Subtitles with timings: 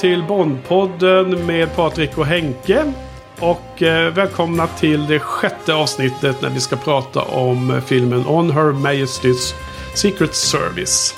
[0.00, 2.92] till Bondpodden med Patrik och Henke.
[3.38, 8.72] Och eh, välkomna till det sjätte avsnittet när vi ska prata om filmen On Her
[8.72, 9.54] Majesty's
[9.94, 11.14] Secret Service.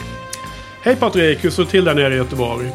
[0.82, 2.72] Hej Patrik, hur står det till där nere i Göteborg?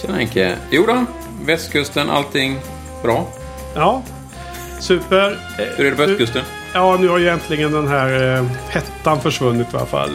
[0.00, 0.56] Tjena Henke.
[0.70, 1.04] Jo då,
[1.44, 2.58] västkusten, allting
[3.02, 3.26] bra.
[3.74, 4.02] Ja,
[4.80, 5.38] super.
[5.76, 6.42] Hur är det på östkusten?
[6.74, 10.10] Ja, nu har ju äntligen den här eh, hettan försvunnit i alla fall.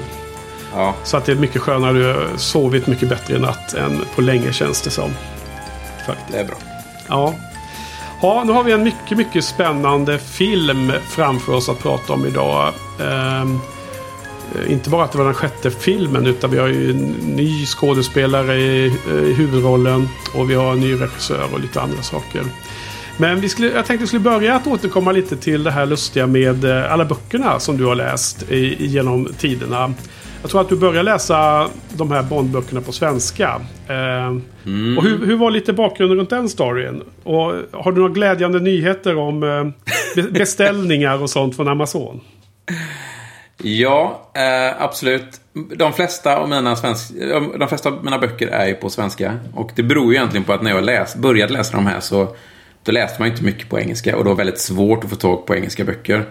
[0.78, 2.00] Ja, Så att det är mycket skönare.
[2.00, 5.11] Jag har sovit mycket bättre i natt än på länge känns det som.
[6.06, 6.31] Faktiskt.
[6.31, 6.56] det är bra.
[7.08, 7.34] Ja.
[8.22, 12.73] ja, nu har vi en mycket, mycket spännande film framför oss att prata om idag.
[13.02, 13.59] Ehm,
[14.56, 17.66] eh, inte bara att det var den sjätte filmen utan vi har ju en ny
[17.66, 20.09] skådespelare i, i huvudrollen.
[20.34, 22.44] Och vi har en ny regissör och lite andra saker.
[23.18, 26.28] Men vi skulle, jag tänkte vi skulle börja att återkomma lite till det här lustiga
[26.28, 29.94] med eh, alla böckerna som du har läst i, genom tiderna.
[30.42, 33.62] Jag tror att du började läsa de här Bondböckerna på svenska.
[33.88, 34.28] Eh,
[34.98, 37.03] Och hur, hur var lite bakgrunden runt den storyn?
[37.24, 39.64] Och har du några glädjande nyheter om eh,
[40.16, 42.20] be- beställningar och sånt från Amazon?
[43.64, 45.42] Ja, eh, absolut.
[45.76, 47.12] De flesta, av mina svensk,
[47.59, 49.40] de flesta av mina böcker är ju på svenska.
[49.53, 52.36] Och det beror ju egentligen på att när jag läs, började läsa de här så
[52.84, 55.46] då läste man inte mycket på engelska och det var väldigt svårt att få tag
[55.46, 56.26] på engelska böcker.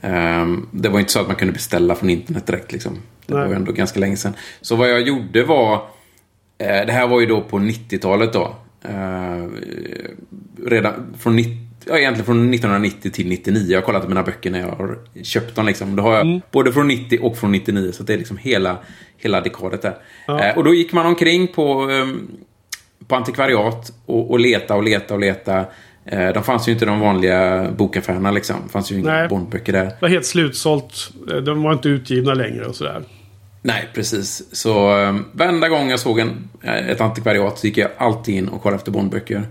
[0.00, 2.72] Ehm, det var inte så att man kunde beställa från internet direkt.
[2.72, 2.92] Liksom.
[3.28, 3.42] Det Nej.
[3.42, 4.32] var ju ändå ganska länge sedan.
[4.60, 5.74] Så vad jag gjorde var...
[6.58, 8.56] Eh, det här var ju då på 90-talet då.
[8.84, 9.46] Eh,
[10.66, 11.56] redan från 90,
[11.86, 13.66] ja, egentligen från 1990 till 99.
[13.68, 15.66] Jag har kollat mina böcker när jag har köpt dem.
[15.66, 15.96] Liksom.
[15.96, 17.92] Då har jag både från 90 och från 99.
[17.92, 18.78] Så det är liksom hela,
[19.16, 19.96] hela dekadet där.
[20.28, 22.30] Eh, och då gick man omkring på, ehm,
[23.06, 25.64] på antikvariat och, och leta och leta och leta.
[26.04, 28.56] Eh, de fanns ju inte de vanliga bokaffärerna liksom.
[28.66, 29.28] Det fanns ju inga.
[29.28, 29.84] Bondböcker där.
[29.84, 31.10] Det var helt slutsålt.
[31.30, 33.02] Eh, De var inte utgivna längre och sådär.
[33.62, 34.42] Nej, precis.
[34.52, 38.48] Så eh, varenda gång jag såg en, eh, ett antikvariat så gick jag alltid in
[38.48, 39.46] och kollade efter Bondböcker.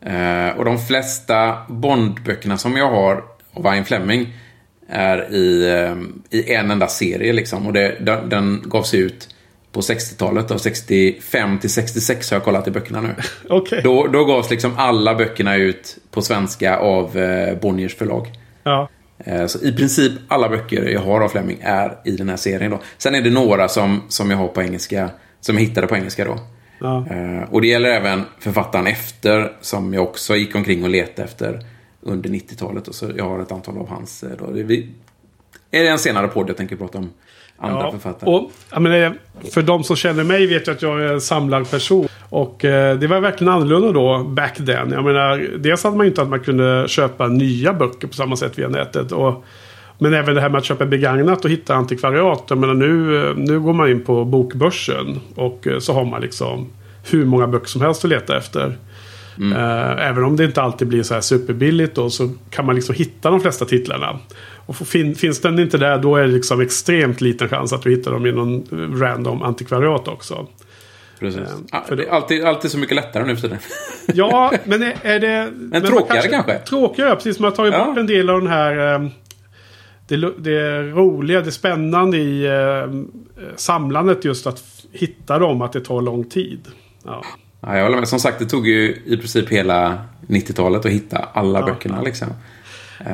[0.00, 4.32] Eh, och de flesta Bondböckerna som jag har av Ian Fleming
[4.88, 7.66] är i, eh, i en enda serie liksom.
[7.66, 9.28] Och det, den, den gavs ut
[9.72, 10.50] på 60-talet.
[10.50, 13.14] Och 65 till 66 har jag kollat i böckerna nu.
[13.48, 13.80] Okej.
[13.84, 18.26] Då, då gavs liksom alla böckerna ut på svenska av eh, Bonniers förlag.
[18.62, 18.88] Ja.
[19.18, 22.70] Eh, Så i princip alla böcker jag har av Fleming är i den här serien.
[22.70, 22.80] Då.
[22.98, 26.24] Sen är det några som, som jag har på engelska, som jag hittade på engelska
[26.24, 26.38] då.
[26.80, 27.06] Ja.
[27.10, 31.66] Eh, Och det gäller även författaren efter, som jag också gick omkring och letade efter
[32.00, 32.88] under 90-talet.
[32.88, 34.22] Och så jag har ett antal av hans.
[34.22, 34.50] eh, Då.
[34.50, 34.86] Det
[35.70, 37.10] är en senare podd jag tänker prata om
[37.60, 38.30] andra Ja, författare.
[38.30, 39.14] och, jag menar,
[39.54, 42.08] för de som känner mig vet ju att jag är en samlad person.
[42.28, 44.90] Och eh, det var verkligen annorlunda då, back then.
[44.92, 48.36] Jag menar, dels hade man ju inte att man kunde köpa nya böcker på samma
[48.36, 49.12] sätt via nätet.
[49.12, 49.44] Och,
[49.98, 52.44] men även det här med att köpa begagnat och hitta antikvariat.
[52.48, 55.20] Jag menar, nu, eh, nu går man in på bokbörsen.
[55.34, 56.66] Och eh, så har man liksom
[57.10, 58.78] hur många böcker som helst att leta efter.
[59.56, 62.94] Eh, även om det inte alltid blir så här superbilligt då, så kan man liksom
[62.94, 64.18] hitta de flesta titlarna.
[64.68, 67.90] Och fin, finns den inte där då är det liksom extremt liten chans att du
[67.90, 68.64] hittar dem i någon
[69.00, 70.46] random antikvariat också.
[71.20, 71.40] Precis.
[71.40, 73.58] eh, Ah, för det är alltid, alltid så mycket lättare nu för tiden.
[74.14, 75.50] Ja, men är, är det...
[75.56, 76.58] Men, man tråkigare kanske?
[76.58, 77.38] Tråkigare, precis.
[77.40, 77.84] Man har tagit Ja.
[77.84, 78.94] bort en del av den här...
[78.94, 79.08] eh,
[80.06, 82.92] Det, det roliga, det spännande i eh,
[83.56, 84.62] samlandet just att
[84.92, 86.60] hitta dem, att det tar lång tid.
[87.04, 87.24] Ja.
[87.60, 88.08] Ja, jag håller med.
[88.08, 92.02] Som sagt, det tog ju i princip hela 90-talet att hitta alla böckerna.
[92.02, 92.28] Liksom.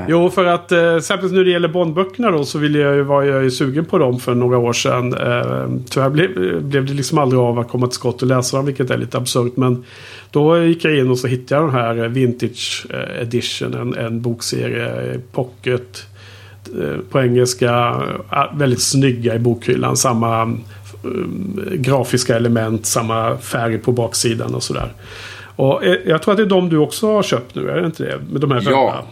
[0.08, 3.22] Jo, för att eh, särskilt när det gäller Bondböckerna då så vill jag, ju- var
[3.22, 5.14] jag ju sugen på dem för några år sedan.
[5.14, 8.66] Eh, tyvärr blev, blev det liksom aldrig av att komma till skott och läsa dem,
[8.66, 9.56] vilket är lite absurt.
[9.56, 9.84] Men
[10.30, 14.22] då gick jag in och så hittade jag den här Vintage eh, Edition, en, en
[14.22, 16.06] bokserie, eh, Pocket
[16.82, 17.94] eh, på engelska.
[18.32, 19.96] eh, Väldigt snygga i bokhyllan.
[19.96, 24.88] Samma eh, grafiska element, samma färg på baksidan och sådär.
[25.56, 27.86] Och eh, jag tror att det är de du också har köpt nu, är det
[27.86, 28.18] inte det?
[28.32, 29.02] Med de här röda?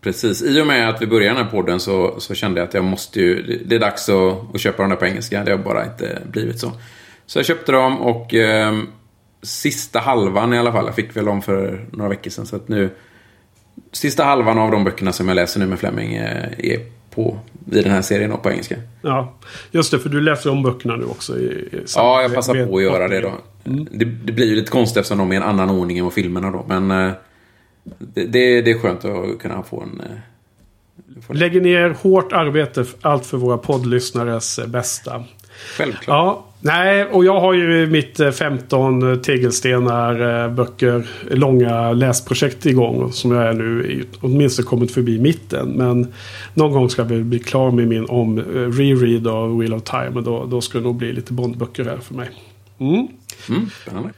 [0.00, 0.42] Precis.
[0.42, 2.84] I och med att vi började den här podden så, så kände jag att jag
[2.84, 3.42] måste ju...
[3.66, 5.44] det- är dags att, att köpa dem där på engelska.
[5.44, 6.72] Det har bara inte blivit så.
[7.26, 8.78] Så jag köpte dem och eh,
[9.42, 10.86] sista halvan i alla fall.
[10.86, 12.46] Jag fick väl dem för några veckor sedan.
[12.46, 12.90] Så att nu...
[13.92, 16.78] Sista halvan av de böckerna som jag läser nu med Fleming eh, är
[17.14, 17.38] på,
[17.72, 18.76] i den här serien då, på engelska.
[19.02, 19.34] Ja,
[19.70, 19.98] just det.
[19.98, 21.38] För du läser om böckerna nu också.
[21.38, 23.32] I, i Ja, jag passar på att göra det då.
[23.64, 26.12] Det, det blir ju lite konstigt eftersom de är i en annan ordning än vad
[26.12, 26.64] filmerna då.
[26.68, 27.12] Men eh,
[27.84, 30.00] det, det, det är skönt att kunna få en...
[30.00, 35.24] eh, få Lägger ner hårt arbete, allt för våra poddlyssnares eh, bästa.
[35.76, 36.06] Självklart.
[36.06, 43.12] Ja, nej, och jag har ju mitt eh, 15 tegelstenar eh, böcker, långa läsprojekt igång.
[43.12, 45.68] Som jag är nu åtminstone kommit förbi mitten.
[45.68, 46.12] Men
[46.54, 48.38] någon gång ska vi bli klar med min om
[48.72, 50.10] reread av Wheel of Time.
[50.14, 52.30] Och då, då ska det nog bli lite Bondböcker här för mig.
[52.78, 53.08] Mm.
[53.48, 54.10] Mm, spännande.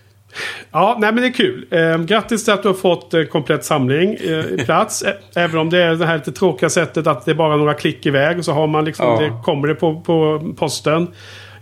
[0.70, 1.66] Ja, nej men det är kul.
[1.70, 5.04] Eh, grattis till att du har fått eh, komplett samling eh, plats.
[5.36, 8.06] Även om det är det här lite tråkiga sättet att det är bara några klick
[8.06, 8.38] iväg.
[8.38, 9.20] Och så har man liksom, Ja.
[9.20, 11.08] det kommer det på, på posten.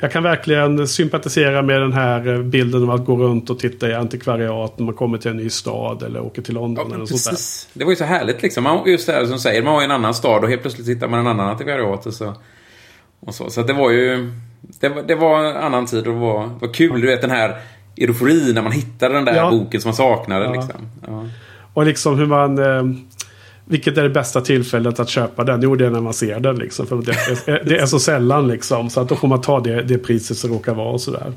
[0.02, 3.88] Jag kan verkligen sympatisera med den här eh, bilden av att gå runt och titta
[3.88, 6.86] i antikvariat när man kommer till en ny stad eller åker till London.
[6.90, 7.30] Ja, eller sånt där.
[7.30, 7.68] precis.
[7.72, 8.64] Det var ju så härligt liksom.
[8.64, 10.88] Man, just det här som säger, man var i en annan stad och helt plötsligt
[10.88, 12.34] hittar man en annan antikvariat och så.
[13.20, 13.50] Och så.
[13.50, 14.32] så det var ju...
[14.80, 17.00] Det var, det var en annan tid och det var, det var kul.
[17.00, 17.56] Du vet den här
[17.96, 19.50] euforin när man hittade den där Ja.
[19.50, 20.44] boken som man saknade.
[20.44, 20.52] Ja.
[20.52, 20.74] Liksom.
[21.06, 21.26] Ja.
[21.74, 22.58] Och liksom hur man...
[22.58, 22.82] Eh,
[23.64, 25.62] vilket är det bästa tillfället att köpa den?
[25.62, 26.86] Jo, det är när man ser den liksom.
[26.86, 27.12] För det
[27.52, 28.90] är, det är så sällan liksom.
[28.90, 31.32] Så att då får man ta det, det priset som råkar vara och sådär.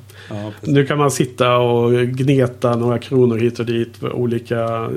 [0.61, 4.89] Nu kan man sitta och gneta några kronor hit och dit olika, eh,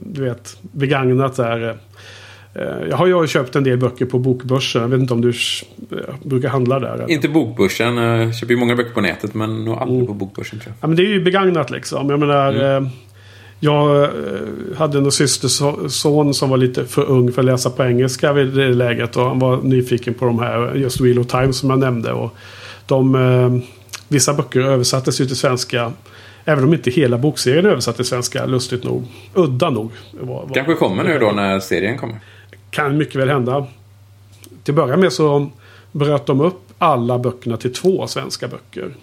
[0.00, 1.76] du vet, begagnat där.
[2.54, 4.82] Eh, Jag har ju köpt en del böcker på Bokbörsen.
[4.82, 6.94] Jag vet inte om du eh, brukar handla där?
[6.94, 7.10] eller?
[7.10, 7.96] Inte bokbörsen.
[7.96, 10.06] Jag köper ju många böcker på nätet men nog aldrig Mm.
[10.06, 10.84] på bokbörsen tror jag.
[10.84, 12.10] Ja, men det är ju begagnat liksom.
[12.10, 12.86] Jag menar, eh,
[13.60, 14.08] jag eh,
[14.76, 18.68] hade en systerson som var lite för ung för att läsa på engelska vid det
[18.68, 19.16] läget.
[19.16, 22.12] Och han var nyfiken på de här, just Wheel of Time som jag nämnde.
[22.12, 22.34] Och
[22.86, 23.70] de, eh,
[24.08, 25.92] vissa böcker översattes ju till svenska.
[26.44, 29.04] Även om inte hela bokserien är översatt till svenska, lustigt nog.
[29.34, 29.90] Udda nog.
[30.20, 32.20] Var, var, Kanske kommer nu då när serien kommer.
[32.74, 33.66] Kan mycket väl hända.
[34.62, 35.50] Till att börja med så
[35.92, 38.94] bröt de upp alla böckerna till två svenska böcker.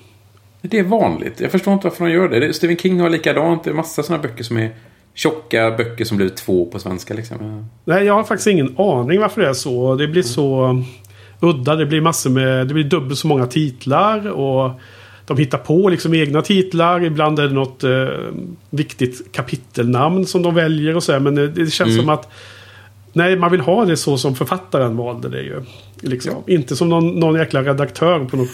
[0.62, 1.40] Det är vanligt.
[1.40, 2.54] Jag förstår inte varför de gör det.
[2.54, 3.64] Stephen King har likadant.
[3.64, 4.72] Det är massa sådana böcker som är
[5.14, 7.14] tjocka böcker som blir två på svenska.
[7.14, 7.66] Liksom.
[7.86, 9.96] Nej, jag har faktiskt ingen aning varför det är så.
[9.96, 10.84] Det blir så
[11.40, 11.76] udda.
[11.76, 12.68] Det blir massor med...
[12.68, 14.32] Det blir dubbelt så många titlar.
[14.32, 14.72] Och
[15.26, 17.04] de hittar på liksom egna titlar.
[17.04, 18.08] Ibland är det något eh,
[18.70, 21.12] viktigt kapitelnamn som de väljer och så.
[21.12, 21.20] här.
[21.20, 22.32] Men det, det känns som att...
[23.14, 25.62] Nej, man vill ha det så som författaren valde det ju.
[26.02, 26.34] Liksom.
[26.48, 28.50] Inte som någon, någon jäkla redaktör på något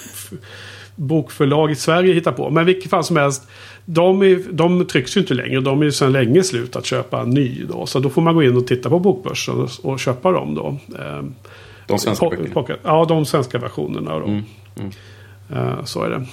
[0.96, 2.50] bokförlag i Sverige hittar på.
[2.50, 3.48] Men vilket fall som helst.
[3.86, 5.60] De, är, de trycks ju inte längre.
[5.62, 7.64] De är ju sedan länge slut att köpa ny.
[7.70, 7.86] Då.
[7.86, 10.78] Så då får man gå in och titta på bokbörsen och, och köpa dem då.
[11.00, 11.36] Ehm,
[11.88, 12.54] De svenska böckerna.
[12.54, 14.20] pocket- Ja, de svenska versionerna.
[14.20, 14.26] Då.
[14.26, 14.44] Mm,
[14.80, 14.92] mm.
[15.56, 16.26] Eh, så är det.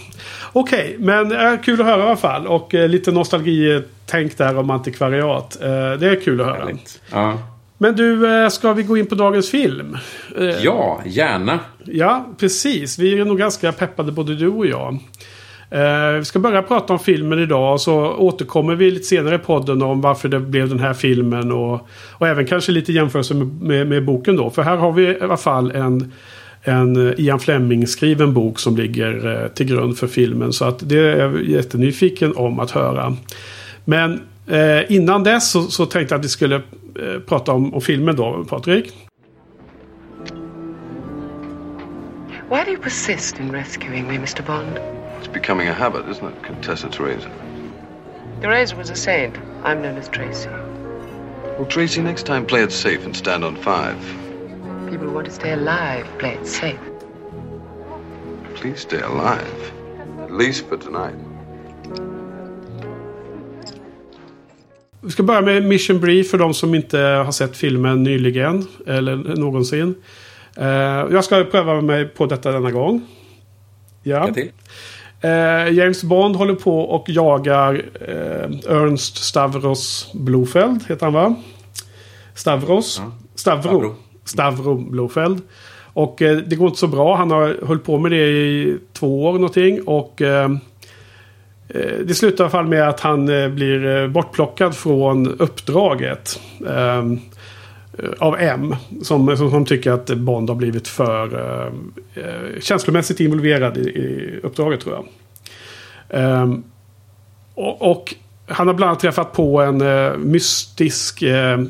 [0.53, 2.47] Okej, men eh, kul att höra i alla fall.
[2.47, 5.59] Och eh, lite nostalgitänk där om antikvariat.
[5.63, 6.65] Eh, det är kul att höra.
[7.13, 7.39] Ja.
[7.79, 9.97] Men du, eh, ska vi gå in på dagens film?
[10.39, 11.61] Eh, ja, gärna.
[11.85, 12.99] Ja, precis.
[12.99, 14.99] Vi är nog ganska peppade både du och jag.
[15.71, 17.73] Eh, vi ska börja prata om filmen idag.
[17.73, 21.53] och Så återkommer vi lite senare i podden om varför det blev den här filmen.
[21.53, 24.51] Och, och även kanske lite jämförelse med, med, med boken då.
[24.51, 26.13] För här har vi i alla fall en,
[26.63, 30.53] en Ian Fleming skriven bok som ligger till grund för filmen.
[30.53, 33.17] Så att det är jag jättenyfiken om att höra.
[33.85, 36.63] Men eh, innan dess så, så tänkte jag att vi skulle
[36.99, 38.95] Eh, prata om, om filmen då, Patrik.
[42.51, 44.43] Why do you persist in rescuing me, Mr.
[44.47, 44.79] Bond?
[45.19, 47.31] It's becoming a habit, isn't it, Contessa Teresa?
[48.41, 49.37] Teresa was a saint.
[49.65, 50.49] I'm known as Tracy.
[51.59, 53.97] Well, Tracy, next time play it safe and stand on five.
[54.91, 56.81] People who want to stay alive play it safe.
[58.55, 59.73] Please stay alive.
[60.21, 61.15] At least for tonight.
[65.05, 68.67] Vi ska börja med Mission Brief för de som inte har sett filmen nyligen.
[68.87, 69.95] Eller någonsin.
[70.57, 70.67] Eh,
[71.13, 73.03] jag ska pröva mig på detta denna gång.
[74.03, 74.35] Ja.
[74.35, 74.51] Till.
[75.21, 80.85] Eh, James Bond håller på och jagar eh, Ernst Stavros Blofeld.
[80.89, 81.35] Heter han va?
[82.35, 83.01] Stavros?
[83.05, 83.13] Ja.
[83.35, 83.61] Stavro.
[83.61, 83.95] Stavro.
[84.25, 85.41] Stavro Blofeld.
[85.93, 87.17] Och det går inte så bra.
[87.17, 89.83] Han har hållit på med det i två år någonting.
[89.83, 90.23] Och
[91.69, 96.41] Eh, det slutar i alla fall med att han eh, blir eh, bortplockad från uppdraget.
[96.69, 97.21] Ehm,
[98.19, 98.77] av M.
[99.03, 101.35] Som, som, som tycker att Bond har blivit för
[102.15, 105.05] eh, känslomässigt involverad i, i uppdraget tror jag.
[106.21, 106.63] Ehm,
[107.55, 108.15] och, och
[108.47, 111.63] han har bland annat träffat på en eh, mystisk eh,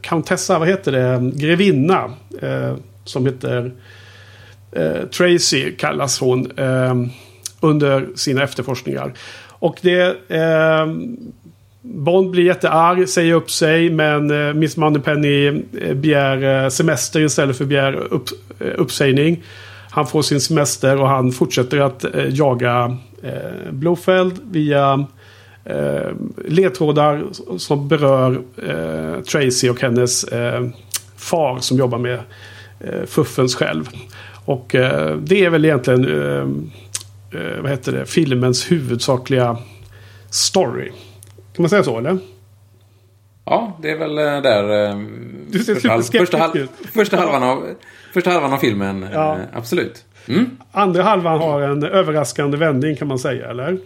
[0.00, 2.12] countessa, vad heter det, grevinna.
[2.42, 2.74] Eh,
[3.04, 3.72] som heter
[4.72, 6.58] eh, Tracy kallas hon.
[6.58, 7.10] Ehm,
[7.64, 9.12] under sina efterforskningar.
[9.48, 10.16] Och det...
[10.28, 10.86] Eh,
[11.86, 17.56] Bond blir jättearg, säger upp sig men eh, Miss Moneypenny eh, begär eh, semester istället
[17.58, 18.28] för begär upp,
[18.60, 19.42] eh, uppsägning.
[19.90, 25.06] Han får sin semester och han fortsätter att eh, jaga eh, Blofeld via
[25.64, 26.10] eh,
[26.48, 27.24] ledtrådar
[27.58, 30.68] som berör eh, Tracy och hennes eh,
[31.16, 32.18] far som jobbar med
[32.80, 33.88] eh, Fuffens själv.
[34.44, 36.46] Och eh, det är väl egentligen eh,
[37.34, 39.56] eh, eh, vad heter det, filmens huvudsakliga
[40.30, 40.88] story.
[41.54, 42.18] Kan man säga så eller?
[43.44, 44.88] Ja, det är väl eh, där...
[44.90, 44.98] eh,
[45.48, 47.68] Du ser första, halv, första, halv, första, halvan av,
[48.12, 49.06] första halvan av filmen.
[49.12, 49.34] Ja.
[49.34, 50.04] eh, Absolut.
[50.28, 50.50] Mm.
[50.72, 53.78] Andra halvan har en överraskande vändning kan man säga eller?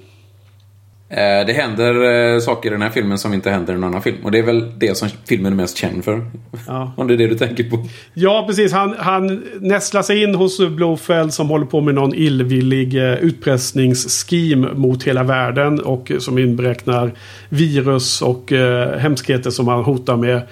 [1.11, 4.03] Eh, det händer eh, saker i den här filmen som inte händer i en annan
[4.03, 4.17] film.
[4.25, 6.27] Och det är väl det som filmen är mest känd för.
[6.67, 6.93] Ja.
[6.97, 7.85] Om det är det du tänker på.
[8.15, 8.73] Ja, precis.
[8.73, 14.69] Han, han nästlar sig in hos Blofeld som håller på med någon illvillig eh, utpressningsskim
[14.75, 15.81] mot hela världen.
[15.81, 17.13] Och som inberäknar
[17.49, 20.43] virus och eh, hemskheter som han hotar med.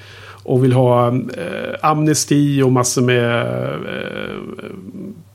[0.43, 1.15] Och vill ha eh,
[1.83, 3.43] amnesti och massor med
[3.75, 4.37] eh,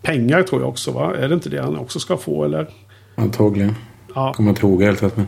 [0.01, 0.91] pengar tror jag också.
[0.91, 1.13] Va?
[1.19, 2.45] Är det inte det han också ska få?
[2.45, 2.67] Eller?
[3.15, 3.75] Antagligen.
[4.15, 4.33] Ja.
[4.33, 5.17] Kommer inte ihåg helt rätt.
[5.17, 5.27] Men...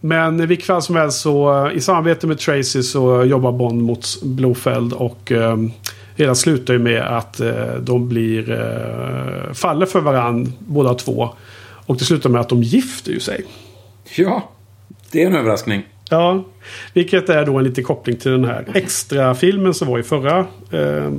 [0.00, 4.22] Men i vilket fall som helst så i samarbete med Tracy så jobbar Bond mot
[4.22, 5.56] Blofeld och eh,
[6.16, 11.28] hela slutar ju med att eh, de blir eh, faller för varann båda två.
[11.86, 13.44] Och det slutar med att de gifter ju sig.
[14.16, 14.50] Ja,
[15.10, 15.82] det är en överraskning.
[16.10, 16.44] Ja,
[16.92, 20.46] vilket är då en liten koppling till den här extra filmen som var i förra
[20.70, 21.12] eh,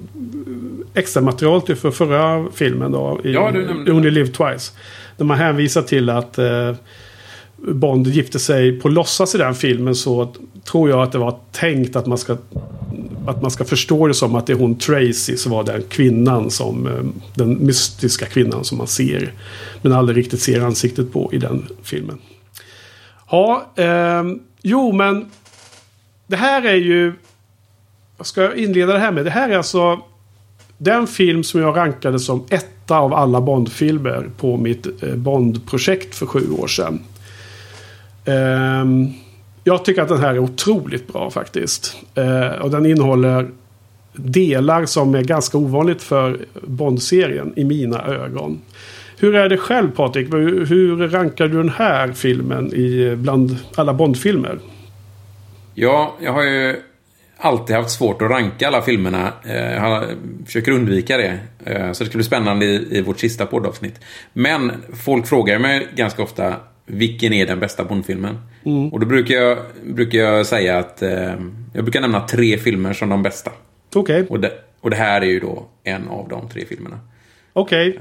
[0.93, 3.21] extra materialet för förra filmen då.
[3.23, 3.91] I Ja, du nämnde.
[3.91, 4.73] Only Live Twice.
[5.17, 6.73] Där man hänvisar till att eh,
[7.73, 11.95] Bond gifte sig på låtsas i den filmen så tror jag att det var tänkt
[11.95, 12.37] att man ska
[13.27, 16.51] att man ska förstå det som att det är hon Tracy som var den kvinnan
[16.51, 16.93] som eh,
[17.33, 19.33] den mystiska kvinnan som man ser
[19.81, 22.17] men aldrig riktigt ser ansiktet på i den filmen.
[23.31, 24.23] Ja, eh,
[24.61, 25.25] jo men
[26.27, 27.13] det här är ju
[28.17, 29.25] vad ska jag inleda det här med?
[29.25, 29.99] Det här är alltså
[30.77, 36.25] den film som jag rankade som etta av alla Bond-filmer på mitt Bondprojekt Bond-projekt för
[36.25, 36.99] sju år sedan.
[38.25, 39.07] Ehm,
[39.63, 41.97] jag tycker att den här är otroligt bra faktiskt.
[42.15, 43.47] Eh, och den innehåller
[44.13, 48.61] delar som är ganska ovanligt för Bond-serien i mina ögon.
[49.19, 50.33] Hur är det själv Patrik?
[50.33, 54.59] Hur hur rankar du den här filmen i, bland alla Bond-filmer?
[55.73, 56.75] Ja, jag har ju
[57.37, 59.33] alltid haft svårt att ranka alla filmerna.
[59.43, 60.05] Eh, jag
[60.45, 61.39] försöker undvika det.
[61.65, 63.99] Eh, så det ska bli spännande i, i vårt sista poddavsnitt.
[64.33, 66.55] Men folk frågar mig ganska ofta
[66.85, 68.37] vilken är den bästa Bondfilmen?
[68.91, 71.33] Och då brukar jag, brukar jag säga att eh,
[71.73, 73.51] jag brukar nämna tre filmer som de bästa.
[73.95, 74.51] Okej, Och det,
[74.81, 76.99] och det här är ju då en av de tre filmerna.
[77.53, 77.99] okej.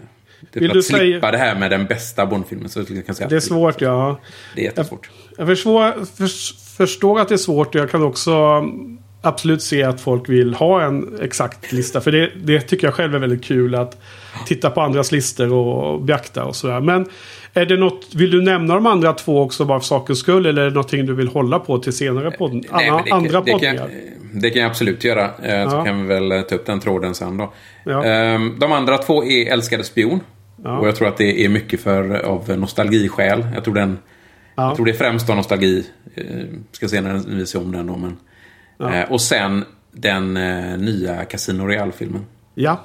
[0.52, 3.06] Det Vill för du att slippa säga- det här med den bästa Bondfilmen så jag
[3.06, 4.20] kan säga Det är svårt ja.
[4.54, 5.10] Det är jättesvårt.
[5.38, 8.64] Jag försvår, förs- förstår att det är svårt och jag kan också
[9.26, 12.00] absolut se att folk vill ha en exakt lista.
[12.00, 14.02] För det, det tycker jag själv är väldigt kul att
[14.46, 16.80] titta på andras listor och beakta och sådär.
[16.80, 17.06] Men
[17.54, 20.46] är det något, vill du nämna de andra två också bara för sakens skull?
[20.46, 23.12] Eller är det någonting du vill hålla på till senare podd, Nej, andra, men det,
[23.12, 23.76] andra det, poddningar?
[23.76, 25.24] kan, det kan jag absolut göra.
[25.24, 25.84] Eh, Så Ja.
[25.84, 27.52] kan vi väl eh, ta upp den tråden sen då.
[27.84, 28.04] Ja.
[28.04, 30.20] Ehm, De andra två är Älskade spion.
[30.64, 30.78] Ja.
[30.78, 33.46] Och jag tror att det är mycket för, av nostalgiskäl.
[33.54, 33.98] Jag tror, den,
[34.56, 34.62] Ja.
[34.68, 35.84] jag tror det är främst av nostalgi.
[36.14, 36.24] Eh,
[36.72, 37.96] Ska se när vi ser om den då.
[37.96, 38.16] Men,
[38.92, 42.26] eh, och sen den eh, nya Casino Royale-filmen.
[42.54, 42.80] Ja,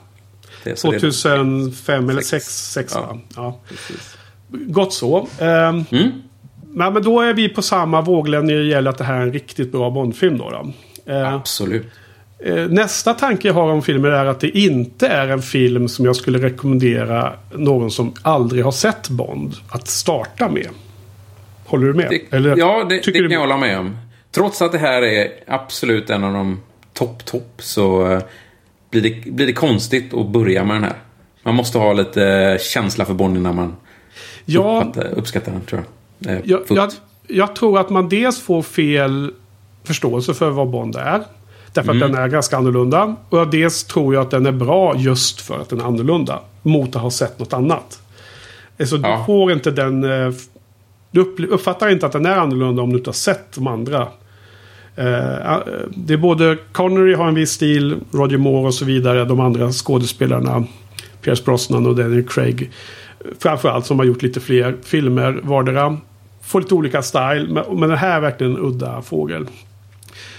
[0.63, 2.45] Det- så det- 2005 eller Sex.
[2.45, 2.71] 6.
[2.71, 3.17] sex Ja.
[3.35, 3.59] ja.
[4.51, 5.27] Gott så.
[5.39, 6.11] Ehm, Mm.
[6.73, 9.21] nej, men då är vi på samma våglängd när det gäller att det här är
[9.21, 10.37] en riktigt bra Bondfilm.
[10.37, 10.71] Då, då.
[11.13, 11.87] Eh, Absolut.
[12.45, 16.05] Eh, Nästa tanke jag har om filmen är att det inte är en film som
[16.05, 20.67] jag skulle rekommendera någon som aldrig har sett Bond att starta med.
[21.65, 22.07] Håller du med?
[22.09, 23.97] Det, Eller ja, det, det tycker kan du- jag hålla med om.
[24.31, 26.59] Trots att det här är absolut en av de
[26.93, 28.21] topp-topp så eh,
[28.89, 30.95] blir det, blir det konstigt att börja med den här.
[31.43, 33.75] Man måste ha lite eh, känsla för Bond innan man
[34.45, 35.83] Ja, uppfattar, uppskattar den, tror
[36.19, 36.33] jag.
[36.35, 36.91] Eh, jag, jag,
[37.27, 39.31] jag tror att man dels får fel
[39.83, 41.23] förståelse för vad Bond är.
[41.73, 42.03] Därför Mm.
[42.03, 43.15] att den är ganska annorlunda.
[43.29, 46.39] Och dels tror jag att den är bra just för att den är annorlunda.
[46.61, 47.99] Mot att ha sett något annat.
[48.79, 49.17] Alltså, Ja.
[49.19, 50.03] Du får inte den...
[51.11, 54.07] Du uppfattar inte att den är annorlunda om du inte har sett de andra.
[54.95, 59.25] Eh, eh, det är både Connery har en viss stil, Roger Moore och så vidare.
[59.25, 60.63] De andra skådespelarna.
[61.21, 62.71] Pierce Brosnan och Daniel Craig.
[63.39, 65.97] Framförallt som har gjort lite fler filmer vardera.
[66.43, 67.47] Får lite olika style.
[67.49, 69.47] Men, men det här är verkligen en udda fågel.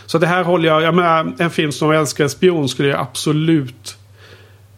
[0.07, 3.01] Så det här håller jag, jag menar, en film som jag älskar, Spion, skulle jag
[3.01, 3.99] absolut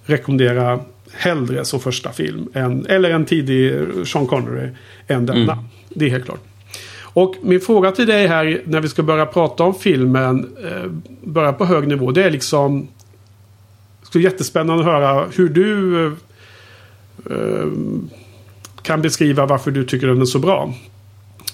[0.05, 0.81] rekommendera
[1.13, 2.49] hellre som första film.
[2.55, 3.75] Än, eller en tidig
[4.07, 4.69] Sean Connery
[5.07, 5.53] än denna.
[5.53, 5.65] Mm.
[5.95, 6.41] Det är helt klart.
[7.15, 10.91] Och min fråga till dig här när vi ska börja prata om filmen, eh,
[11.23, 12.89] börja på hög nivå, det är liksom...
[14.01, 16.13] Det skulle jättespännande att höra hur du eh,
[17.31, 17.67] eh,
[18.83, 20.75] kan beskriva varför du tycker den är så bra.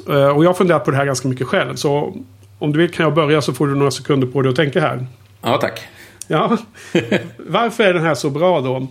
[0.09, 1.75] Eh, och jag har funderat på det här ganska mycket själv.
[1.75, 2.17] Så
[2.59, 4.81] om du vill kan jag börja så får du några sekunder på dig att tänka
[4.81, 5.07] här.
[5.41, 5.81] Ja, tack.
[6.27, 6.57] Ja.
[7.37, 8.87] Varför är den här så bra då?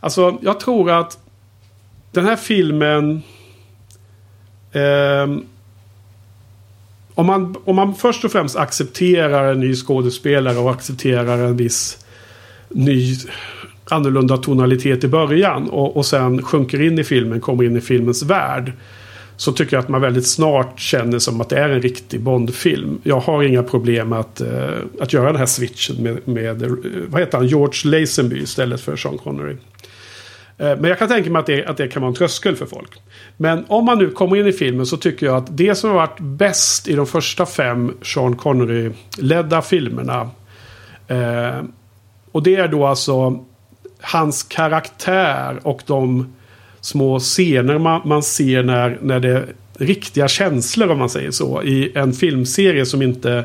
[0.00, 1.18] Alltså, jag tror att
[2.12, 3.22] den här filmen...
[4.72, 5.36] Eh,
[7.14, 12.04] om, man, om man först och främst accepterar en ny skådespelare och accepterar en viss
[12.68, 13.16] ny
[13.84, 18.22] annorlunda tonalitet i början och, och sen sjunker in i filmen, kommer in i filmens
[18.22, 18.72] värld.
[19.36, 22.98] Så tycker jag att man väldigt snart känner som att det är en riktig Bondfilm.
[23.02, 26.70] Jag har inga problem att, eh, att göra den här switchen med, med eh,
[27.08, 29.56] vad heter han, George Lazenby istället för Sean Connery.
[30.58, 32.66] Eh, Men jag kan tänka mig att det, att det kan vara en tröskel för
[32.66, 32.90] folk.
[33.42, 35.96] Men om man nu kommer in i filmen så tycker jag att det som har
[35.96, 40.30] varit bäst i de första fem Sean Connery-ledda filmerna.
[41.08, 41.62] Eh,
[42.32, 43.44] och det är då alltså
[44.00, 46.32] hans karaktär och de
[46.80, 51.62] små scener man, man ser när, när det är riktiga känslor om man säger så.
[51.62, 53.44] I en filmserie som inte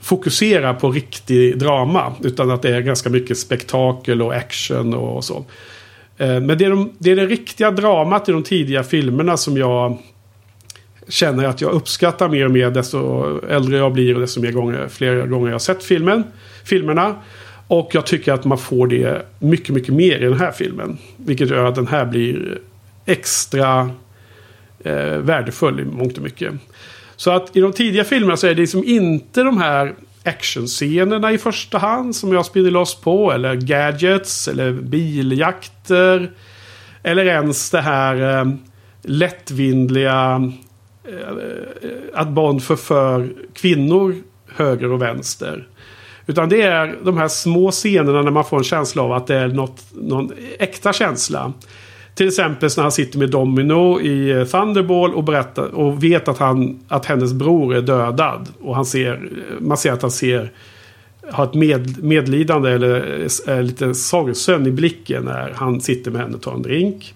[0.00, 2.12] fokuserar på riktig drama.
[2.22, 5.44] Utan att det är ganska mycket spektakel och action och så.
[6.18, 9.56] Eh, men det är, de, det är det riktiga dramat i de tidiga filmerna som
[9.56, 9.98] jag
[11.08, 14.88] känner att jag uppskattar mer och mer desto äldre jag blir och desto mer gånger,
[14.88, 16.24] fler gånger jag har sett filmen,
[16.64, 17.14] filmerna.
[17.68, 20.98] Och jag tycker att man får det mycket, mycket mer i den här filmen.
[21.16, 22.58] Vilket gör att den här blir
[23.06, 23.90] extra
[24.84, 26.52] eh, värdefull i mångt och mycket.
[27.16, 31.38] Så att i de tidiga filmerna så är det liksom inte de här actionscenerna i
[31.38, 33.32] första hand som jag spinner loss på.
[33.32, 36.30] Eller gadgets eller biljakter.
[37.02, 38.52] Eller ens det här eh,
[39.02, 40.52] lättvindliga
[41.04, 41.36] eh,
[42.14, 44.16] att Bond förför kvinnor
[44.56, 45.68] höger och vänster.
[46.26, 49.34] Utan det är de här små scenerna när man får en känsla av att det
[49.34, 51.52] är något, någon äkta känsla.
[52.18, 56.38] Till exempel när han sitter med Domino i eh, Thunderball och, berättar, och vet att,
[56.38, 58.48] han, att hennes bror är dödad.
[58.60, 60.52] Och han ser, eh, man ser att han ser,
[61.30, 66.20] har ett med, medlidande eller eh, är lite sorgsen i blicken när han sitter med
[66.20, 67.14] henne och tar en drink.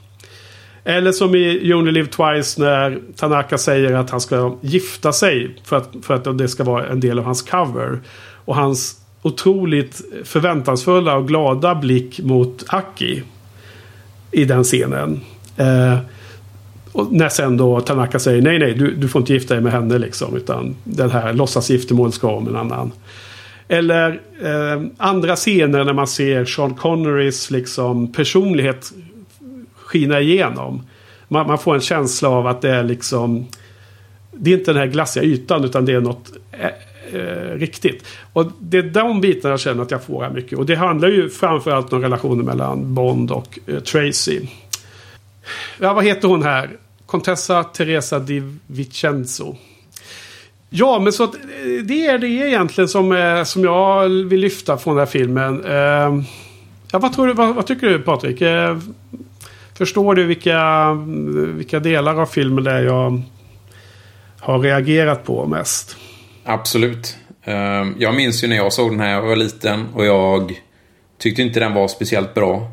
[0.85, 5.57] Eller som i You Only Live Twice när Tanaka säger att han ska gifta sig
[5.65, 8.01] för att, för att det ska vara en del av hans cover.
[8.45, 13.23] Och hans otroligt förväntansfulla och glada blick mot Aki.
[14.33, 15.21] I den scenen.
[15.57, 15.99] Eh,
[16.93, 19.73] och när sen då Tanaka säger nej, nej, du, du får inte gifta dig med
[19.73, 20.37] henne liksom.
[20.37, 22.93] Utan den här låtsasgiftermålet ska om en annan.
[23.69, 28.93] Eller eh, andra scener när man ser Sean Connerys liksom personlighet
[29.75, 30.83] skina igenom.
[31.29, 33.47] Man, man, får en känsla av att det är liksom...
[34.33, 36.69] Det är inte den här glassiga ytan utan det är något eh,
[37.15, 38.07] eh, riktigt.
[38.33, 40.59] Och det är de bitarna jag känner att jag får här mycket.
[40.59, 44.41] Och det handlar ju framförallt om relationen mellan Bond och eh, Tracy.
[45.79, 46.71] Ja, vad heter hon här?
[47.07, 49.57] Contessa Teresa di Vincenzo.
[50.71, 54.77] Ja, men så att eh, det är det egentligen som, eh, som jag vill lyfta
[54.79, 55.65] från den här filmen.
[55.65, 56.25] Ehm,
[56.93, 58.41] ja, vad, tror du, vad, vad tycker du Patrik?
[58.41, 58.95] Ehm,
[59.75, 60.93] förstår du vilka,
[61.57, 63.23] vilka delar av filmen det är jag
[64.41, 65.97] har reagerat på mest?
[66.45, 67.17] Absolut.
[67.99, 70.63] Jag minns ju när jag såg den här jag var liten och jag
[71.19, 72.71] tyckte inte den var speciellt bra.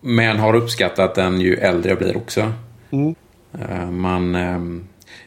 [0.00, 2.52] Men har uppskattat den ju äldre jag blir också.
[2.90, 3.14] Mm.
[4.00, 4.32] Man,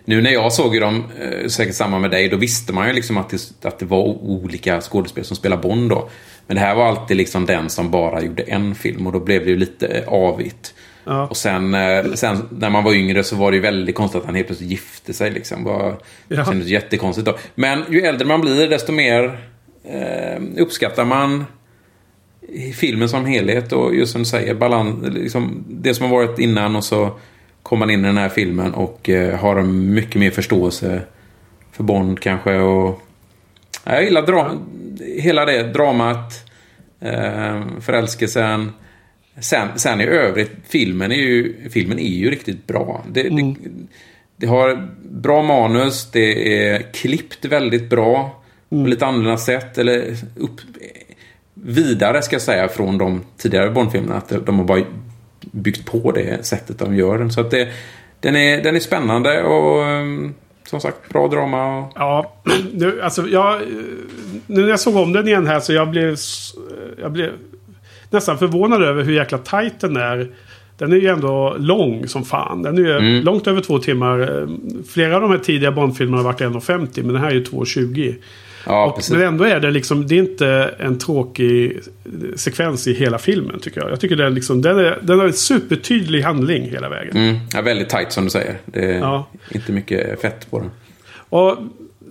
[0.05, 1.03] nu när jag såg dem,
[1.47, 4.81] säkert samma med dig, då visste man ju liksom att det, att det var olika
[4.81, 6.09] skådespelare som spelar Bond då.
[6.47, 9.43] Men det här var alltid liksom den som bara gjorde en film och då blev
[9.45, 10.73] det ju lite avigt.
[11.09, 11.27] Ja.
[11.27, 11.75] Och sen,
[12.17, 14.71] sen, när man var yngre så var det ju väldigt konstigt att han helt plötsligt
[14.71, 15.31] gifte sig.
[15.31, 15.63] Liksom.
[16.27, 16.45] Det ja.
[16.45, 17.37] kändes jättekonstigt då.
[17.55, 19.39] Men ju äldre man blir desto mer
[19.83, 21.45] eh, uppskattar man
[22.75, 23.73] filmen som helhet.
[23.73, 27.11] Och just som du säger, balans, liksom, det som har varit innan och så
[27.63, 31.01] kommer man in i den här filmen och eh, har en mycket mer förståelse
[31.71, 32.57] för Bond kanske.
[32.57, 33.01] Och,
[33.83, 34.51] jag gillar dra
[35.21, 36.33] hela det dramat,
[36.99, 38.71] eh, förälskelsen.
[39.41, 43.05] Sen, sen i övrigt, filmen är ju, filmen är ju riktigt bra.
[43.11, 43.53] Det, mm.
[43.53, 43.69] det,
[44.35, 48.41] det, har bra manus, det är klippt väldigt bra.
[48.71, 48.83] Mm.
[48.83, 49.77] På lite annorlunda sätt.
[49.77, 50.61] Eller upp,
[51.53, 54.17] vidare ska jag säga från de tidigare Bondfilmerna.
[54.17, 54.83] Att de har bara
[55.51, 57.31] byggt på det sättet de gör den.
[57.31, 57.67] Så att det,
[58.19, 59.85] den, är, den är spännande och
[60.69, 61.77] som sagt, bra drama.
[61.77, 61.91] Och...
[61.95, 62.33] Ja,
[62.73, 63.61] nu, alltså jag...
[64.47, 66.15] Nu när jag såg om den igen här så jag blev...
[67.01, 67.31] Jag blev
[68.09, 70.27] nästan förvånad över hur jäkla tight den är.
[70.77, 72.61] Den är ju ändå lång som fan.
[72.61, 73.23] Den är ju mm.
[73.23, 74.47] långt över två timmar.
[74.89, 78.15] Flera av de här tidiga Bondfilmerna har varit 1,50 men den här är ju 2,20.
[78.65, 81.79] Ja, och, men ändå är det liksom, det är inte en tråkig
[82.35, 83.91] sekvens i hela filmen tycker jag.
[83.91, 87.17] Jag tycker den, liksom, den, är, den har en supertydlig handling hela vägen.
[87.17, 88.57] Mm, ja, väldigt tight som du säger.
[88.65, 89.27] Det är ja.
[89.51, 90.71] inte mycket fett på den.
[91.29, 91.57] Och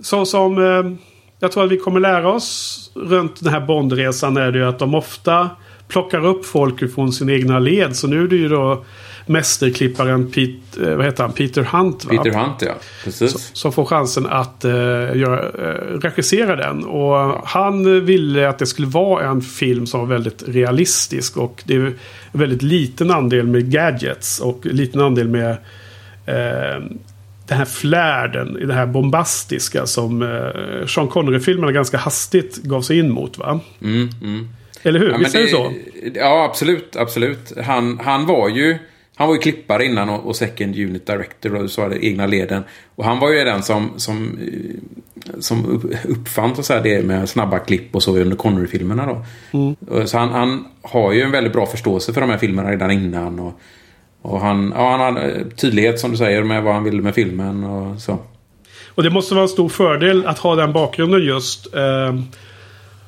[0.01, 0.91] så som eh,
[1.39, 4.79] jag tror att vi kommer lära oss runt den här Bondresan är det ju att
[4.79, 5.49] de ofta
[5.89, 7.95] plockar upp folk från sina egna led.
[7.95, 8.83] Så nu är det ju då
[9.29, 11.33] mästerklipparen Pete, eh, vad heter han?
[11.33, 12.05] Peter Hunt.
[12.05, 12.11] Va?
[12.11, 12.73] Peter Hunt, ja.
[13.03, 13.51] Precis.
[13.53, 14.71] Som får chansen att uh,
[15.17, 16.85] göra, uh, regissera den.
[16.85, 21.37] Och han ville att det skulle vara en film som var väldigt realistisk.
[21.37, 21.93] Och det är
[22.31, 24.39] väldigt liten andel med gadgets.
[24.39, 26.85] Och liten andel med uh,
[27.47, 33.11] den här flärden, det här bombastiska som uh, Sean Connery-filmerna ganska hastigt gav sig in
[33.11, 33.37] mot.
[33.37, 33.59] va?
[33.81, 34.47] Mm, mm.
[34.83, 35.09] Eller hur?
[35.09, 35.73] Ja, Visst är det så?
[36.13, 36.95] Ja, absolut.
[36.95, 37.53] absolut.
[37.63, 38.77] Han, han var ju...
[39.15, 42.63] Han var ju klippare innan och, och second unit director och så det, egna leden.
[42.95, 47.29] Och han var ju den som, som, eh, som upp- uppfann så här, det med
[47.29, 49.05] snabba klipp och så under Connery-filmerna.
[49.05, 49.25] Då.
[49.57, 50.07] Mm.
[50.07, 53.39] Så han, han har ju en väldigt bra förståelse för de här filmerna redan innan.
[53.39, 53.59] Och,
[54.21, 57.63] och han, ja, han har tydlighet som du säger med vad han vill med filmen
[57.63, 58.17] och så.
[58.95, 61.73] Och det måste vara en stor fördel att ha den bakgrunden just.
[61.75, 62.15] Eh,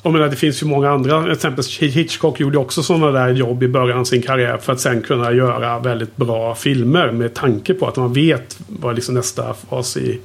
[0.03, 1.31] jag menar, det finns ju många andra.
[1.31, 4.57] Exempelvis Hitchcock gjorde också sådana där jobb i början av sin karriär.
[4.57, 7.11] För att sen kunna göra väldigt bra filmer.
[7.11, 10.19] Med tanke på att man vet vad liksom nästa fas i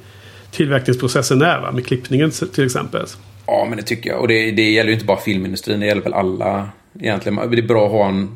[0.51, 1.59] tillverkningsprocessen är.
[1.59, 1.71] Va?
[1.71, 3.05] Med klippningen till exempel.
[3.45, 4.21] Ja, men det tycker jag.
[4.21, 7.51] Och det, det gäller ju inte bara filmindustrin, det gäller väl alla egentligen.
[7.51, 8.29] Det är bra att ha en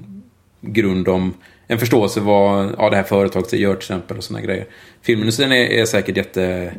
[0.61, 1.33] grund om
[1.67, 4.65] en förståelse vad ja, det här företaget gör till exempel och sådana grejer.
[5.01, 6.73] Filmindustrin är, är säkert jätte,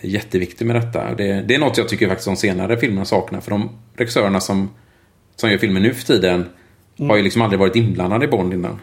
[0.00, 1.14] jätteviktig med detta.
[1.14, 3.40] Det, det är något jag tycker faktiskt de senare filmerna saknar.
[3.40, 4.70] För de regissörerna som,
[5.36, 6.44] som gör filmer nu för tiden
[6.98, 8.78] har ju liksom aldrig varit inblandade i Bond innan.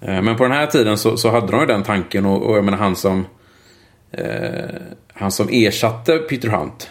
[0.00, 2.56] Eh, Men på den här tiden så, så hade de ju den tanken och, och
[2.56, 3.26] jag menar han som
[4.12, 4.24] eh,
[5.12, 6.90] han som ersatte Peter Hunt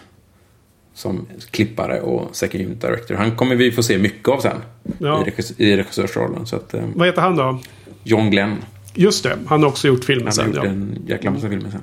[0.93, 3.15] som klippare och second unit director.
[3.15, 4.58] Han kommer vi få se mycket av sen
[4.98, 5.21] Ja.
[5.28, 6.45] i, regis- i regissörsrollen.
[6.45, 7.60] Så att, eh, Vad heter han då?
[8.04, 8.56] John Glenn.
[8.93, 10.54] Just det, han har också gjort filmen Han har sen.
[10.54, 10.69] gjort Ja.
[10.69, 11.82] en jäkla massa filmer sen.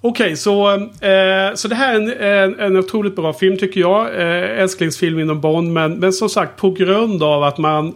[0.00, 4.06] Okej, så, eh, så det här är en, en, en otroligt bra film tycker jag.
[4.06, 5.72] Eh, älsklingsfilm inom Bond.
[5.72, 7.94] Men, men som sagt på grund av att man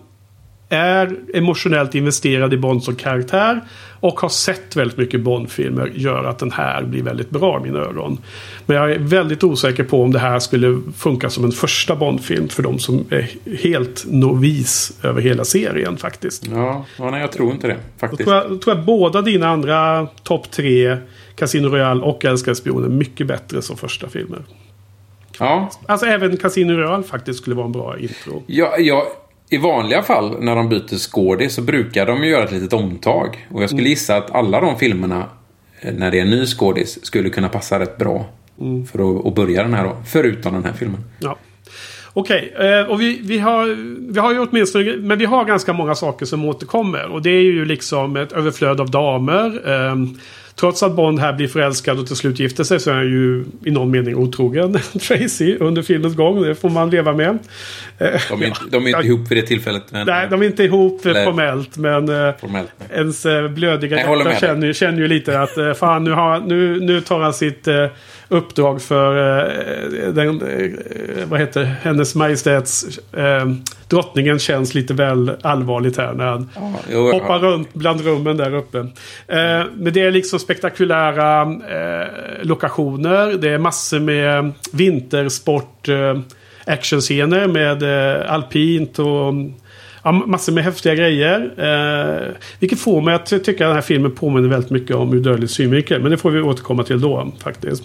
[0.72, 3.60] är emotionellt investerad i Bond som karaktär
[4.00, 7.78] och har sett väldigt mycket Bond-filmer gör att den här blir väldigt bra i mina
[7.78, 8.18] ögon.
[8.66, 12.48] Men jag är väldigt osäker på om det här skulle funka som en första Bond-film
[12.48, 13.30] för de som är
[13.62, 16.46] helt novis över hela serien faktiskt.
[16.46, 18.22] Ja, ja nej, jag tror inte det Då faktiskt.
[18.24, 20.96] tror jag, då tror jag båda dina andra topp tre,
[21.36, 24.42] Casino Royale och Älskade Spioner, mycket bättre som första filmer.
[25.38, 28.42] Ja, Alltså även Casino Royale faktiskt skulle vara en bra intro.
[28.46, 29.06] ja, ja,
[29.52, 33.48] I vanliga fall när de byter skådis så brukar de göra ett litet omtag.
[33.50, 35.24] Och jag skulle gissa att alla de filmerna
[35.80, 38.26] eh, när det är en ny skådis skulle kunna passa rätt bra.
[38.92, 39.96] För att, att börja den här då.
[40.06, 41.04] Förutom den här filmen.
[41.18, 41.36] Ja.
[42.12, 43.66] Okej, eh, och vi, vi, har,
[44.12, 47.12] vi har ju åtminstone, men vi har ganska många saker som återkommer.
[47.12, 49.62] Och det är ju liksom ett överflöd av damer.
[50.52, 53.04] Eh, trots att Bond här blir förälskad och till slut gifter sig så är han
[53.04, 54.72] ju i någon mening otrogen
[55.08, 56.42] Tracy under filmens gång.
[56.42, 57.38] Det får man leva med.
[57.98, 59.82] Eh, De är, inte, de är inte ihop vid det tillfället.
[59.90, 62.08] Men, Nej, de är inte ihop Eller- formellt men...
[62.08, 62.68] eh, Formellt.
[62.94, 67.00] Ens eh, blödiga hjärta känner, känner ju lite att eh, fan nu, har, nu, nu
[67.00, 67.86] tar han sitt eh,
[68.32, 70.70] uppdrag för eh, den, eh,
[71.28, 73.46] vad heter hennes majestäts eh,
[73.88, 77.48] drottningen känns lite väl allvarligt här när han Ja, jo, hoppar ja.
[77.48, 78.78] runt bland rummen där uppe.
[78.78, 82.08] Eh, men det är liksom spektakulära eh,
[82.42, 83.32] lokationer.
[83.32, 86.18] Det är massor med vintersport eh,
[86.66, 89.34] actionscener med eh, alpint och
[90.02, 91.54] ja, massor med häftiga grejer.
[91.56, 95.20] Eh, vilket får mig att tycka att den här filmen påminner väldigt mycket om Ur
[95.20, 96.02] dödlig synvinkel.
[96.02, 97.82] Men det får vi återkomma till då faktiskt.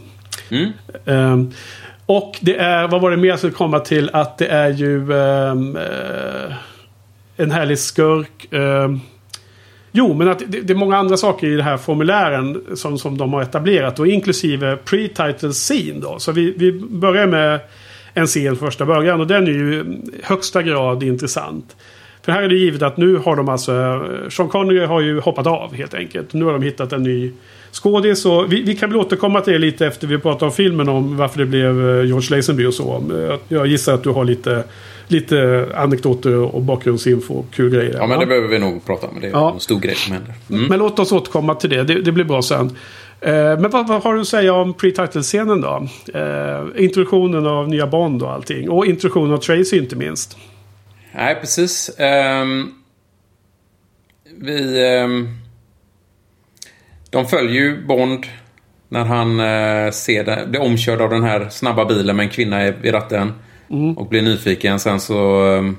[0.50, 0.71] Mm.
[1.06, 1.52] Ehm,
[2.06, 4.10] och det är, vad var det mer jag skulle komma till?
[4.13, 6.56] Att det är ju ehm, eh,
[7.38, 8.47] en härlig skurk.
[8.52, 9.00] ehm.
[9.91, 13.17] jo, men att det, det är många andra saker i den här formulären som, som
[13.17, 14.00] de har etablerat.
[14.00, 16.19] Och inklusive pre-title scene då.
[16.19, 17.60] Så vi, vi börjar med
[18.13, 19.21] en scen första början.
[19.21, 19.86] Och den är ju
[20.23, 21.76] högsta grad intressant.
[22.21, 23.73] För här är det givet att nu har de alltså...
[23.73, 26.34] Eh, Sean Connery har ju hoppat av helt enkelt.
[26.34, 27.32] Nu har de hittat en ny
[27.71, 28.25] skådis.
[28.25, 30.89] Och vi, vi kan väl återkomma till det lite efter vi pratar om filmen.
[30.89, 33.03] Om varför det blev eh, George Lazenby och så.
[33.47, 34.63] Jag gissar att du har lite,
[35.08, 37.95] lite anekdoter och bakgrundsinfo och kul grejer.
[37.97, 39.19] Ja, men det behöver vi nog prata om.
[39.21, 39.53] Det är Ja.
[39.53, 40.34] en stor grej som händer.
[40.49, 40.65] Mm.
[40.67, 41.84] Men låt oss återkomma till det.
[41.84, 42.77] Det, det blir bra sen.
[43.21, 45.88] Eh, men vad, vad har du att säga om pre-title-scenen då?
[46.13, 48.69] Eh, introduktionen av nya Bond och allting.
[48.69, 50.38] Och introduktionen av Tracy inte minst.
[51.15, 51.91] Nej, precis.
[51.99, 52.71] Ehm,
[54.41, 54.88] vi...
[54.89, 55.27] ehm,
[57.17, 58.25] de följer ju Bond
[58.89, 62.67] när han eh, ser det, blir omkörd av den här snabba bilen med en kvinna
[62.67, 63.34] i ratten.
[63.95, 64.80] Och blir nyfiken.
[64.80, 65.77] Sen så ehm,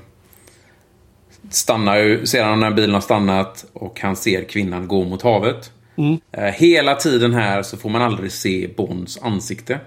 [1.51, 5.73] stannar ju, ser han när bilen har stannat och han ser kvinnan gå mot havet.
[6.33, 9.79] Eh, hela tiden här så får man aldrig se Bonds ansikte.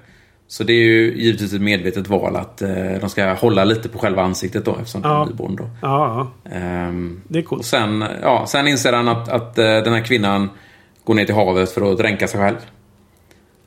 [0.48, 2.70] Så det är ju givetvis ett medvetet val att eh,
[3.02, 5.24] de ska hålla lite på själva ansiktet då eftersom det är Ja.
[5.24, 5.70] en ny Bond då.
[5.82, 6.52] Ja, ja.
[6.52, 7.66] Ehm, Det är och coolt.
[7.66, 10.50] sen, ja, sen inser han att, att eh, den här kvinnan
[11.12, 12.58] går ner till havet för att dränka sig själv.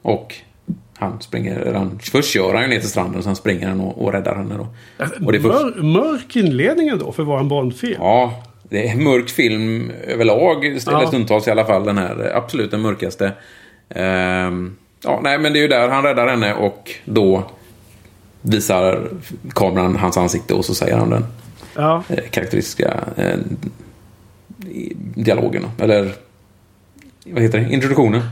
[0.02, 0.34] Och
[0.96, 4.02] han springer, han, först kör han ju ner till stranden och sen springer han och,
[4.04, 4.66] och räddar henne då.
[5.26, 7.96] Och det Mör, mörk inledning då för att vara en Bond-film.
[8.00, 11.06] ja, det är en mörk film överlag, eller Ja.
[11.06, 11.84] stundtals i alla fall.
[11.84, 13.32] Den här, absolut den mörkaste.
[13.88, 17.44] Ehm, ja, nej, men det är ju där han räddar henne och då
[18.42, 19.08] visar
[19.54, 21.24] kameran hans ansikte och så säger han den
[21.76, 22.02] Ja.
[22.08, 23.38] eh, karaktäristiska eh,
[24.70, 25.66] i- dialogen.
[25.78, 26.12] Eller
[27.24, 27.72] vad heter det?
[27.72, 28.22] Introduktionen.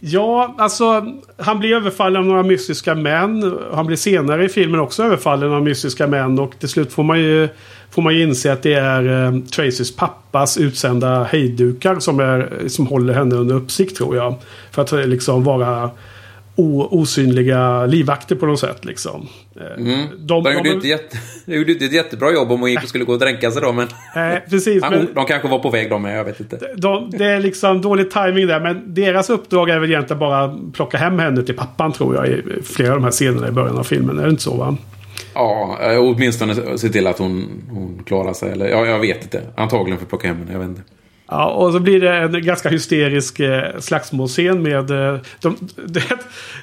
[0.00, 1.06] Ja, alltså
[1.38, 3.58] han blir överfallen av några mystiska män.
[3.72, 6.38] Han blir senare i filmen också överfallen av mystiska män.
[6.38, 7.48] Och till slut får man ju,
[7.90, 12.86] får man ju inse att det är eh, Tracys pappas utsända hejdukar som, är, som
[12.86, 14.34] håller henne under uppsikt tror jag.
[14.70, 15.90] För att eh, liksom vara
[16.56, 19.28] osynliga livvakter på något sätt liksom.
[19.56, 20.06] Eh, Mm.
[20.18, 22.82] De, De, gjorde de, inte jätte, de gjorde inte ett jättebra jobb om hon gick
[22.82, 23.88] och skulle gå och dränka sig då, men...
[24.16, 26.58] eh, precis, men, de kanske var på väg de med, jag vet inte.
[26.76, 28.60] de, det är liksom dålig timing där.
[28.60, 32.28] Men deras uppdrag är väl egentligen bara att plocka hem henne till pappan tror jag.
[32.28, 34.18] I flera av de här scenerna i början av filmen.
[34.18, 34.76] Är det inte så va?
[35.34, 38.52] Ja, eh, åtminstone se till att hon, hon klarar sig.
[38.52, 39.42] Eller, ja, jag vet inte.
[39.56, 40.82] Antagligen för att plocka hem henne, jag vet inte.
[41.28, 44.90] Ja, och så blir det en ganska hysterisk eh, slagsmålscen med...
[44.90, 46.00] Eh, de, det,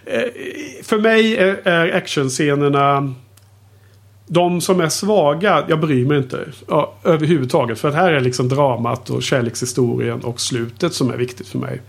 [0.06, 3.14] eh, för mig är, är actionscenerna...
[4.28, 7.80] De som är svaga, jag bryr mig inte ja, överhuvudtaget.
[7.80, 11.82] För att här är liksom dramat och kärlekshistorien och slutet som är viktigt för mig.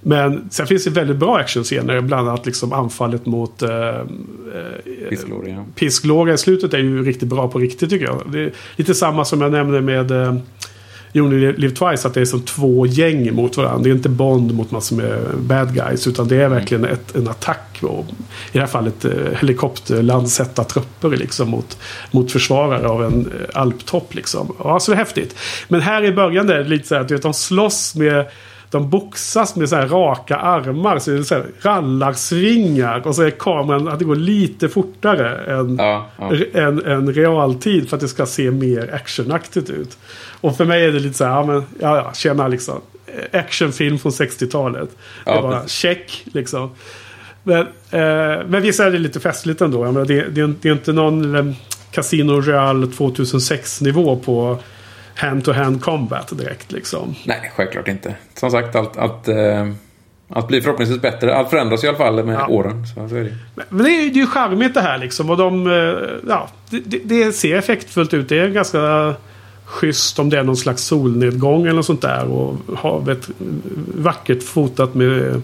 [0.00, 2.00] Men sen finns det väldigt bra actionscener.
[2.00, 3.62] Bland annat liksom anfallet mot...
[3.62, 4.04] Eh, eh,
[6.02, 8.22] Gloria i slutet är ju riktigt bra på riktigt tycker jag.
[8.32, 10.12] Det är lite samma som jag nämnde med
[11.12, 12.08] You Only Live Twice.
[12.08, 13.82] Att det är som två gäng mot varandra.
[13.82, 16.06] Det är inte Bond mot massor med bad guys.
[16.06, 17.78] Utan det är verkligen ett, en attack.
[17.82, 18.12] Och I
[18.52, 21.78] det här fallet eh, helikopterlandsätta trupper liksom mot,
[22.10, 24.14] mot försvarare av en eh, alptopp.
[24.14, 24.56] Liksom.
[24.64, 25.36] Ja, så det är häftigt.
[25.68, 28.26] Men här i början är det lite så här att vet, de slåss med
[28.70, 30.98] de boxas med så här raka armar.
[30.98, 33.06] Så det är så här rallarsvingar.
[33.06, 36.32] Och så är kameran att det går lite fortare än, Ja, ja.
[36.54, 37.88] än, än realtid.
[37.88, 39.98] För att det ska se mer actionaktigt ut.
[40.40, 42.80] Och för mig är det lite så här, ja men, ja ja, tjena liksom.
[43.32, 44.88] Actionfilm från 60-talet.
[44.90, 45.72] Det Ja, är bara precis.
[45.72, 46.70] check liksom.
[47.42, 49.84] Men, eh, men visst är det lite festligt ändå.
[49.84, 51.54] Jag menar, det, det, det är inte någon eh,
[51.90, 54.58] Casino Royale 2006 nivå på
[55.16, 57.14] hand-to-hand combat direkt liksom.
[57.24, 58.14] Nej, självklart inte.
[58.34, 59.68] Som sagt, allt, allt, eh,
[60.28, 61.36] allt blir förhoppningsvis bättre.
[61.36, 62.46] Allt förändras i alla fall med Ja.
[62.48, 62.86] åren.
[62.86, 63.34] Så, så är det.
[63.68, 65.30] Men det är ju det är ju charmigt det här liksom.
[65.30, 68.28] Och de, eh, ja, det, det, det ser effektfullt ut.
[68.28, 69.14] Det är ganska
[69.64, 72.24] schysst om det är någon slags solnedgång eller något sånt där.
[72.24, 73.28] Och havet
[73.94, 75.42] vackert fotat med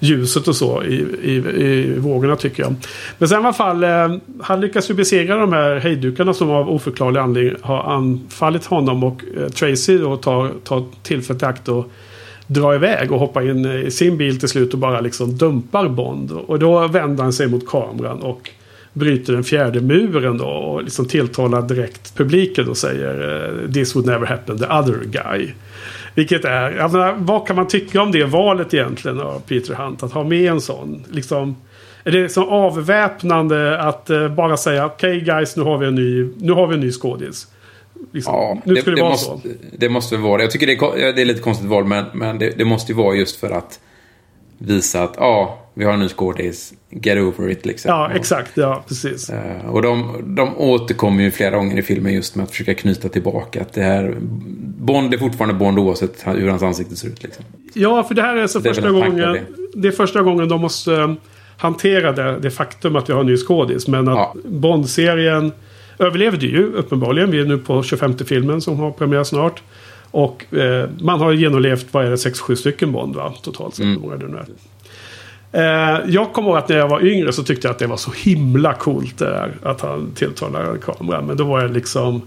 [0.00, 2.74] ljuset och så i, i, i vågorna tycker jag.
[3.18, 6.70] Men sen i alla fall, eh, han lyckas ju besegra de här hejdukarna som av
[6.70, 9.04] oförklarlig anledning har anfallit honom.
[9.04, 11.90] Och eh, Tracy då tar, tar tillfället i akt och
[12.46, 15.88] drar iväg och hoppar in eh, i sin bil till slut och bara liksom dumpar
[15.88, 16.32] Bond.
[16.32, 18.50] Och då vänder han sig mot kameran och
[18.92, 24.06] bryter den fjärde muren då och liksom tilltalar direkt publiken och säger eh, This would
[24.06, 25.52] never happen, the other guy.
[26.14, 30.02] Vilket är, jag menar, vad kan man tycka om det valet egentligen av Peter Hunt?
[30.02, 31.04] Att ha med en sån.
[31.10, 31.56] Liksom,
[32.04, 36.28] är det så avväpnande att eh, bara säga okej guys nu har vi en ny,
[36.38, 37.46] nu har vi en ny skådis.
[38.12, 39.40] Liksom, Ja, nu ska det, vara måste, så.
[39.78, 40.42] det måste väl vara det.
[40.42, 42.98] Jag tycker det är, det är lite konstigt val, men, men det, det måste ju
[42.98, 43.80] vara just för att
[44.62, 46.72] visa att ja, vi har en ny skådis.
[46.90, 47.88] Get over it liksom.
[47.90, 48.50] Ja, exakt.
[48.54, 49.30] Ja, precis.
[49.30, 53.08] Eh, Och de, de återkommer ju flera gånger i filmen just med att försöka knyta
[53.08, 54.16] tillbaka att det här...
[54.80, 57.22] Bond är fortfarande Bond oavsett hur hans ansikte ser ut.
[57.22, 57.44] Liksom.
[57.74, 59.38] Ja, för det här är så Det är första av gången.
[59.74, 61.12] Det är första gången de måste eh,
[61.56, 63.88] hantera det, det faktum att vi har en ny skådis.
[63.88, 64.34] Men att Ja.
[64.44, 65.52] Bond-serien
[65.98, 67.30] överlevde ju uppenbarligen.
[67.30, 69.62] Vi är nu på 25 filmen som har premiär snart.
[70.10, 73.34] Och eh, man har genomlevt, vad är det, 6-7 stycken Bond va?
[73.42, 73.84] Totalt sett.
[73.84, 74.00] Mm.
[74.00, 74.46] många det nu är.
[75.52, 77.96] Eh, jag kommer ihåg att när jag var yngre så tyckte jag att det var
[77.96, 81.26] så himla coolt det där, att han tilltalar kameran.
[81.26, 82.22] Men då var jag liksom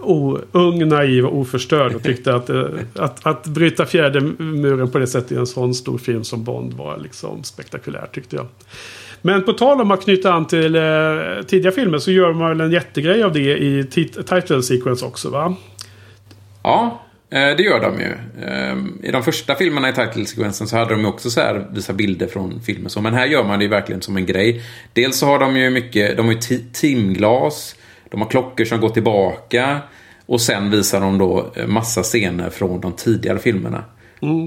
[0.00, 4.98] o, ung, naiv och oförstörd och tyckte att, eh, att, att bryta fjärde muren på
[4.98, 8.46] det sättet i en sån stor film som Bond var liksom spektakulärt tyckte jag.
[9.22, 10.82] Men på tal om att knyta an till eh,
[11.46, 15.30] tidiga filmer så gör man väl en jättegrej av det i tit- title sequence också
[15.30, 15.56] va?
[16.62, 18.12] Ja, eh, det gör de ju.
[18.46, 18.76] Eh,
[19.08, 22.26] I de första filmerna i title-sekvensen så hade de ju också så här, visa bilder
[22.26, 22.90] från filmen.
[22.90, 24.62] Så, men här gör man det ju verkligen som en grej.
[24.92, 27.76] Dels så har de ju mycket, de har ju ti- timglas,
[28.10, 29.78] de har klockor som går tillbaka.
[30.26, 33.84] Och sen visar de då eh, massa scener från de tidigare filmerna.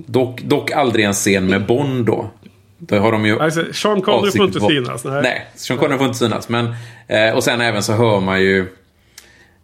[0.06, 2.30] Dock, dock aldrig en scen med Bond då.
[2.78, 5.04] Då har de ju Alltså, Sean Connery får inte synas.
[5.06, 5.21] Nej.
[5.23, 6.49] Nej, Sean Connery får inte synas.
[6.49, 6.76] Men,
[7.08, 8.67] eh, och sen även så hör man ju...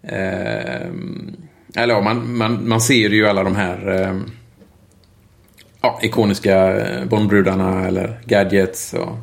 [0.03, 0.87] Eh,
[1.75, 4.15] eller man, man, man ser ju alla de här eh,
[5.81, 8.93] ja, ikoniska eh, Bondbrudarna eller gadgets.
[8.93, 9.17] Och,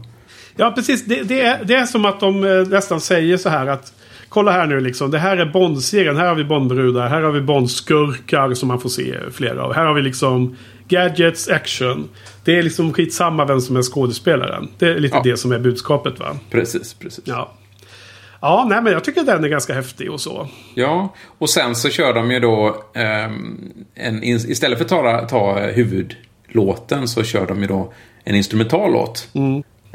[0.58, 1.04] Ja, precis.
[1.04, 3.92] Det, det, är, det är som att de eh, nästan säger så här att
[4.28, 5.10] Kolla här nu liksom.
[5.10, 6.16] Det här är Bond-serien.
[6.16, 7.08] Här har vi Bondbrudar.
[7.08, 9.74] Här har vi Bond-skurkar som man får se flera av.
[9.74, 10.56] Här har vi liksom
[10.88, 12.08] Gadgets, action.
[12.44, 14.68] Det är liksom skitsamma vem som är skådespelaren.
[14.78, 15.22] Det är lite Ja.
[15.24, 16.36] det som är budskapet va?
[16.50, 17.24] precis, precis.
[17.26, 17.52] Ja.
[18.40, 20.48] Ja, nej men jag tycker den är ganska häftig och så.
[20.74, 25.58] Ja, och sen så kör de ju då ehm, en, istället för att ta, ta
[25.60, 27.92] huvudlåten så kör de ju då
[28.24, 29.28] en instrumental låt.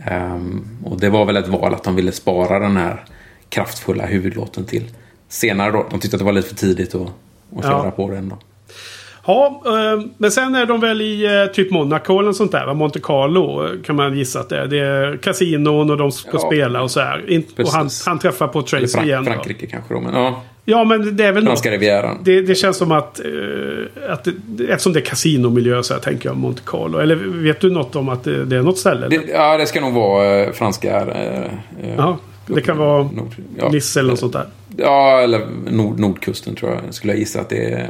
[0.06, 3.06] Ehm, och det var väl ett val att de ville spara den här
[3.50, 4.92] kraftfulla huvudlåten till
[5.28, 5.86] senare då.
[5.90, 7.02] De tyckte att det var lite för tidigt att,
[7.58, 7.92] att köra Ja.
[7.92, 8.38] på den då.
[9.26, 12.74] Ja, eh, men sen är de väl i eh, typ Monaco eller sånt där.
[12.74, 14.68] Monte Carlo eh, kan man gissa att det är.
[14.68, 16.40] Det är kasinon och de ska Ja.
[16.40, 17.44] spela och så här.
[17.58, 19.26] Och han, han träffar på Tracy Frank, igen.
[19.26, 19.32] då.
[19.32, 20.42] Frankrike kanske då, men ja.
[20.66, 21.50] Ja, men det är väl något.
[21.50, 22.18] Franska rivieran.
[22.24, 23.22] Det, det känns som att,
[24.10, 26.98] att det, eftersom det är kasinomiljö så här tänker jag Monte Carlo.
[26.98, 29.08] Eller vet du något om att det, det är något ställe?
[29.08, 31.00] Det, ja, det ska nog vara franska...
[31.02, 31.52] Eh,
[31.98, 34.46] Ja, det kan vara Nord, ja, Nice eller något sånt där.
[34.78, 36.94] Ja, eller nord, nordkusten tror jag.
[36.94, 37.90] Skulle jag gissa att det är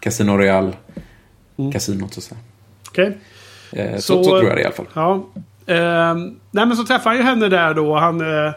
[0.00, 0.76] Casino Royal.
[1.58, 1.72] Mm.
[1.72, 2.34] Kasinot så.
[2.88, 3.18] Okej.
[3.72, 4.86] Eh, så, Så- så, tror jag det i alla fall.
[4.94, 5.26] Ja.
[5.66, 6.14] Eh,
[6.50, 7.96] nej men så träffar han ju henne där då.
[7.96, 8.52] Han, eh,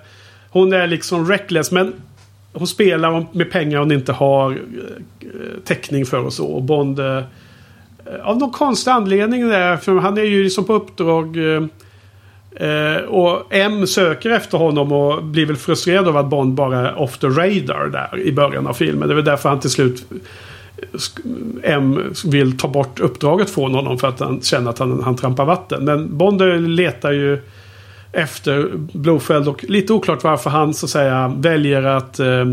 [0.50, 1.72] hon är liksom reckless.
[1.72, 1.94] Men
[2.54, 4.58] hon spelar med pengar hon inte har eh,
[5.66, 6.46] täckning för och så.
[6.48, 7.00] Och Bond...
[7.00, 7.24] Eh,
[8.24, 9.78] av någon konstig anledning där.
[9.78, 11.38] För han är ju liksom på uppdrag.
[11.38, 11.64] Eh,
[12.70, 17.00] eh, och M söker efter honom och blir väl frustrerad av att Bond bara är
[17.00, 19.08] off the radar där i början av filmen.
[19.08, 20.06] Det är väl därför han till slut
[21.64, 25.46] M vill ta bort uppdraget från honom för att han känner att han, han trampar
[25.46, 25.86] vatten.
[25.86, 27.40] Men Bond letar ju
[28.12, 32.46] efter Blofeld och lite oklart varför han så att säga väljer att eh,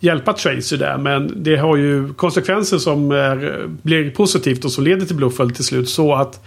[0.00, 0.98] hjälpa Tracy där.
[0.98, 5.64] Men det har ju konsekvenser som är, blir positivt och som leder till Blofeld till
[5.64, 5.88] slut.
[5.88, 6.44] Så att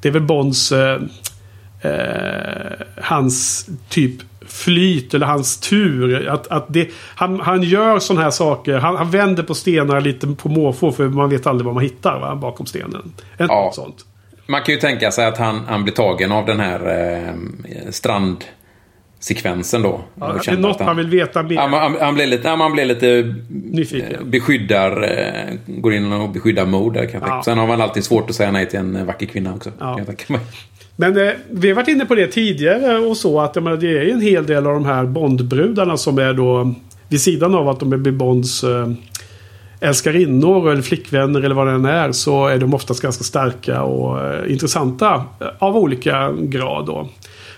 [0.00, 1.00] det är väl Bonds eh,
[1.82, 4.12] eh, hans typ
[4.46, 6.28] flyt eller hans tur.
[6.28, 8.78] Att, att det, han, han gör sådana här saker.
[8.78, 12.20] Han, han vänder på stenar lite på måfå för man vet aldrig vad man hittar
[12.20, 13.12] va, bakom stenen.
[13.38, 13.70] Ett Ja.
[13.74, 13.96] sånt.
[14.46, 17.34] Man kan ju tänka sig att han, han blir tagen av den här eh,
[17.90, 20.00] strandsekvensen då.
[20.14, 21.54] Ja, det är något att han vill veta mer.
[21.54, 24.14] Man, han, han blir lite, ja, man blir lite Nyfiken.
[24.14, 27.42] eh, beskyddar, eh, går in och beskyddar mode där kan jag Ja.
[27.44, 29.70] Sen har man alltid svårt att säga nej till en vacker kvinna också.
[29.80, 30.00] Ja.
[30.96, 33.98] Men eh, vi har varit inne på det tidigare och så att jag menar, det
[33.98, 36.74] är en hel del av de här Bondbrudarna som är då
[37.08, 38.92] vid sidan av att de är Bonds eh,
[39.80, 44.20] älskarinnor eller flickvänner eller vad det än är så är de oftast ganska starka och
[44.20, 47.08] eh, intressanta eh, av olika grad då.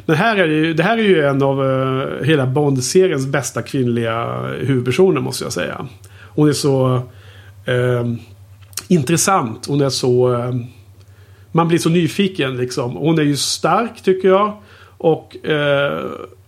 [0.07, 3.63] Men här är det, ju, det här är ju en av eh, hela Bond-seriens bästa
[3.63, 5.87] kvinnliga huvudpersoner måste jag säga.
[6.35, 6.95] Hon är så
[7.65, 8.13] eh,
[8.89, 9.67] intressant.
[9.67, 10.35] Hon är så...
[10.35, 10.55] Eh,
[11.57, 12.97] man blir så nyfiken liksom.
[12.97, 14.53] Hon är ju stark tycker jag.
[14.99, 16.05] Och eh,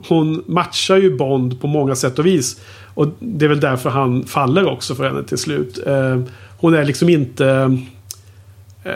[0.08, 2.60] hon matchar ju Bond på många sätt och vis.
[2.94, 5.86] Och det är väl därför han faller också för henne till slut.
[5.86, 6.20] Eh,
[6.58, 7.78] hon är liksom inte
[8.84, 8.92] eh,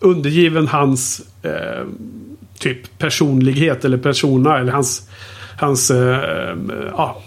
[0.00, 1.84] undergiven hans eh,
[2.58, 4.58] typ personlighet eller persona.
[4.58, 5.08] Eller hans,
[5.58, 6.56] hans eh, eh
[6.96, 7.22] ja,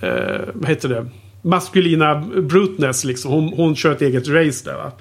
[0.00, 1.06] eh, vad heter det?
[1.42, 3.32] Maskulina brutness liksom.
[3.32, 4.92] Hon, hon kör ett eget race där va?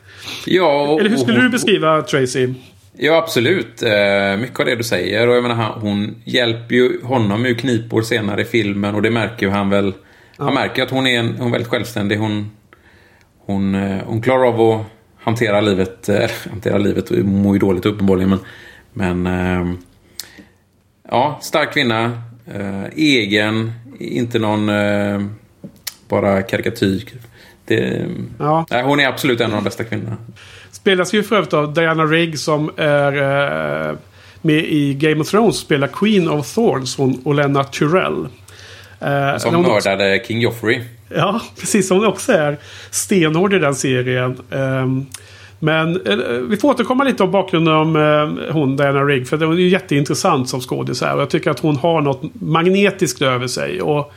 [0.46, 2.54] Ja, och, Eller hur skulle och, du beskriva Tracy?
[2.98, 3.84] Ja, absolut.
[3.84, 5.28] Eh, mycket av det du säger.
[5.28, 8.96] Och jag menar, hon hjälper ju honom ur knipor senare i filmen.
[8.96, 9.94] Och det märker ju han väl.
[10.38, 12.18] Han märker att hon är, en, hon är väldigt självständig.
[12.18, 12.52] Hon,
[13.46, 14.86] hon, eh, hon klarar av att
[15.20, 16.10] hantera livet.
[16.10, 18.30] Eh, hantera livet och mår ju dåligt uppenbarligen.
[18.94, 19.74] Men, men eh,
[21.10, 22.22] ja, stark kvinna.
[22.54, 23.72] Eh, egen.
[24.00, 25.22] Inte någon eh,
[26.10, 27.04] bara karikatyr.
[27.66, 28.06] Det,
[28.40, 28.66] Ja.
[28.70, 30.18] nej, hon är absolut en av de bästa kvinnorna.
[30.72, 33.14] Spelas ju för övrigt av Diana Rigg som är
[33.90, 33.96] eh,
[34.42, 35.58] med i Game of Thrones.
[35.58, 38.28] Spelar Queen of Thorns hon, och Lennart Tyrell.
[39.00, 40.82] Eh, Som hon också- mördade King Joffrey.
[41.16, 41.90] Ja, precis.
[41.90, 42.58] Hon också är
[42.92, 44.38] stenhård i den serien.
[44.52, 45.06] Ehm,
[45.60, 46.16] men eh,
[46.50, 49.28] vi får återkomma lite om bakgrunden om eh, hon, Diana Rigg.
[49.28, 51.16] För det är ju jätteintressant som skådis här.
[51.16, 53.82] Och jag tycker att hon har något magnetiskt över sig.
[53.82, 54.14] Och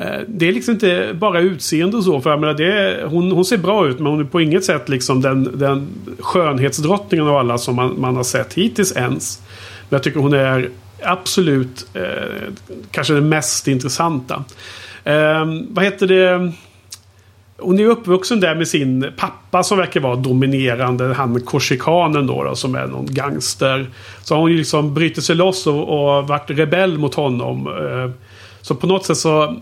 [0.00, 2.20] Eh, det är liksom inte bara utseende och så.
[2.20, 4.64] För jag menar, det är, hon, hon ser bra ut men hon är på inget
[4.64, 5.88] sätt liksom den, den
[6.18, 9.42] skönhetsdrottningen av alla som man, man har sett hittills ens.
[9.88, 10.70] Men jag tycker hon är
[11.02, 12.48] absolut eh,
[12.90, 14.44] kanske den mest intressanta.
[15.04, 16.52] Eh, vad heter det?
[17.58, 21.14] hon är uppvuxen där med sin pappa som verkar vara dominerande.
[21.14, 23.90] Han korsikanen då, då som är någon gangster.
[24.22, 27.66] Så har hon liksom brutit sig loss och, och varit rebell mot honom.
[27.66, 28.10] Eh,
[28.60, 29.56] Så på något sätt så...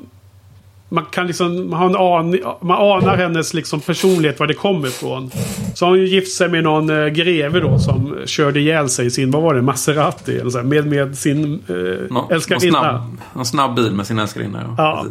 [0.94, 1.70] Man kan liksom...
[1.70, 5.30] Man, har en an, man anar hennes liksom personlighet, var det kommer ifrån.
[5.74, 9.06] Så har hon ju gift sig med någon eh, greve då som körde ihjäl sig
[9.06, 10.38] i sin, vad var det, Maserati?
[10.38, 11.74] Eller så här, med, med sin eh,
[12.10, 12.82] Nå- älskarinna.
[12.82, 14.62] Någon snabb, någon snabb bil med sin älskarinna.
[14.62, 14.74] Ja.
[14.78, 15.06] Ja.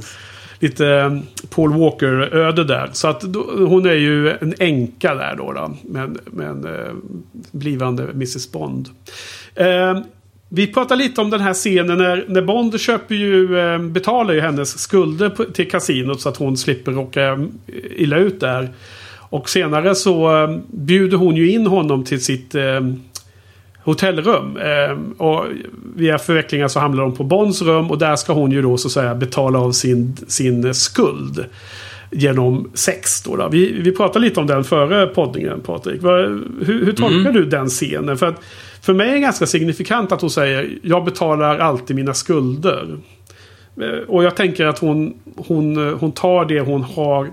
[0.60, 1.18] Lite eh,
[1.50, 2.90] Paul Walker-öde där.
[2.94, 5.52] Så att då, hon är ju en änka där då.
[5.54, 6.92] då med, med en eh,
[7.52, 8.90] blivande Mrs Bond.
[10.54, 14.34] Eh, vi pratar lite om den här scenen när, när Bond köper ju, eh, betalar
[14.34, 17.48] ju hennes skulder på, till kasinot så att hon slipper råka
[17.96, 18.70] illa ut där.
[19.32, 22.82] Och senare så eh, bjuder hon ju in honom till sitt eh,
[23.84, 24.58] hotellrum.
[24.58, 25.46] Eh, och
[25.96, 28.88] via förvecklingar så hamnar de på Bonds rum och där ska hon ju då så
[28.88, 31.46] att säga betala av sin, sin skuld.
[32.16, 33.36] Genom sex då.
[33.36, 33.50] då.
[33.50, 36.04] Vi, vi pratade lite om den före poddningen Patrik.
[36.04, 38.18] Hur, hur tolkar du den scenen?
[38.18, 38.42] För, att,
[38.84, 42.98] för mig är det ganska signifikant att hon säger jag betalar alltid mina skulder.
[43.82, 47.30] Eh, Och jag tänker att hon, hon, hon tar det hon har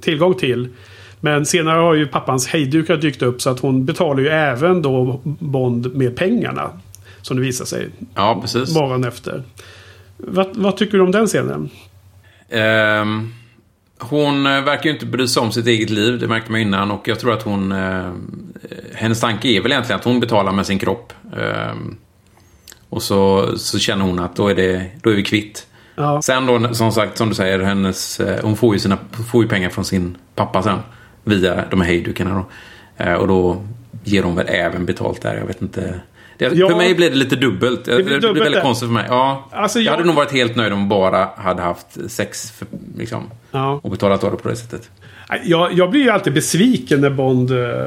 [0.00, 0.68] tillgång till.
[1.20, 5.20] Men senare har ju pappans hejdukar dykt upp så att hon betalar ju även då
[5.24, 6.70] Bond med pengarna.
[7.22, 8.74] Som det visar sig ja, precis.
[8.74, 9.42] morgonen efter.
[10.16, 11.70] Vad, vad tycker du om den scenen?
[12.48, 13.32] Ehm,
[14.10, 16.90] hon eh, verkar ju inte bry sig om sitt eget liv, det märkte man innan.
[16.90, 17.72] Och jag tror att hon...
[17.72, 18.12] Eh,
[18.94, 21.12] hennes tanke är väl egentligen att hon betalar med sin kropp.
[21.36, 21.96] Ehm,
[22.88, 25.66] och så, så känner hon att då är, det, då är vi kvitt.
[25.94, 26.22] Ja.
[26.22, 28.98] Sen då, som sagt, som du säger, hennes, eh, hon får ju, sina,
[29.30, 30.78] får ju pengar från sin pappa sen.
[31.24, 32.46] Via de här hejdukarna då.
[33.04, 33.62] Eh, och då
[34.04, 36.00] ger hon väl även betalt där, jag vet inte.
[36.38, 36.68] Det, Ja.
[36.68, 37.84] För mig blir det lite dubbelt.
[37.84, 39.04] Det, blir blir dubbelt väldigt konstigt för mig.
[39.08, 42.50] Ja, Alltså, jag jag- hade nog varit helt nöjd om hon bara hade haft sex
[42.50, 42.66] för,
[42.98, 43.80] liksom, Ja.
[43.82, 44.90] och betalat av det på det sättet.
[45.44, 47.86] Jag, jag blir ju alltid besviken när Bond eh,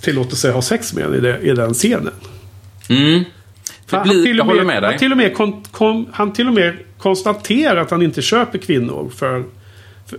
[0.00, 2.12] tillåter sig ha sex med i, det, i den scenen.
[2.88, 3.24] Mm.
[3.90, 4.90] Det han blir, till jag och håller med- med dig.
[4.90, 8.58] Han till, och med kon, kon, han till och med konstaterar att han inte köper
[8.58, 9.44] kvinnor för...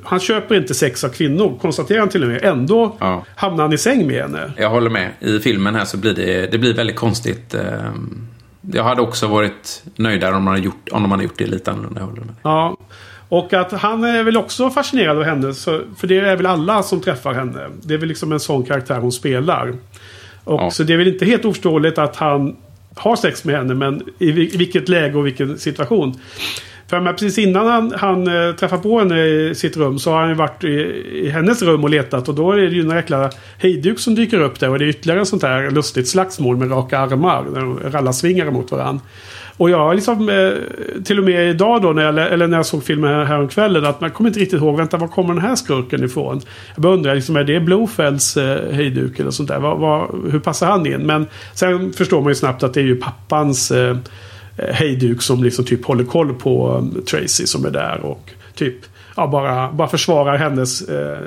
[0.04, 2.44] han köper inte sex av kvinnor, konstaterar han till och med.
[2.44, 3.26] Ändå Ja.
[3.36, 4.52] hamnar han i säng med henne.
[4.58, 5.12] Jag håller med.
[5.20, 7.54] I filmen här så blir det, det blir väldigt konstigt.
[7.54, 8.28] ehm,
[8.62, 11.72] Jag hade också varit nöjdare om, man hade gjort, om de hade gjort det lite
[11.72, 12.00] annorlunda.
[12.02, 12.36] Jag håller med.
[12.44, 12.78] Ja.
[13.30, 15.54] Och att han är väl också fascinerad av henne.
[15.54, 17.68] Så, för det är väl alla som träffar henne.
[17.82, 19.74] Det är väl liksom en sån karaktär hon spelar.
[20.44, 20.72] Och Ja.
[20.72, 22.56] Så det är väl inte helt oförståeligt att han
[22.96, 23.74] har sex med henne.
[23.74, 26.20] Men i vil- vilket läge och vilken situation.
[26.90, 30.20] För men precis innan han, han eh, träffar på henne i sitt rum så har
[30.20, 30.68] han ju varit i,
[31.24, 32.30] i hennes rum och letat.
[32.30, 34.70] Och då är det ju en jäkla hejduk som dyker upp där.
[34.70, 37.46] Och det är ytterligare en sånt här lustigt slagsmål med raka armar.
[37.54, 39.02] När de rallarsvingar mot varandra.
[39.60, 42.66] Och jag har liksom, eh, till och med idag då, när jag, eller när jag
[42.66, 45.56] såg filmen här, häromkvällen, att man kommer inte riktigt ihåg, vänta, var kommer den här
[45.56, 46.42] skurken ifrån?
[46.76, 49.60] Jag bara undrar, liksom, är det Blofelds eh, hejduk eller sånt där?
[49.60, 51.06] Var, var, hur passar han in?
[51.06, 53.98] Men sen förstår man ju snabbt att det är ju pappans eh,
[54.72, 58.76] hejduk som liksom typ håller koll på um, Tracy som är där och typ
[59.16, 61.20] ja, bara, bara försvarar hennes eh,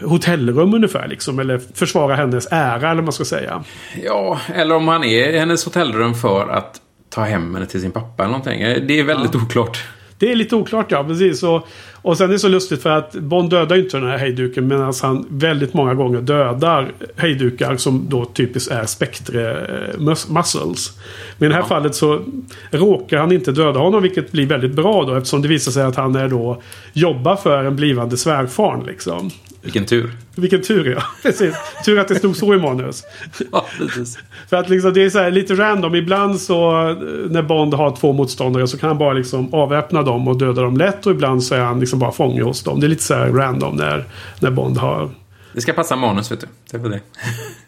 [0.00, 1.38] hotellrum ungefär liksom.
[1.38, 3.64] Eller försvarar hennes ära eller vad man ska säga.
[4.04, 7.90] Ja, eller om han är i hennes hotellrum för att ta hem henne till sin
[7.90, 8.86] pappa eller någonting.
[8.86, 9.84] Det är väldigt oklart.
[10.20, 11.42] Det är lite oklart ja, precis.
[11.42, 11.68] Och,
[12.02, 14.68] och sen är det så lustigt för att Bond dödar ju inte den här hejduken
[14.68, 20.98] medan han väldigt många gånger dödar hejdukar som då typiskt är spektre eh, mus- muscles.
[21.38, 22.24] Men i det här fallet så
[22.70, 25.96] råkar han inte döda honom vilket blir väldigt bra då eftersom det visar sig att
[25.96, 26.62] han är då
[26.92, 29.30] jobbar för en blivande svärfarn liksom.
[29.62, 30.12] Vilken tur.
[30.36, 31.02] Vilken tur ja.
[31.22, 31.54] Precis.
[31.84, 33.04] Tur att det stod så i manus.
[33.52, 34.18] Ja, precis.
[34.48, 35.94] För att liksom det är så här lite random.
[35.94, 36.96] Ibland så eh,
[37.30, 40.76] när Bond har två motståndare så kan han bara liksom avväpna dem och döda dem
[40.76, 41.06] lätt.
[41.06, 42.80] Och ibland så är han liksom bara fånge hos dem.
[42.80, 44.04] Det är lite så här random när,
[44.40, 45.10] när Bond har...
[45.52, 46.46] Det ska passa manus, vet du.
[46.70, 47.00] Det är väl det.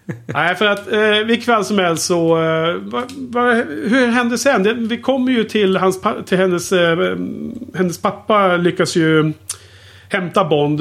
[0.27, 2.43] Nej, för att eh, vilket fall som helst så...
[2.43, 4.63] Eh, va, va, hur hände sen?
[4.63, 6.73] Det, vi kommer ju till, hans, till hennes...
[6.73, 7.17] Eh,
[7.75, 9.33] hennes pappa lyckas ju
[10.13, 10.81] hämta Bond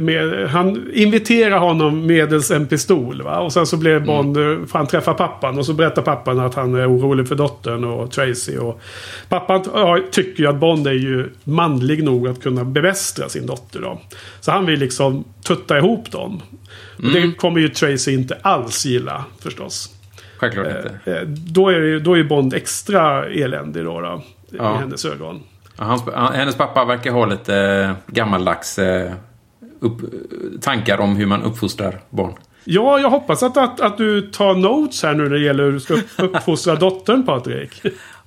[0.00, 3.22] med, han inviterar honom medels en pistol.
[3.22, 3.38] Va?
[3.38, 4.66] Och sen så blir Bond, mm.
[4.72, 8.56] han träffa pappan och så berättar pappan att han är orolig för dottern och Tracy.
[8.56, 8.80] Och
[9.28, 13.80] pappan ja, tycker ju att Bond är ju manlig nog att kunna bemästra sin dotter.
[13.80, 14.00] Då.
[14.40, 16.42] Så han vill liksom tutta ihop dem.
[16.96, 19.94] Och det kommer ju Tracy inte alls gilla förstås.
[20.36, 21.12] Självklart inte.
[21.12, 24.22] Eh, Då är, ju- då är Bond extra eländig då, då
[24.58, 24.74] Ja.
[24.74, 25.40] i hennes ögon.
[25.80, 26.02] Hans,
[26.34, 29.12] hennes pappa verkar ha lite eh, gammaldags eh,
[29.80, 30.00] upp,
[30.60, 32.32] tankar om hur man uppfostrar barn.
[32.64, 35.72] Ja, jag hoppas att, att, att du tar notes här nu när det gäller hur
[35.72, 37.82] du ska uppfostra dottern Patrik.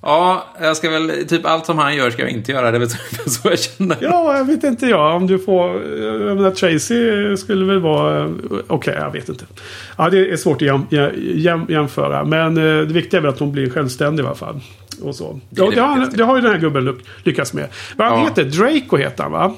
[0.06, 2.70] Ja, jag ska väl, typ allt som han gör ska jag inte göra.
[2.70, 2.88] Det är väl
[3.26, 3.96] så jag känner.
[4.00, 5.16] Ja, jag vet inte jag.
[5.16, 5.82] Om du får...
[6.02, 8.24] Jag menar, Tracy skulle väl vara...
[8.26, 9.44] Okej, okay, jag vet inte.
[9.96, 10.86] Ja, det är svårt att jäm,
[11.16, 12.24] jäm, jämföra.
[12.24, 14.60] Men eh, det viktiga är väl att hon blir självständig i alla fall.
[15.02, 15.40] Och så.
[15.50, 17.68] Ja, det, har, det har ju den här gubben lyckats med.
[17.96, 18.24] Vad han ja.
[18.24, 18.44] heter?
[18.44, 19.54] Draco heter han va?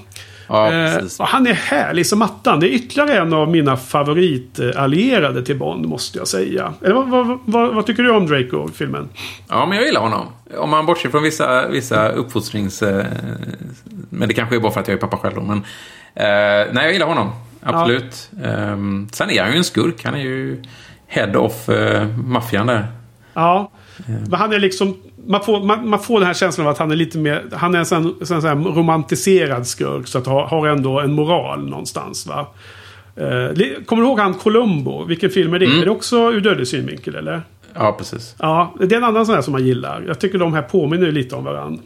[0.46, 2.60] Ja, eh, han är härlig som attan.
[2.60, 6.74] Det är ytterligare en av mina favoritallierade till Bond, måste jag säga.
[6.84, 9.08] Eller vad, vad, vad, tycker du om Draco-filmen?
[9.48, 10.26] Ja, men jag gillar honom.
[10.58, 12.82] Om man bortser från vissa, vissa uppfostrings...
[12.82, 13.06] Eh,
[14.10, 15.42] men det kanske är bara för att jag är pappa själv.
[15.42, 15.58] Men,
[16.14, 17.30] eh, nej, jag gillar honom.
[17.62, 18.30] Absolut.
[18.42, 18.48] Ja.
[18.48, 18.76] Eh,
[19.12, 20.04] sen är han ju en skurk.
[20.04, 20.62] Han är ju
[21.06, 22.86] head of eh, maffian där.
[23.34, 23.70] Ja.
[24.06, 26.90] Men han är liksom man får, man, man, får den här känslan av att han
[26.90, 27.44] är lite mer...
[27.52, 30.06] Han är en sån, sån, sån romantiserad skurk.
[30.06, 32.26] Så att ha, har ändå en moral någonstans.
[32.26, 32.46] Va?
[33.16, 35.04] Eh, kommer du ihåg han Columbo?
[35.04, 35.66] Vilken film är det?
[35.66, 35.80] Mm.
[35.80, 37.42] Är det också ur dödlig synvinkel eller?
[37.74, 38.34] Ja, precis.
[38.38, 40.04] Ja, det är en annan sån här som man gillar.
[40.06, 41.82] Jag tycker de här påminner lite om varandra.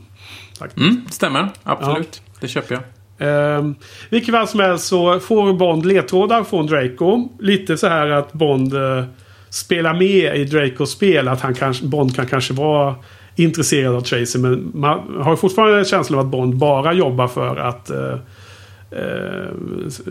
[0.76, 1.48] Mm, stämmer.
[1.62, 2.22] Absolut.
[2.26, 2.32] Ja.
[2.40, 2.82] Det köper jag.
[3.28, 3.70] Eh,
[4.10, 7.28] vilket fall som helst så får Bond ledtrådar från Draco.
[7.38, 9.04] Lite så här att Bond eh,
[9.50, 11.28] spelar med i Dracos spel.
[11.28, 12.94] Att han kanske, Bond kan kanske vara
[13.36, 14.38] intresserad av Tracy.
[14.38, 18.14] Men man har fortfarande känslan av att Bond bara jobbar för att eh,
[18.90, 19.48] eh,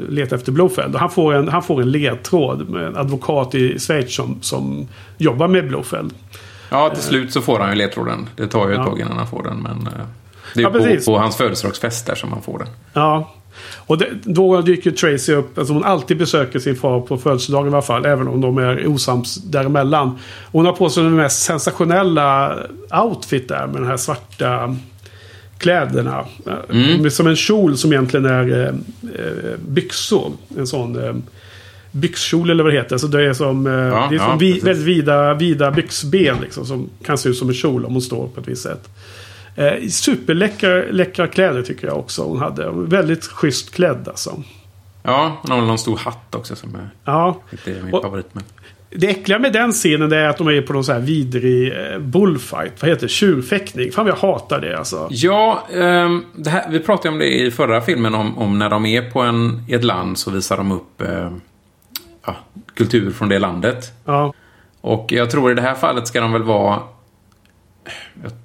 [0.10, 0.96] leta efter Blofeld.
[0.96, 4.88] han får en, han får en ledtråd med en advokat i Schweiz som, som
[5.18, 6.14] jobbar med Blofeld.
[6.70, 8.30] Ja, till slut så får han ju ledtråden.
[8.36, 8.86] Det tar ju ett ja.
[8.86, 9.58] tag innan han får den.
[9.58, 10.06] Men eh,
[10.54, 12.68] det är ja, på, på, hans födelsedagsfest där som han får den.
[12.94, 13.34] Ja,
[13.76, 17.76] och det, då dyker Tracy upp, alltså hon alltid besöker sin far på födelsedagen i
[17.76, 18.06] alla fall.
[18.06, 20.20] Även om de är osams däremellan.
[20.52, 22.58] Hon har på sig den mest sensationella
[23.04, 24.76] outfit där med den här svarta
[25.58, 26.26] kläderna.
[26.70, 27.12] Mm.
[27.12, 30.32] Som en kjol som egentligen är eh, byxor.
[30.58, 31.16] En sån eh,
[31.92, 32.98] byxkjol eller vad det heter.
[32.98, 36.38] Så det är som, eh, ja, det är som ja, vi, väldigt vida, vida byxben
[36.42, 38.90] liksom, som kan se ut som en kjol om hon står på ett visst sätt.
[39.60, 42.72] Eh, superläckra kläder tycker jag också hon hade.
[42.72, 44.44] Väldigt schysst klädd alltså.
[45.04, 47.42] Ja, hon har någon stor hatt också som är, ja.
[47.66, 48.28] är min och, favorit.
[48.32, 48.44] Men...
[48.90, 52.00] Det äckliga med den scenen är att de är på någon sån här vidrig eh,
[52.00, 52.82] bullfight.
[52.82, 53.08] Vad heter det?
[53.08, 53.92] Tjurfäktning.
[53.92, 55.08] Fan jag hatar det alltså.
[55.12, 58.16] Ja, um, här, vi pratade om det i förra filmen.
[58.16, 61.32] Om, om, när de är på en, i ett land så visar de upp uh,
[62.26, 62.36] ja,
[62.74, 63.94] kultur från det landet.
[64.06, 64.34] Ja.
[64.82, 66.80] Och jag tror i det här fallet ska de väl vara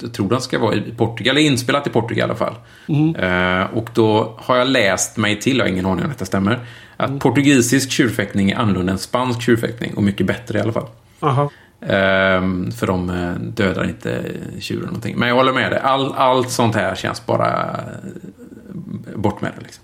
[0.01, 2.55] jag tror den ska vara i Portugal, eller inspelat i Portugal i alla fall.
[2.89, 3.17] Mm.
[3.17, 6.67] Uh, och då har jag läst mig till, jag har ingen aning om detta stämmer,
[6.97, 7.21] att mm.
[7.21, 10.87] portugisisk tjurfäktning är annorlunda än spansk tjurfäktning och mycket bättre i alla fall.
[11.21, 11.51] Aha.
[11.83, 14.25] Uh, för de eh, dödar inte
[14.61, 15.19] tjuren någonting.
[15.19, 17.81] Men jag håller med dig, All, allt sånt här känns bara
[19.15, 19.63] bort med det.
[19.63, 19.84] Liksom.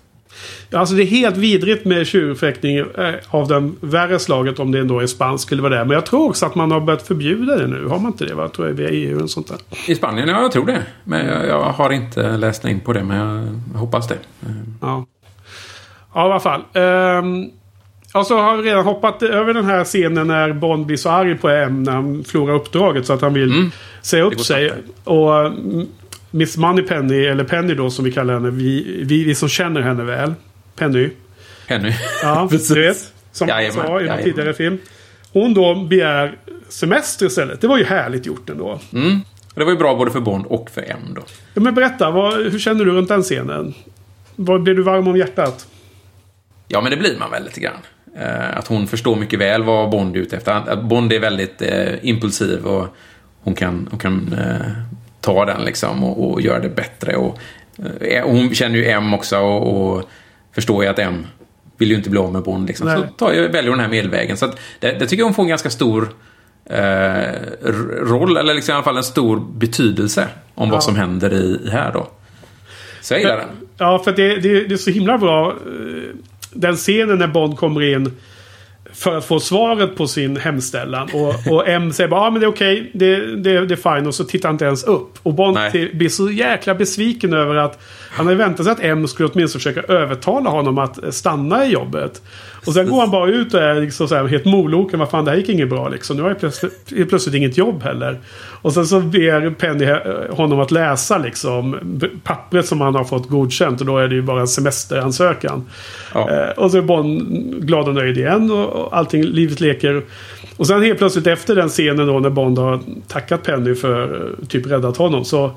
[0.71, 4.99] Alltså det är helt vidrigt med tjurfäktning eh, av den värre slaget om det ändå
[4.99, 5.85] är spansk eller vad det är.
[5.85, 7.87] Men jag tror också att man har börjat förbjuda det nu.
[7.87, 8.33] Har man inte det?
[8.33, 8.49] Va?
[8.49, 9.57] Tror jag via EU eller sånt där.
[9.87, 10.27] I Spanien?
[10.27, 10.83] Ja, jag tror det.
[11.03, 13.03] Men jag, jag har inte läst in på det.
[13.03, 13.17] Men
[13.73, 14.17] jag hoppas det.
[14.81, 15.05] Ja.
[16.13, 16.61] Ja, i alla fall.
[16.73, 17.51] Um,
[18.13, 21.37] och så har vi redan hoppat över den här scenen när Bond blir så arg
[21.37, 23.71] på M när han förlorar uppdraget så att han vill mm.
[24.01, 24.73] säga upp sig.
[25.03, 25.51] Och
[26.31, 30.03] Miss Moneypenny, eller Penny då som vi kallar henne, vi, vi, vi som känner henne
[30.03, 30.33] väl.
[30.75, 31.09] Penny.
[31.67, 31.93] Penny.
[32.23, 33.13] Ja, du vet.
[33.31, 34.77] Som jag sa i en tidigare film.
[35.33, 36.37] Hon då begär
[36.69, 37.61] semester istället.
[37.61, 38.79] Det var ju härligt gjort ändå.
[38.93, 39.19] Mm.
[39.55, 41.21] Det var ju bra både för Bond och för M då.
[41.53, 43.73] Ja, men berätta, vad, hur känner du runt den scenen?
[44.35, 45.67] Vad, blir du varm om hjärtat?
[46.67, 47.77] Ja, men det blir man väl lite grann.
[48.17, 50.51] Eh, att hon förstår mycket väl vad Bond är ute efter.
[50.51, 52.87] Att Bond är väldigt eh, impulsiv och
[53.41, 54.71] hon kan, hon kan eh,
[55.21, 57.15] ta den liksom och, och göra det bättre.
[57.15, 57.39] Och,
[58.01, 60.09] eh, hon känner ju M också och, och
[60.55, 61.27] förstår ju att M
[61.77, 62.67] vill ju inte bli av med Bond.
[62.67, 62.89] Liksom.
[62.89, 64.37] Så tar jag, väljer hon den här medelvägen.
[64.37, 66.13] Så att, det, det tycker jag hon får en ganska stor
[66.65, 67.33] eh,
[68.01, 70.73] roll, eller liksom i alla fall en stor betydelse om ja.
[70.73, 72.07] vad som händer i, i här då.
[73.01, 73.47] Så jag gillar den.
[73.77, 75.49] Ja, för det, det, det är så himla bra.
[75.49, 76.15] Eh,
[76.53, 78.17] den scenen när Bond kommer in
[78.93, 81.09] för att få svaret på sin hemställan.
[81.13, 82.91] Och, och M säger bara ah, men det är okej, okay.
[82.93, 84.07] det, det, det är fine.
[84.07, 85.19] Och så tittar han inte ens upp.
[85.23, 87.79] Och Bond till, blir så jäkla besviken över att
[88.11, 92.21] han hade väntat sig att M skulle åtminstone försöka övertala honom att stanna i jobbet.
[92.65, 94.99] Och sen går han bara ut och är liksom så här helt moloken.
[94.99, 96.17] Vad fan, det här gick inget bra liksom.
[96.17, 98.19] Nu har jag plötsligt, plötsligt inget jobb heller.
[98.61, 99.85] Och sen så ber Penny
[100.29, 101.79] honom att läsa liksom
[102.23, 103.79] pappret som han har fått godkänt.
[103.79, 105.69] Och då är det ju bara en semesteransökan.
[106.13, 106.29] Ja.
[106.29, 107.21] Eh, och så är Bond
[107.65, 108.51] glad och nöjd igen.
[108.51, 110.03] Och allting, livet leker.
[110.57, 114.65] Och sen helt plötsligt efter den scenen då när Bond har tackat Penny för typ
[114.67, 115.25] räddat honom.
[115.25, 115.51] Så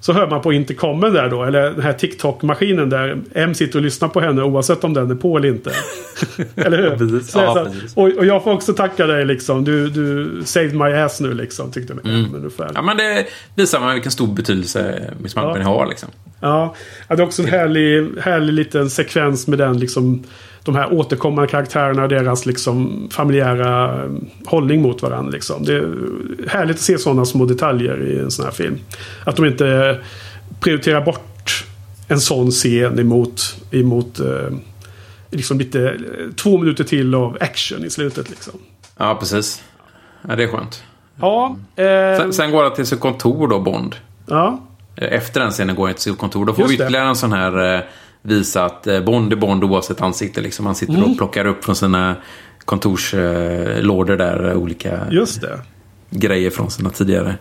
[0.00, 3.82] Så hör man på intercomen där då, eller den här TikTok-maskinen där M sitter och
[3.82, 5.72] lyssnar på henne oavsett om den är på eller inte.
[6.56, 7.20] eller hur?
[7.20, 7.96] Så Ja, precis.
[7.96, 9.64] och, och jag får också tacka dig liksom.
[9.64, 12.14] Du, du saved my ass nu liksom, tyckte jag.
[12.14, 12.34] Mm.
[12.34, 12.70] Ungefär.
[12.74, 16.08] Ja, men det visar man vilken stor betydelse Miss Marple har liksom.
[16.40, 16.74] Ja,
[17.08, 20.24] ja, det är också en härlig, härlig liten sekvens med den liksom
[20.64, 24.10] de här återkommande karaktärerna och deras liksom familjära eh,
[24.46, 25.30] hållning mot varandra.
[25.32, 25.64] Liksom.
[25.64, 25.88] Det är
[26.48, 28.78] härligt att se sådana små detaljer i en sån här film.
[29.26, 29.98] Att de inte
[30.60, 31.64] prioriterar bort
[32.08, 34.56] en sån scen emot, emot eh,
[35.30, 35.94] liksom lite, eh,
[36.36, 38.30] två minuter till av action i slutet.
[38.30, 38.52] Liksom.
[38.96, 39.62] Ja, precis.
[40.28, 40.82] Ja, det är skönt.
[41.20, 41.84] Ja, eh,
[42.18, 43.96] Sen, sen går han till sitt kontor då, Bond.
[44.26, 44.60] ja,
[44.96, 46.46] Efter den scenen går han till sitt kontor.
[46.46, 46.84] Då får vi Just det.
[46.84, 47.80] ytterligare en sån här eh,
[48.22, 50.40] visa att eh, Bond är Bond oavsett ansikte.
[50.40, 50.66] Liksom.
[50.66, 51.10] Han sitter Mm.
[51.10, 52.16] och plockar upp från sina
[52.64, 55.00] kontorslådor där eh, olika
[56.10, 57.34] grejer från sina tidigare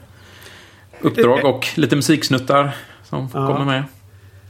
[1.01, 1.45] uppdrag.
[1.45, 3.47] Och lite musiksnuttar som Ja.
[3.47, 3.83] kommer med.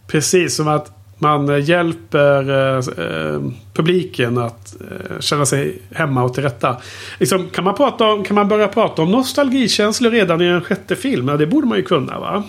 [0.07, 3.41] Precis, som att man eh, hjälper eh, eh,
[3.73, 6.77] publiken att eh, känna sig hemma och till rätta.
[7.19, 10.95] Liksom, kan, man prata om, kan man börja prata om nostalgikänslor redan i en sjätte
[10.95, 11.27] film?
[11.27, 12.43] Ja, det borde man ju kunna va?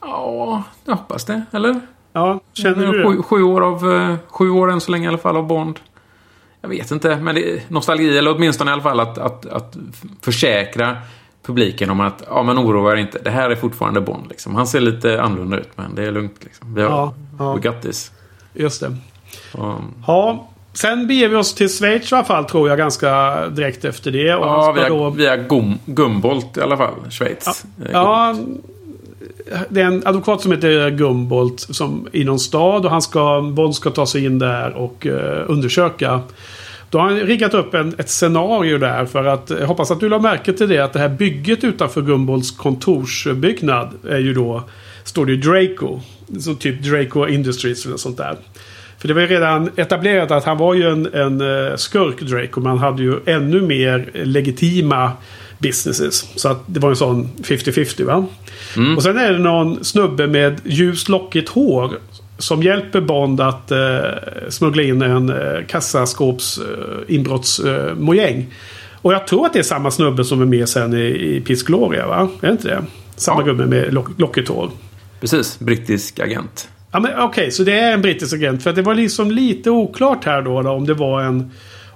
[0.00, 1.42] Ja, jag hoppas det.
[1.52, 1.80] Eller?
[2.12, 5.18] Ja, känner du sju, sju år av eh, Sju år än så länge i alla
[5.18, 5.80] fall av Bond.
[6.60, 8.18] Jag vet inte, men det är nostalgi.
[8.18, 9.76] Eller åtminstone i alla fall att, att, att
[10.20, 10.96] försäkra
[11.46, 13.18] publiken om att ja, men oroa er inte.
[13.18, 14.26] Det här är fortfarande Bond.
[14.28, 14.54] Liksom.
[14.54, 16.36] Han ser lite annorlunda ut, men det är lugnt.
[16.44, 16.74] Liksom.
[16.74, 17.54] Vi har, Ja, ja.
[17.54, 18.12] We got this.
[18.54, 18.96] Just det.
[19.58, 19.74] Och,
[20.06, 24.10] Ja, sen beger vi oss till Schweiz i alla fall tror jag ganska direkt efter
[24.10, 24.34] det.
[24.34, 27.64] Och ja, via, då- via Gum, Gumbolt i alla fall, Schweiz.
[27.84, 28.34] Eh, Ja,
[29.68, 33.74] det är en advokat som heter Gumbolt som i någon stad och han ska, Bond
[33.74, 36.20] ska ta sig in där och eh, undersöka.
[36.90, 40.00] Då har han riggat upp en, ett scenario där för att eh, jag hoppas att
[40.00, 44.64] du la märke till det att det här bygget utanför Gumbolts kontorsbyggnad är ju då
[45.04, 46.00] står det ju Draco.
[46.40, 48.36] Så typ Draco Industries eller sånt där.
[48.98, 52.60] För det var ju redan etablerat att han var ju en, en eh, skurk Draco
[52.60, 55.12] men han hade ju ännu mer legitima
[55.62, 56.26] businesses.
[56.36, 58.26] Så att det var en sån 50-50 va.
[58.96, 61.98] Och sen är det någon snubbe med ljust lockigt hår.
[62.38, 63.78] Som hjälper Bond att eh,
[64.48, 68.46] smuggla in en eh, kassaskåps eh, inbrottsmojäng.
[69.02, 71.62] Och jag tror att det är samma snubbe som är med sen i, i Piss
[71.62, 72.28] Gloria va?
[72.40, 72.82] Är det inte det?
[73.16, 73.44] Samma Ja.
[73.46, 74.70] gubbe med lock, lockigt hår.
[75.20, 76.68] Precis, brittisk agent.
[76.92, 78.62] Ja, men Okej, så det är en brittisk agent.
[78.62, 81.50] För det var liksom lite oklart här då, då om det var en...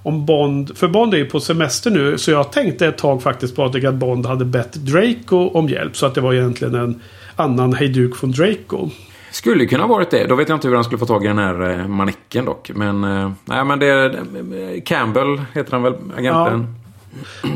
[0.07, 0.77] Om Bond...
[0.77, 2.17] För Bond är ju på semester nu.
[2.17, 5.97] Så jag tänkte ett tag faktiskt Patrik att Bond hade bett Draco om hjälp.
[5.97, 7.01] Så att det var egentligen en
[7.35, 8.89] annan hejduk från Draco.
[9.31, 10.27] Skulle kunna ha varit det.
[10.27, 12.71] Då vet jag inte hur han skulle få tag i den här eh, manicken dock.
[12.75, 16.75] Men, eh, nej, men det är eh, Campbell heter han väl, agenten.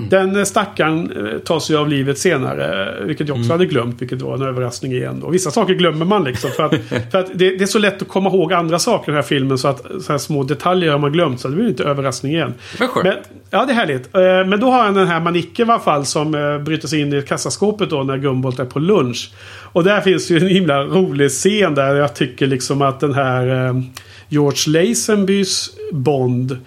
[0.09, 2.97] Den eh, stackaren eh, tar sig av livet senare.
[2.99, 4.01] eh, Vilket jag också hade glömt.
[4.01, 5.23] Vilket var en överraskning igen.
[5.23, 6.49] Och vissa saker glömmer man liksom.
[6.51, 6.75] För att,
[7.11, 9.27] för att det, det är så lätt att komma ihåg andra saker i den här
[9.29, 9.57] filmen.
[9.57, 11.39] Så att så här små detaljer har man glömt.
[11.41, 12.53] Så det blir inte överraskning igen.
[12.79, 13.03] Men skönt.
[13.05, 13.15] Men,
[13.49, 14.09] ja, det är härligt.
[14.49, 16.31] Men då har han den här manicken i alla fall som
[16.65, 19.31] bryter sig in i kassaskåpet då när Gumbolt är på lunch.
[19.73, 23.83] Och där finns ju en himla rolig scen där jag tycker liksom att den här
[24.29, 26.57] George Lazenbys Bond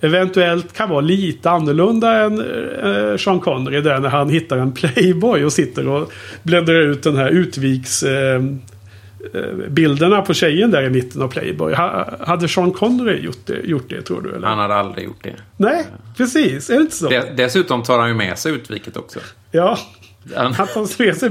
[0.00, 5.44] eventuellt kan vara lite annorlunda än eh, Sean Connery där när han hittar en Playboy
[5.44, 8.02] och sitter och bläddrar ut den här utviks...
[8.02, 8.42] Eh,
[9.34, 11.74] eh, bilderna på tjejen där i mitten av Playboy.
[11.74, 14.34] Ha, hade Sean Connery gjort det, gjort det tror du?
[14.36, 14.46] Eller?
[14.48, 15.34] Han hade aldrig gjort det.
[15.56, 15.84] Nej,
[16.16, 16.70] precis.
[16.70, 17.08] Är det inte så?
[17.08, 19.18] Des- Dessutom tar han ju med sig utviket också.
[19.50, 19.78] Ja.
[20.98, 21.30] Med sig...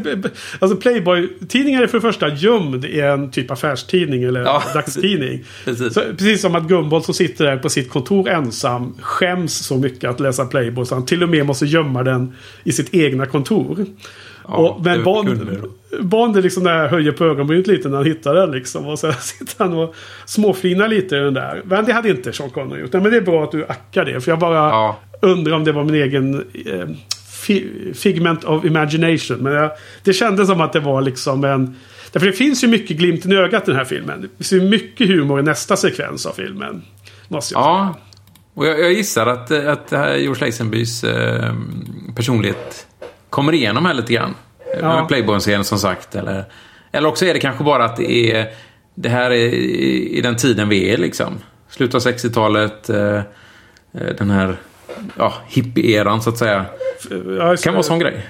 [0.59, 5.43] Alltså Playboy-tidningen är för det första gömd i en typ affärstidning eller Ja, dagstidning.
[5.65, 5.93] precis.
[5.93, 10.09] Så, precis som att Gumball som sitter där på sitt kontor ensam skäms så mycket
[10.09, 12.33] att läsa Playboy så han till och med måste gömma den
[12.63, 13.85] i sitt egna kontor.
[14.43, 15.39] och, det men Bond.
[16.01, 18.85] Bond är liksom där höjer på ögonbrynet lite när han hittar den liksom.
[18.85, 19.95] Och så sitter han och
[20.25, 21.61] småflinar lite i den där.
[21.65, 22.93] Men det hade inte Sean Connery gjort.
[22.93, 24.21] Nej, men det är bra att du ackar det.
[24.21, 24.97] För jag bara Ja.
[25.21, 26.33] undrar om det var min egen
[26.65, 26.87] eh,
[27.95, 29.37] figment of imagination.
[29.37, 29.71] Men jag,
[30.03, 31.75] det kändes som att det var liksom en...
[32.11, 34.21] Därför det finns ju mycket glimten i ögat i den här filmen.
[34.21, 36.81] Det finns ju mycket humor i nästa sekvens av filmen.
[37.27, 37.73] Måste jag säga.
[37.73, 37.95] ja.
[38.53, 41.53] Och jag, jag gissar att, att det här George Lazenbys eh,
[42.15, 42.87] personlighet
[43.29, 44.35] kommer igenom här lite grann.
[44.81, 45.05] Ja.
[45.07, 46.15] Playboy-scenen som sagt.
[46.15, 46.45] Eller,
[46.91, 48.47] eller också är det kanske bara att det är...
[48.95, 51.33] Det här är i, i den tiden vi är liksom.
[51.69, 52.89] Slutet av 60-talet.
[52.89, 53.15] Eh,
[53.93, 54.57] eh, den här
[55.17, 56.65] ja, hippie-eran så att säga.
[57.39, 58.25] Ja, Kan vara en sån grej.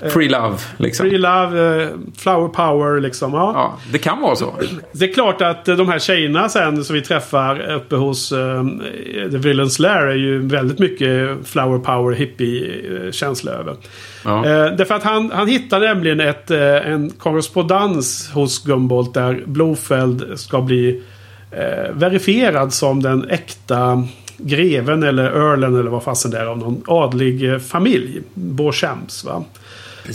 [0.00, 1.08] Free love, liksom.
[1.08, 3.32] Free love, eh, flower power liksom.
[3.32, 3.52] Ja.
[3.54, 4.54] Ja, det kan vara så.
[4.92, 8.64] Det är klart att eh, de här tjejerna sen som vi träffar uppe hos uh,
[9.30, 13.76] The Villains Lair är ju väldigt mycket flower power hippie-känsla över.
[14.24, 14.46] Ja.
[14.46, 20.38] Eh, därför att han, han hittar nämligen ett, eh, en korrespondens hos Gumboldt där Blofeld
[20.38, 21.02] ska bli
[21.50, 24.06] eh, verifierad som den äkta
[24.38, 28.22] greven eller earlen eller vad fasen det är av någon adlig eh, familj.
[28.34, 29.44] Beauchamps va.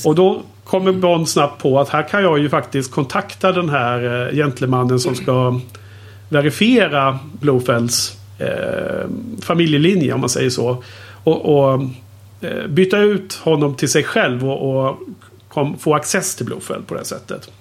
[0.06, 4.28] Och då kommer Bond snabbt på att här kan jag ju faktiskt kontakta den här
[4.28, 5.60] eh, gentlemannen som ska
[6.30, 9.10] verifiera Blofelds eh,
[9.42, 10.84] familjelinje om man säger så.
[11.24, 11.82] Och, och
[12.42, 15.00] eh, byta ut honom till sig själv och, och
[15.48, 17.52] kom, få access till Blofeld på det sättet.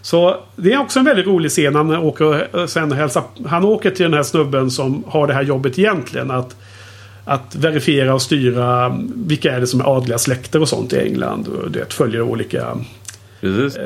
[0.00, 1.74] Så det är också en väldigt rolig scen.
[1.74, 5.78] Han åker, sen hälsa, han åker till den här snubben som har det här jobbet
[5.78, 6.30] egentligen.
[6.30, 6.56] Att,
[7.24, 11.48] att verifiera och styra vilka är det som är adliga släkter och sånt i England.
[11.48, 12.66] Och det följer olika...
[13.40, 13.78] Precis.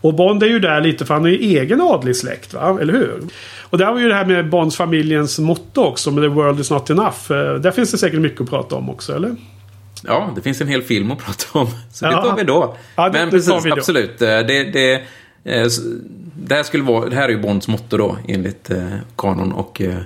[0.00, 2.78] Och Bond är ju där lite för han är ju egen adlig släkt, va?
[2.80, 3.20] Eller hur?
[3.62, 6.10] Och där var ju det här med Bonds familjens motto också.
[6.10, 7.32] Med The World is not enough.
[7.32, 9.36] Eh, Där finns det säkert mycket att prata om också, eller?
[10.06, 11.66] Ja, det finns en hel film att prata om.
[11.92, 12.22] Så det Ja.
[12.22, 12.76] tar vi då.
[12.96, 14.22] Ja, det- Men det precis, absolut.
[14.22, 14.42] Eh, Det,
[14.72, 15.00] det, eh,
[15.42, 18.86] det, här skulle vara, det här är ju Bonds motto då, enligt eh,
[19.16, 19.52] kanon.
[19.52, 19.96] Och eh,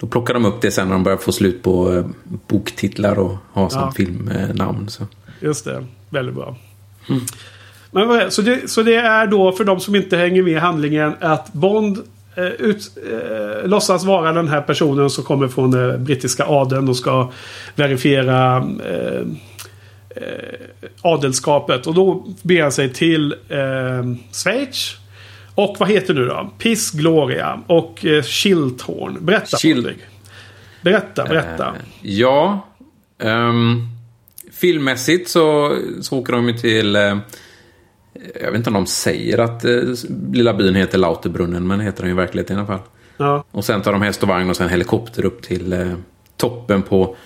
[0.00, 2.06] då plockar de upp det sen när de börjar få slut på eh,
[2.48, 3.92] boktitlar och ha som Ja.
[3.96, 4.88] filmnamn.
[4.88, 5.06] Så.
[5.40, 5.84] Just det.
[6.10, 6.56] Väldigt bra.
[7.90, 10.52] Men vad är- så, det, så det är då för de som inte hänger med
[10.52, 11.98] i handlingen att Bond
[12.34, 16.96] eh, ut, eh, låtsas vara den här personen som kommer från eh, brittiska adeln och
[16.96, 17.30] ska
[17.76, 18.56] verifiera
[18.86, 19.26] eh,
[20.16, 21.86] eh, adelskapet.
[21.86, 24.96] Och då beger han sig till eh, Schweiz.
[25.54, 26.50] Och vad heter nu då?
[26.58, 28.24] Piss Gloria och eh.
[29.20, 29.98] Berätta Chill- Patrik.
[30.82, 31.66] Berätta, berätta.
[31.66, 32.68] Eh, ja.
[33.18, 33.88] ehm,
[34.52, 36.96] filmmässigt så, så åker de ju till...
[36.96, 37.18] Eh,
[38.40, 39.80] jag vet inte om de säger att eh,
[40.32, 42.86] lilla byn heter Lauterbrunnen, men heter den ju i verkligheten i alla fall.
[43.16, 43.44] Ja.
[43.50, 45.96] Och sen tar de häst och vagn och sen helikopter upp till
[46.36, 47.16] toppen på...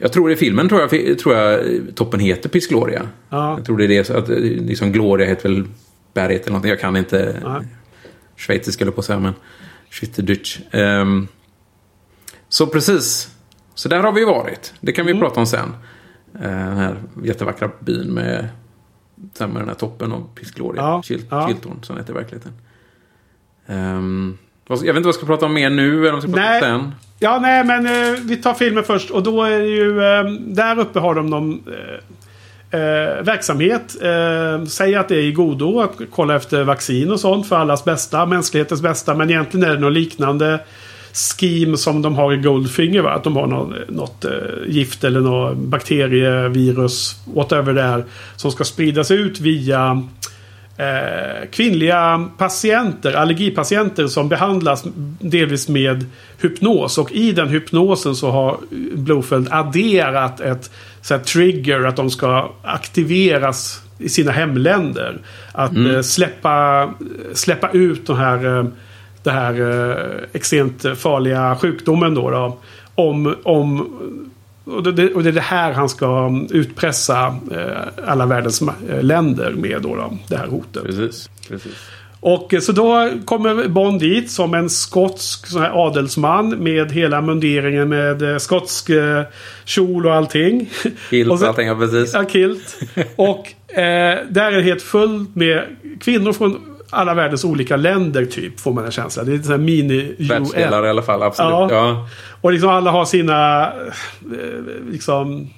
[0.00, 1.64] Jag tror i filmen tror jag, tror jag
[1.94, 3.08] toppen heter Piss Gloria.
[3.28, 3.56] Ja.
[3.56, 4.04] Jag tror det är det.
[4.04, 5.64] Så att, eh, liksom Gloria heter väl
[6.14, 6.70] berget eller någonting.
[6.70, 7.66] Jag kan inte Nej.
[8.36, 9.32] schweiziska eller på att säga, men
[9.90, 10.60] Schweizerdeutsch.
[10.72, 11.28] Um,
[12.48, 13.30] så precis.
[13.74, 14.74] Så där har vi varit.
[14.80, 15.22] Det kan vi Mm.
[15.22, 15.68] prata om sen.
[16.34, 18.48] Eh, den här jättevackra byn med,
[19.38, 20.82] med den här toppen av Piss Gloria.
[20.82, 21.48] Ja, Chil- ja.
[21.48, 22.52] Chiltern, som heter i verkligheten.
[23.66, 26.22] Ehm, vad- jag vet inte vad jag ska prata om mer nu eller om jag
[26.22, 26.72] ska prata Nej.
[26.72, 26.92] om sen.
[27.18, 29.10] Ja, nej, men eh, vi tar filmen först.
[29.10, 30.04] Och då är det ju...
[30.04, 33.96] Eh, där uppe har de någon eh, eh, verksamhet.
[34.02, 37.84] Eh, säg att det är i godo att kolla efter vaccin och sånt för allas
[37.84, 38.26] bästa.
[38.26, 39.14] Mänsklighetens bästa.
[39.14, 40.60] Men egentligen är det något liknande
[41.38, 43.02] scheme som de har i Goldfinger.
[43.02, 43.10] Va?
[43.10, 44.30] Att de har något, något eh,
[44.66, 47.16] gift eller något bakterievirus.
[47.34, 48.04] Whatever det är.
[48.36, 50.02] Som ska spridas ut via
[50.76, 54.84] eh, kvinnliga patienter, allergipatienter som behandlas
[55.20, 56.04] delvis med
[56.40, 56.98] hypnos.
[56.98, 58.58] Och i den hypnosen så har
[58.94, 60.70] Blofeld adderat ett
[61.02, 65.18] så här, trigger att de ska aktiveras i sina hemländer.
[65.52, 66.90] Att eh, släppa,
[67.32, 68.66] släppa ut den här, eh,
[69.22, 72.30] det här eh, extremt farliga sjukdomen då.
[72.30, 72.58] då
[72.94, 73.88] om, om
[74.66, 79.52] och det, och det är det här han ska utpressa eh, alla världens eh, länder
[79.52, 80.82] med då, då, det här hotet.
[80.84, 81.30] Precis.
[81.48, 81.72] Precis.
[82.20, 87.20] Och eh, så då kommer Bond dit som en skotsk sån här adelsman med hela
[87.20, 89.22] munderingen med skotsk eh,
[89.64, 90.70] kjol och allting.
[91.10, 92.14] Kilt och och så- allting, ja precis.
[92.14, 92.78] Ja, kilt.
[93.16, 95.62] Och eh, där är det helt fullt med
[96.00, 98.60] kvinnor från alla världens olika länder typ.
[98.60, 99.24] Får man en känsla.
[99.24, 100.28] Det är lite sån här mini-UN.
[100.28, 101.50] Världsdelare i alla fall, absolut.
[101.50, 101.68] Ja.
[101.70, 102.08] Ja.
[102.40, 103.66] Och liksom alla har sina...
[103.66, 105.48] eh, Liksom...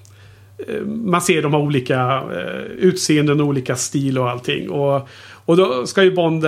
[0.69, 4.71] eh, Man ser de har olika eh, utseenden och olika stil och allting.
[4.71, 5.09] Och,
[5.45, 6.45] och då ska ju Bond...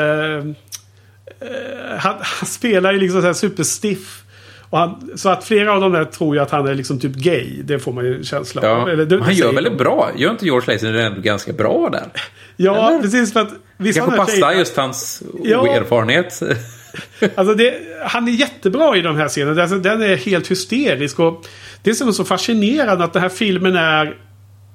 [1.98, 4.22] Han, han spelar ju liksom så här superstiff.
[4.70, 7.62] Han, så att flera av dem där tror ju att han är liksom typ gay.
[7.64, 8.78] Det får man ju en känsla av.
[8.88, 8.92] Ja.
[8.92, 9.84] Eller det- han gör väldigt de.
[9.84, 10.10] bra.
[10.16, 12.04] Gör inte George Lazenby ändå ganska bra där?
[12.56, 13.02] Ja, Eller?
[13.02, 13.32] precis.
[13.32, 15.60] För att vissa Kanske av de här passa tjejerna- just hans Ja.
[15.60, 16.40] oerfarenhet.
[17.34, 17.74] Alltså det,
[18.06, 19.62] han är jättebra i de här scenerna.
[19.62, 21.18] Alltså den är helt hysterisk.
[21.20, 21.46] Och
[21.82, 24.16] det som är så fascinerande att den här filmen är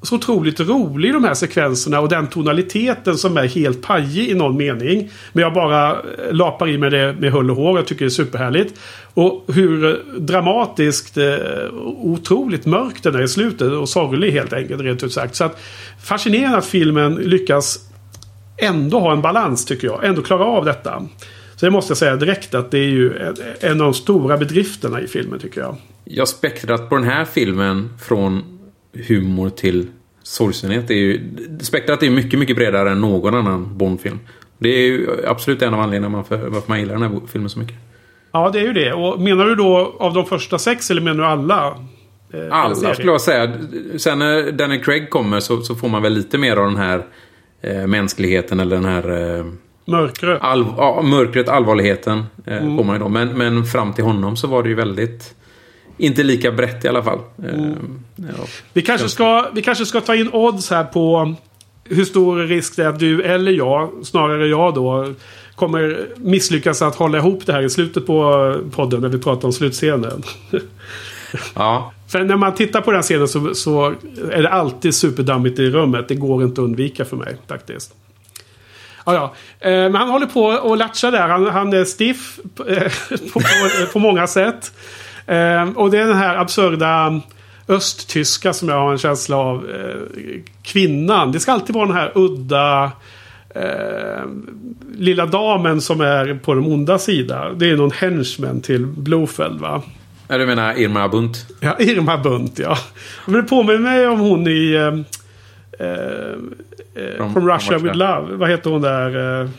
[0.01, 4.33] så otroligt rolig i de här sekvenserna och den tonaliteten som är helt pajig i
[4.33, 5.09] någon mening.
[5.33, 5.97] Men jag bara eh,
[6.31, 7.77] lapar i med det med hull och hår.
[7.77, 8.79] Jag tycker det är superhärligt.
[9.13, 11.25] Och hur dramatiskt eh,
[11.97, 15.35] otroligt mörk den är i slutet och sorglig helt enkelt rent ut sagt.
[15.35, 15.61] Så att
[16.03, 17.79] fascinerande att filmen lyckas
[18.57, 20.05] ändå ha en balans tycker jag.
[20.05, 21.03] Ändå klara av detta.
[21.55, 25.01] Så det måste jag säga direkt att det är ju en, av de stora bedrifterna
[25.01, 25.75] i filmen tycker jag.
[26.03, 28.54] Jag har spektrat på den här filmen från
[29.07, 29.87] humor till
[30.23, 30.89] sorgsenhet.
[30.89, 31.21] är ju,
[31.61, 34.19] spektrat är mycket, mycket bredare än någon annan Bond-film.
[34.57, 37.59] Det är ju absolut en av anledningarna för varför man gillar den här filmen så
[37.59, 37.75] mycket.
[38.31, 38.93] Ja, det är ju det.
[38.93, 41.77] Och menar du då av de första sex eller menar du alla?
[42.33, 43.53] Eh, Alla skulle jag säga.
[43.97, 47.05] Sen när Daniel Craig kommer så, så får man väl lite mer av den här
[47.61, 49.45] eh, mänskligheten eller den här eh,
[49.85, 50.37] Mörkret.
[50.41, 52.23] all, ja, mörkret, allvarligheten.
[52.45, 52.77] Eh, Mm.
[52.77, 53.09] får man ju då.
[53.09, 55.35] Men, men fram till honom så var det ju väldigt...
[55.97, 57.19] Inte lika brett i alla fall.
[57.43, 57.99] Mm.
[58.15, 58.45] ja.
[58.73, 61.35] Vi kanske, ska, vi kanske ska ta in odds här på
[61.83, 65.13] hur stor risk det är att du eller jag, snarare jag då,
[65.55, 69.53] kommer misslyckas att hålla ihop det här i slutet på podden när vi pratar om
[69.53, 70.23] slutscenen.
[71.55, 71.91] ja.
[72.07, 73.93] För när man tittar på den scenen så, så
[74.31, 76.07] är det alltid superdammigt i rummet.
[76.07, 77.93] Det går inte att undvika för mig faktiskt.
[79.05, 79.33] Ja, ja.
[79.69, 81.27] Eh, Men han håller på och latcha där.
[81.27, 82.63] Han, han är stiff på,
[83.33, 83.41] på,
[83.93, 84.71] på många sätt.
[85.27, 87.21] Eh, Och det är den här absurda
[87.67, 89.69] östtyska som jag har en känsla av.
[89.69, 90.01] eh,
[90.63, 91.31] Kvinnan.
[91.31, 92.91] Det ska alltid vara den här udda
[93.55, 94.25] eh,
[94.97, 97.53] lilla damen som är på den onda sida.
[97.53, 99.81] Det är någon henchman till Blofeld va?
[100.27, 101.45] Ja, Du menar Irma Bunt?
[101.59, 102.77] Ja, Irma Bunt ja.
[103.25, 104.73] Men det påminner mig om hon i...
[104.73, 104.87] Eh,
[105.87, 108.19] eh, From- From Russia from with Russia.
[108.19, 108.35] Love.
[108.35, 109.41] Vad heter hon där?
[109.41, 109.49] Eh,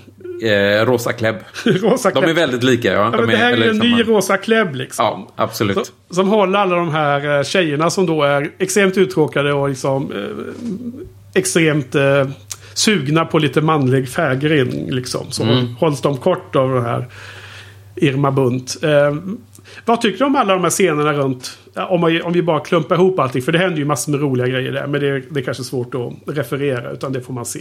[0.43, 1.37] Eh, Rosa Klebb.
[1.65, 2.37] Rosa De är Klebb.
[2.37, 2.99] väldigt lika ja.
[3.05, 5.05] Ja, De men det här är ju en ny Rosa Klebb liksom.
[5.05, 5.77] Ja, absolut.
[5.77, 10.13] Som, som håller alla de här eh, tjejerna som då är extremt uttråkade och liksom
[10.13, 10.55] eh,
[11.35, 12.29] extremt eh,
[12.75, 14.91] sugna på lite manlig fägring.
[14.91, 15.31] Liksom.
[15.31, 15.67] Så Mm.
[15.75, 17.07] hålls de kort av den här
[17.97, 18.77] Irma Bunt.
[18.83, 19.17] Eh,
[19.85, 21.59] vad tycker du om alla de här scenerna runt?
[21.89, 23.43] Om, man, om vi bara klumpar ihop allting.
[23.43, 24.87] För det händer ju massor med roliga grejer där.
[24.87, 26.91] Men det, det är kanske svårt att referera.
[26.91, 27.61] Utan det får man se.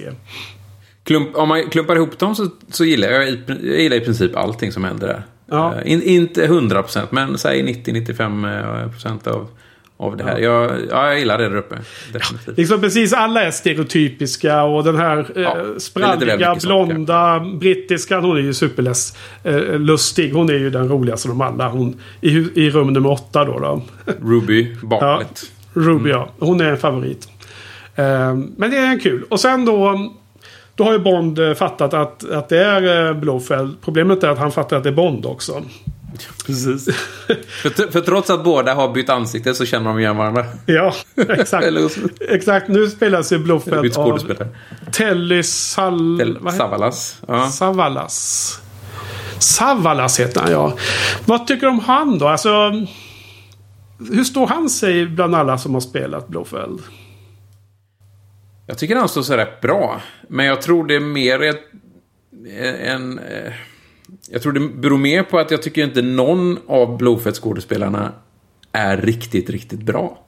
[1.06, 4.36] Klump, om man klumpar ihop dem så, så gillar jag, i- jag gillar i princip
[4.36, 5.24] allting som händer där.
[5.50, 5.76] Ja.
[5.76, 9.48] Eh, in, inte 100% men säg 90-95% av,
[9.98, 10.38] av det här.
[10.40, 11.76] Jag, ja, jag gillar det där uppe.
[12.14, 12.58] Definitivt.
[12.58, 16.68] Liksom precis alla är stereotypiska och den här Ja, eh, väl spralliga, mycket saker.
[16.86, 18.24] blonda brittiskan.
[18.24, 20.34] Hon är ju superläs, eh, lustig.
[20.34, 21.70] Hon är ju den roligaste av dem alla.
[21.70, 22.30] Hon, i,
[22.66, 23.60] I rum nummer åtta då.
[23.60, 23.82] då.
[24.22, 25.42] Ruby, Bartlett.
[25.74, 26.30] Ruby ja.
[26.40, 27.28] Hon är en favorit.
[27.96, 29.24] Eh, men det är kul.
[29.30, 30.12] Och sen då.
[30.76, 33.82] Då har ju Bond eh, fattat att, att det är eh, Blofeld.
[33.82, 35.64] Problemet är att han fattar att det är Bond också.
[36.46, 36.86] Precis.
[37.62, 40.46] för, för trots att båda har bytt ansikte så känner de igen varandra.
[40.66, 40.94] Ja,
[41.30, 41.68] exakt.
[42.30, 42.68] Exakt.
[42.68, 44.20] Nu spelas ju Blofeld av.
[44.92, 46.40] Telly Sal...
[46.58, 47.22] Savalas.
[47.28, 47.50] Ja.
[47.50, 48.60] Savalas.
[49.40, 50.74] Savalas heter han ja.
[51.26, 52.28] Vad tycker du om han då?
[52.28, 52.72] Alltså,
[54.12, 56.80] hur står han sig bland alla som har spelat Blofeld?
[58.68, 60.02] Jag tycker han står sig rätt bra.
[60.28, 61.62] Men jag tror det är mer ett,
[62.82, 63.20] en...
[63.20, 63.54] eh,
[64.30, 68.12] Jag tror det beror mer på att jag tycker inte någon av Blofeld-skådespelarna
[68.72, 70.22] är riktigt, riktigt bra.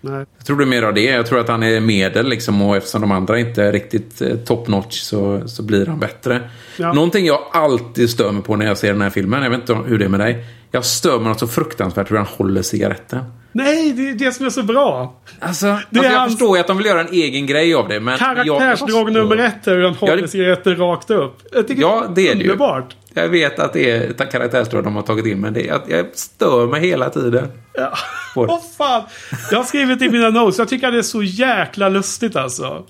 [0.00, 0.26] Nej.
[0.36, 1.04] Jag tror det är mer av det.
[1.04, 4.36] Jag tror att han är medel liksom och eftersom de andra inte är riktigt eh,
[4.36, 6.50] top notch så, så blir han bättre.
[6.78, 6.92] Ja.
[6.92, 9.74] Någonting jag alltid stör mig på när jag ser den här filmen, jag vet inte
[9.74, 10.44] hur det är med dig.
[10.70, 13.24] Jag stör mig något så fruktansvärt hur han håller cigaretten.
[13.54, 15.20] Nej, det är det som är så bra.
[15.40, 17.74] Alltså, Det är alltså jag hans- förstår ju att de vill göra en egen grej
[17.74, 18.00] av det.
[18.00, 21.38] Men jag, Karaktärsdrag nummer ett är hur han håller det- cigaretten rakt upp.
[21.52, 22.50] Jag tycker Ja, det är det ju.
[22.50, 22.96] underbart.
[23.14, 26.66] Jag vet att det är karaktärsdrag de har tagit in, men det, jag, jag stör
[26.66, 27.48] mig hela tiden.
[27.74, 27.80] Ja.
[27.82, 28.40] Det.
[28.40, 29.02] Åh fan.
[29.50, 30.58] Jag har skrivit i mina notes.
[30.58, 32.84] Jag tycker att det är så jäkla lustigt alltså.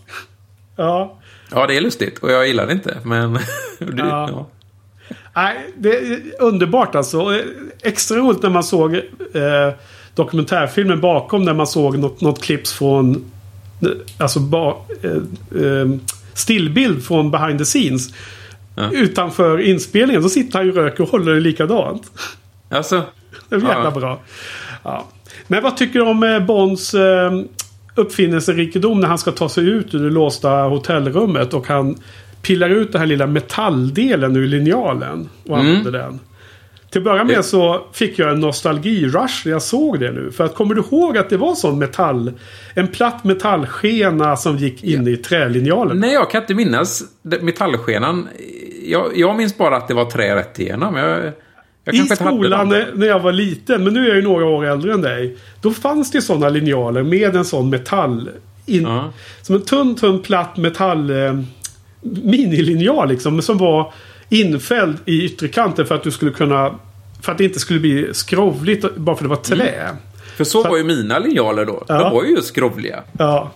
[0.76, 1.18] Ja.
[1.50, 3.32] Ja, det är lustigt och jag gillar det inte, men...
[3.78, 4.28] det, Ja.
[4.32, 4.46] ja.
[5.34, 7.40] Nej, det är underbart alltså.
[7.82, 9.00] Extra roligt när man såg eh,
[10.14, 11.42] dokumentärfilmen bakom.
[11.44, 13.24] När man såg något, något klipps från...
[14.18, 15.10] Alltså ba, eh,
[15.64, 15.88] eh,
[16.34, 18.08] stillbild från behind the scenes.
[18.76, 18.90] Ja.
[18.92, 20.22] Utanför inspelningen.
[20.22, 22.02] Så sitter han ju och röker och håller det likadant.
[22.68, 23.02] Alltså,
[23.48, 23.90] Det är jäkla Ja.
[23.90, 24.20] bra.
[24.82, 25.04] Ja.
[25.46, 27.32] Men vad tycker du om eh, Bonds eh,
[27.94, 31.98] uppfinningsrikedom när han ska ta sig ut ur det låsta hotellrummet och han
[32.42, 35.66] pillar ut den här lilla metalldelen ur linjalen och Mm.
[35.70, 36.20] använder den.
[36.94, 40.30] Till att börja med Det- så fick jag en nostalgi-rush när jag såg det nu.
[40.32, 42.32] För att kommer du ihåg att det var sån metall...
[42.74, 45.98] En platt metallskena som gick in i trälinjalen?
[46.00, 47.02] nej, jag kan inte minnas
[47.40, 48.28] metallskenan.
[48.86, 50.96] Jag, jag minns bara att det var trä rätt igenom.
[50.96, 51.32] Jag,
[51.84, 54.92] jag I skolan när jag var liten, men nu är jag ju några år äldre
[54.92, 55.36] än dig.
[55.60, 58.30] Då fanns det sådana linjaler med en sån metall.
[58.66, 59.12] In, Ja.
[59.42, 61.10] Som en tunn, tunn, platt metall...
[61.10, 61.38] Eh,
[62.22, 63.42] minilinjal liksom.
[63.42, 63.92] Som var
[64.40, 66.74] infälld i ytterkanten för att du skulle kunna...
[67.22, 69.88] För att det inte skulle bli skrovligt bara för att det var trä.
[70.36, 71.84] För så var ju mina linjaler då.
[71.88, 71.98] Ja.
[71.98, 73.02] De var ju skrovliga.
[73.18, 73.50] Ja.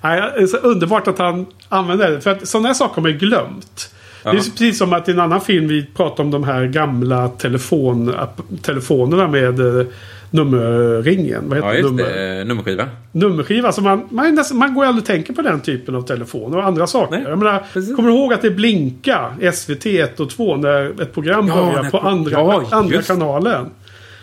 [0.00, 2.20] Nej, det är så underbart att han använder det.
[2.20, 3.90] För att sådana här saker har man ju glömt.
[4.22, 4.40] Det är Ja.
[4.40, 8.14] precis som att i en annan film vi pratar om de här gamla telefon,
[8.62, 9.86] telefonerna med eh,
[10.34, 11.42] nummerringen.
[11.48, 12.04] Vad heter Ja, just nummer?
[12.38, 12.44] det.
[12.44, 12.88] Nummerskiva.
[13.12, 13.72] nummerskiva.
[13.72, 16.64] Så man, man, man går ju aldrig och tänker på den typen av telefon och
[16.64, 17.16] andra saker.
[17.16, 17.96] Nej, jag menar, precis.
[17.96, 21.82] kommer du ihåg att det blinka SVT 1 och 2 när ett program Ja, börjar
[21.82, 23.66] när på andra, ja, andra kanalen?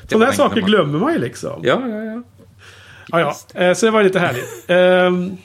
[0.10, 0.66] Sådana här saker sedan.
[0.66, 1.60] glömmer man ju liksom.
[1.64, 2.22] Ja, ja, ja.
[3.12, 3.20] Ja,
[3.54, 3.62] ja.
[3.66, 4.46] Eh, Så det var lite härligt.
[4.68, 5.38] Ehm,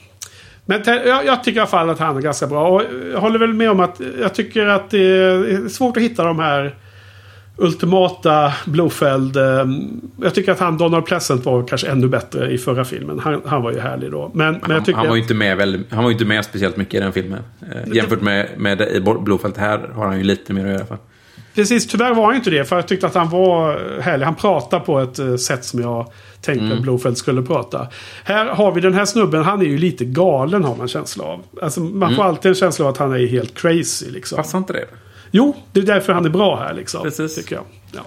[0.65, 2.69] Men jag, jag tycker i alla fall att han är ganska bra.
[2.69, 6.25] Och jag håller väl med om att jag tycker att det är svårt att hitta
[6.25, 6.75] de här
[7.59, 9.37] ultimata Blofeld.
[9.37, 13.19] ehm, Jag tycker att han Donald Pleasant var kanske ännu bättre i förra filmen.
[13.19, 14.31] Han, han var ju härlig då.
[14.35, 14.99] Men, men, Han, jag tycker...
[14.99, 17.13] han, var ju inte med väl, han var ju inte med speciellt mycket i den
[17.13, 17.43] filmen.
[17.73, 20.99] Eh, jämfört med, med i Blåfält här har han ju lite mer att göra fall.
[21.55, 22.65] Precis, tyvärr var han inte det.
[22.65, 24.25] För jag tyckte att han var härlig.
[24.25, 26.77] Han pratade på ett eh, sätt som jag tänkte Mm.
[26.79, 27.87] att Blofeld skulle prata.
[28.25, 29.43] Här har vi den här snubben.
[29.43, 31.43] Han är ju lite galen har man känsla av.
[31.63, 34.11] Alltså, man får alltid en känsla av att han är helt crazy.
[34.11, 34.37] Liksom.
[34.37, 34.85] Passar inte det?
[35.31, 36.75] Jo, det är därför han är bra här.
[36.75, 37.35] Liksom, Precis.
[37.35, 37.65] Tycker jag.
[37.95, 38.01] Ja.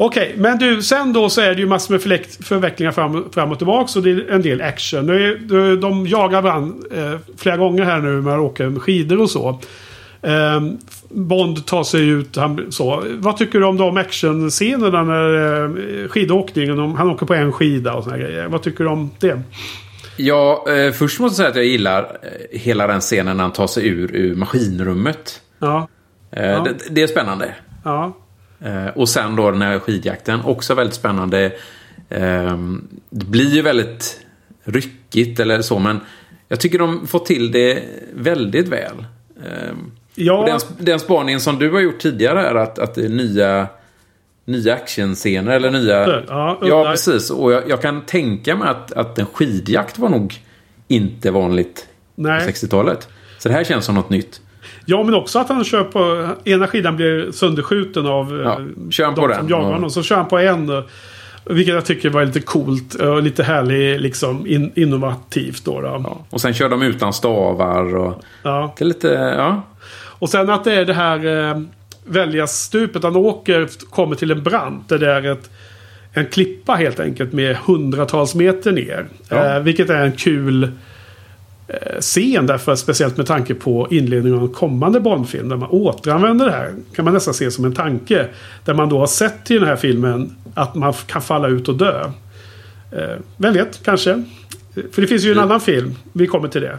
[0.00, 2.02] Okej, men du, sen då så är det ju massor med
[2.40, 3.88] förvecklingar fram, fram och tillbaka.
[3.88, 5.06] Så det är en del action.
[5.06, 9.30] De, de jagar varandra eh, flera gånger här nu när de åker med skidor och
[9.30, 9.60] så.
[10.22, 10.78] Ehm,
[11.08, 12.36] Bond tar sig ut.
[12.36, 13.04] Han, så.
[13.10, 16.78] Vad tycker du om de actionscenerna när eh, skidåkningen?
[16.78, 18.48] Han åker på en skida och såna grejer.
[18.48, 19.40] Vad tycker du om det?
[20.16, 23.52] Ja, eh, först måste jag säga att jag gillar eh, hela den scenen när han
[23.52, 25.40] tar sig ur, ur maskinrummet.
[25.58, 25.97] Ja, Eh,
[26.30, 26.40] Ja.
[26.40, 27.54] det, det är spännande.
[27.84, 28.16] ja,
[28.60, 31.52] Eh, och sen då den här skidjakten, också väldigt spännande.
[32.08, 32.58] Eh,
[33.10, 34.20] det blir ju väldigt
[34.64, 36.00] ryckigt eller så, men
[36.48, 37.82] jag tycker de får till det
[38.14, 39.06] väldigt väl.
[39.44, 39.72] Eh,
[40.14, 40.38] ja.
[40.38, 43.68] och den, den spaningen som du har gjort tidigare är att, att det är nya,
[44.44, 46.22] nya actionscener eller nya...
[46.28, 47.30] Ja, ja precis.
[47.30, 50.34] Och jag, jag kan tänka mig att, att en skidjakt var nog
[50.88, 52.44] inte vanligt Nej.
[52.44, 53.08] på 60-talet.
[53.38, 54.40] Så det här känns som något nytt.
[54.90, 56.28] Ja, men också att han kör på...
[56.44, 59.74] Ena skidan blir sönderskjuten av Ja, eh, kör han de på som den, jagar ja.
[59.74, 59.90] honom.
[59.90, 60.68] Så kör han på en.
[60.68, 60.82] eh,
[61.44, 65.80] Vilket jag tycker var lite coolt och lite härligt liksom in, innovativt då.
[65.80, 65.86] då.
[66.04, 66.24] Ja.
[66.30, 68.22] Och sen kör de utan stavar och...
[68.42, 68.74] Ja.
[68.78, 69.08] Det är lite...
[69.38, 69.62] Ja.
[70.18, 71.60] Och sen att det är det här eh,
[72.04, 73.02] väljarstupet.
[73.02, 74.88] Han åker, kommer till en brant.
[74.88, 75.50] Där det är ett,
[76.12, 79.06] en klippa helt enkelt med hundratals meter ner.
[79.28, 79.56] Ja.
[79.56, 80.70] Eh, vilket är en kul eh,
[82.00, 86.52] scen därför speciellt med tanke på inledningen av en kommande Bondfilm där man återanvänder det
[86.52, 86.74] här.
[86.94, 88.28] Kan man nästan se som en tanke.
[88.64, 91.76] Där man då har sett i den här filmen att man kan falla ut och
[91.78, 92.04] dö.
[92.92, 94.24] Eh, vem vet, kanske.
[94.92, 95.94] För det finns ju en annan film.
[96.12, 96.78] Vi kommer till det.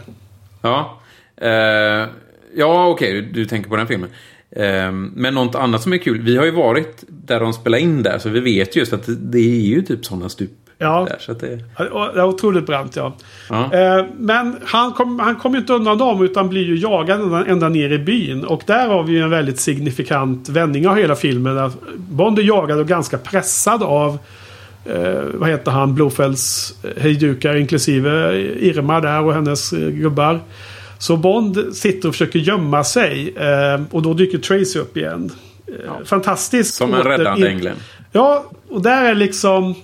[0.62, 1.00] Ja,
[1.36, 2.08] eh,
[2.54, 4.10] ja okej, du, du tänker på den filmen.
[4.50, 8.02] Eh, men något annat som är kul, vi har ju varit där de spelar in
[8.02, 11.06] där, så vi vet just att det, det är ju typ sådana stup Ja.
[11.08, 11.16] där.
[11.20, 13.12] Så det, Ja, Det är otroligt brant ja.
[13.48, 13.74] ja.
[13.74, 17.46] Eh, Men han kommer han kom ju inte undan dem utan blir ju jagad ända,
[17.46, 18.44] ända ner i byn.
[18.44, 21.58] Och där har vi ju en väldigt signifikant vändning av hela filmen.
[21.58, 24.18] Att Bond är jagad och ganska pressad av
[24.84, 25.94] eh, vad heter han?
[25.94, 30.40] Blofelds hejdukar inklusive Irma där och hennes eh, gubbar.
[30.98, 33.34] Så Bond sitter och försöker gömma sig.
[33.36, 35.30] Eh, och då dyker Tracy upp igen.
[35.66, 36.74] Eh, Fantastiskt.
[36.74, 37.76] Som en räddande ängeln.
[38.12, 39.74] Ja, och där är liksom...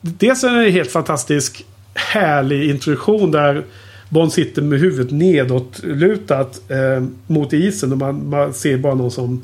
[0.00, 3.64] Dels är det en helt fantastisk härlig introduktion där
[4.08, 9.42] Bond sitter med huvudet nedåtlutat eh, mot isen och man, man ser bara någon som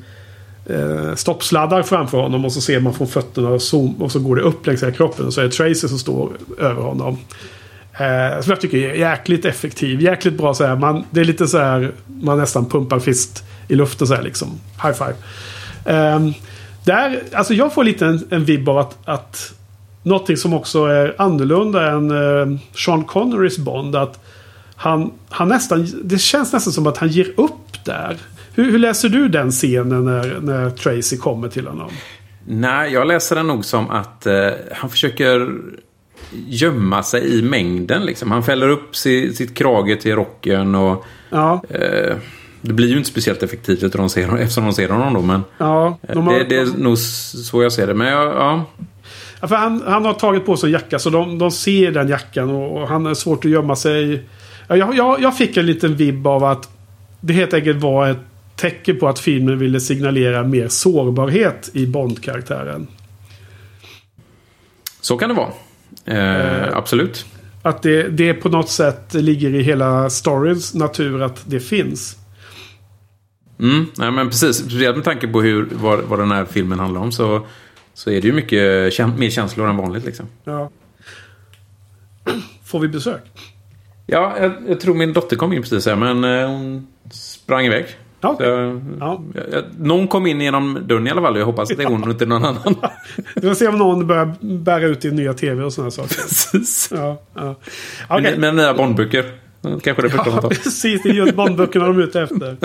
[0.66, 4.36] eh, stoppsladdar framför honom och så ser man från fötterna och, zoom, och så går
[4.36, 7.18] det upp längs hela kroppen och så är det Tracy som står över honom.
[7.92, 10.00] Eh, som jag tycker är jäkligt effektiv.
[10.00, 10.76] Jäkligt bra så här.
[10.76, 11.92] Man, det är lite så här.
[12.06, 14.48] Man nästan pumpar fist i luften så här liksom.
[14.82, 15.14] High five.
[15.84, 16.30] Eh,
[16.84, 19.52] där, alltså jag får lite en, en vibb av att, att
[20.06, 23.96] någonting som också är annorlunda än eh, Sean Connerys Bond.
[23.96, 24.24] Att
[24.76, 28.16] han, han nästan, det känns nästan som att han ger upp där.
[28.54, 31.90] Hur, hur läser du den scenen när, när Tracy kommer till honom?
[32.46, 35.52] Nej, jag läser den nog som att eh, han försöker
[36.46, 38.02] gömma sig i mängden.
[38.04, 38.30] Liksom.
[38.30, 42.16] Han fäller upp si, sitt krage till rocken och Ja, eh,
[42.60, 45.22] det blir ju inte speciellt effektivt eftersom de ser, eftersom de ser honom då.
[45.22, 45.98] Men ja.
[46.02, 47.94] eh, de har- det, det är nog så jag ser det.
[47.94, 48.64] Men jag, ja,
[49.46, 52.08] Ja, för han, han har tagit på sig en jacka så de, de ser den
[52.08, 54.22] jackan och, och han är svårt att gömma sig.
[54.68, 56.68] Ja, jag, jag, jag fick en liten vibb av att
[57.20, 58.18] det helt enkelt var ett
[58.56, 62.86] tecken på att filmen ville signalera mer sårbarhet i Bond-karaktären.
[65.00, 65.50] så kan det vara.
[66.04, 67.26] Eh, absolut.
[67.62, 72.16] Att det, det på något sätt ligger i hela storyns natur att det finns.
[73.60, 74.56] Mm, nej, men precis.
[74.56, 77.46] Speciellt med tanke på hur, vad, vad den här filmen handlar om så,
[77.96, 80.04] så är det ju mycket käns- mer känslor än vanligt.
[80.04, 80.26] Liksom.
[80.44, 80.70] Ja.
[82.64, 83.22] Får vi besök?
[84.06, 87.86] Ja, jag, jag tror min dotter kom in precis här, men eh, hon sprang iväg.
[88.20, 88.48] Ja, Så okej.
[88.48, 89.22] jag, Ja.
[89.52, 91.38] jag, någon kom in genom dörren i alla fall.
[91.38, 92.74] Jag hoppas att det är hon och inte någon annan.
[93.34, 96.08] Vi får se om någon börjar bära ut din nya tv och sådana saker.
[96.14, 96.88] Precis.
[96.94, 97.42] Ja, ja.
[97.42, 97.54] Med,
[98.08, 98.38] Okej.
[98.38, 99.24] med nya Bondböcker.
[99.82, 101.02] Kanske det man Ja, precis.
[101.02, 102.56] Det är just Bondböckerna de är ute efter.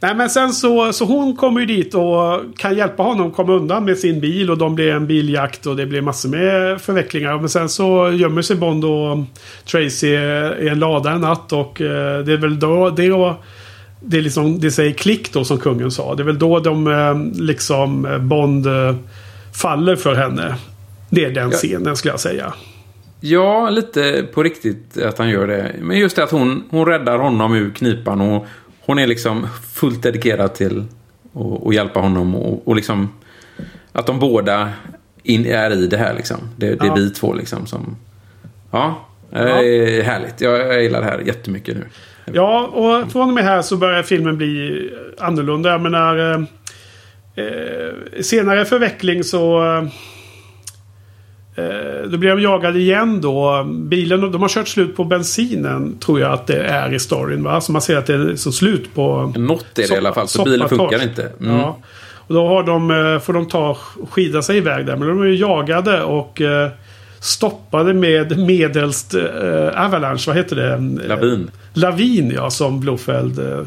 [0.00, 3.84] Nej, men sen så, så hon kommer ju dit och kan hjälpa honom komma undan
[3.84, 4.50] med sin bil.
[4.50, 7.38] Och de blir en biljakt och det blir massor med förvecklingar.
[7.38, 9.18] Men sen så gömmer sig Bond och
[9.64, 11.52] Tracy i en lada en natt.
[11.52, 13.36] Och eh, det är väl då det, är då,
[14.00, 16.14] det, är liksom, det säger klick då som kungen sa.
[16.14, 18.94] Det är väl då de eh, liksom Bond eh,
[19.52, 20.54] faller för henne.
[21.10, 22.54] Det är den scenen skulle jag säga.
[23.20, 25.74] Ja, lite på riktigt att han gör det.
[25.80, 28.20] Men just det att hon, hon räddar honom ur knipan.
[28.20, 28.46] Och
[28.80, 30.84] hon är liksom fullt dedikerad till
[31.64, 32.34] att, hjälpa honom.
[32.34, 33.08] Och, och liksom
[33.92, 34.72] att de båda
[35.22, 36.36] in, är i det här liksom.
[36.56, 36.94] Det, det är Ja.
[36.94, 37.96] vi två liksom som...
[38.70, 39.38] Ja, Ja.
[39.38, 40.40] Eh, härligt.
[40.40, 41.84] Jag, jag gillar det här jättemycket nu.
[42.32, 45.70] Ja, och från och med här så börjar filmen bli annorlunda.
[45.70, 46.18] Jag menar...
[46.18, 46.40] Eh,
[47.44, 49.64] eh, senare förveckling så...
[49.76, 49.88] Eh,
[52.10, 53.64] då blir de jagade igen då.
[53.64, 57.42] Bilen, de har kört slut på bensinen tror jag att det är i storyn.
[57.42, 57.60] Va?
[57.60, 59.32] Så man ser att det är så slut på...
[59.36, 61.32] Något är det i alla fall, så bilen funkar inte.
[61.40, 61.56] Mm.
[61.56, 61.78] Ja.
[62.28, 63.76] Och då har de, eh, får de ta
[64.10, 64.96] skida sig iväg där.
[64.96, 66.68] Men de är ju jagade och eh,
[67.20, 70.24] stoppade med medelst eh, avalanche.
[70.26, 71.06] Vad heter det?
[71.08, 71.50] Lavin.
[71.72, 73.38] Lavin ja, som Blofeld.
[73.38, 73.60] eh,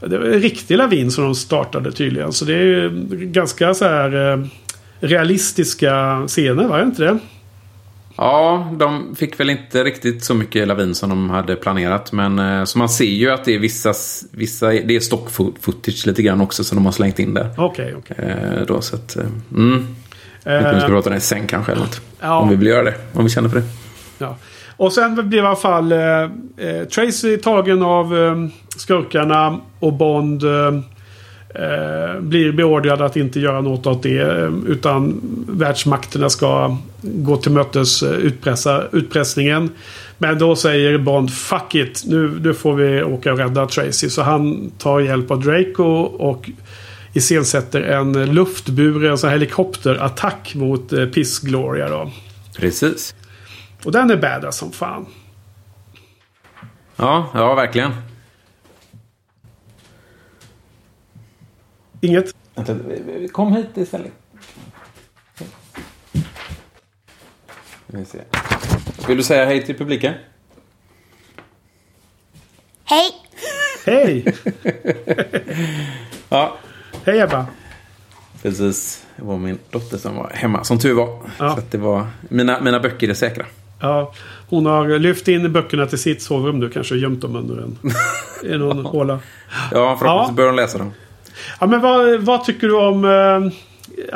[0.00, 2.32] Det var en riktig lavin som de startade tydligen.
[2.32, 4.44] Så det är ju ganska så här eh,
[5.00, 7.18] realistiska scener, var det inte det?
[8.16, 12.12] Ja, de fick väl inte riktigt så mycket lavin som de hade planerat.
[12.12, 13.92] Men eh, så man ser ju att det är vissa,
[14.30, 17.50] vissa det är stock fo- footage lite grann också som de har slängt in där.
[17.56, 18.16] Okej, okej.
[18.18, 19.86] Eh, då, så att, eh, mm.
[20.44, 22.00] Vi Eh, prata om det sen kanske eller något.
[22.20, 22.38] Ja.
[22.38, 22.94] Om vi vill göra det.
[23.12, 23.66] Om vi känner för det.
[24.18, 24.36] Ja.
[24.76, 25.98] Och sen blir i alla fall eh,
[26.94, 28.34] Tracy tagen av eh,
[28.76, 30.80] skurkarna och Bond eh,
[31.54, 34.18] eh, blir beordrad att inte göra något åt det.
[34.18, 39.70] Eh, utan världsmakterna ska gå till mötes eh, utpressa, utpressningen.
[40.18, 42.02] Men då säger Bond Fuck it.
[42.06, 44.10] Nu, nu får vi åka och rädda Tracy.
[44.10, 46.50] Så han tar hjälp av Draco och
[47.12, 52.10] iscensätter en luftburen så här helikopterattack mot eh, Piss Gloria då.
[52.56, 53.14] Precis.
[53.84, 55.06] Och den är badass som fan.
[56.96, 57.92] Ja, ja verkligen.
[62.04, 62.34] Inget?
[63.32, 64.12] Kom hit istället.
[69.08, 70.14] Vill du säga hej till publiken?
[72.84, 73.10] Hej!
[73.86, 74.24] Hej!
[76.28, 76.56] Ja,
[77.06, 77.46] Hej Ebba!
[78.42, 79.04] precis.
[79.16, 81.18] Det var min dotter som var hemma, som tur var.
[81.38, 81.52] Ja.
[81.54, 83.46] Så att det var, mina, mina böcker är säkra.
[83.80, 84.12] Ja,
[84.48, 87.78] hon har lyft in böckerna till sitt sovrum nu kanske och gömt dem under en,
[88.54, 89.20] i någon håla.
[89.72, 90.32] Ja, förhoppningsvis Ja.
[90.34, 90.92] börjar de läsa dem.
[91.60, 93.40] Ja, men vad, vad tycker du om eh,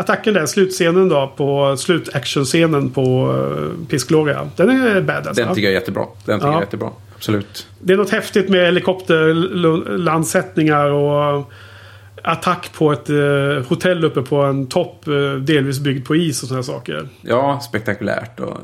[0.00, 0.46] attacken där?
[0.46, 4.48] Slutscenen då på slutactionscenen på eh, Piss Gloria.
[4.56, 5.36] Den är badass.
[5.36, 6.04] Den tycker jag är jättebra.
[6.24, 6.52] Den tycker Ja.
[6.52, 6.90] jag är jättebra.
[7.16, 7.66] Absolut.
[7.80, 11.52] Det är något häftigt med helikopterlandsättningar och
[12.22, 13.16] attack på ett eh,
[13.68, 15.08] hotell uppe på en topp.
[15.08, 17.08] Eh, delvis byggd på is och sådana saker.
[17.20, 18.40] Ja, spektakulärt.
[18.40, 18.56] Och, och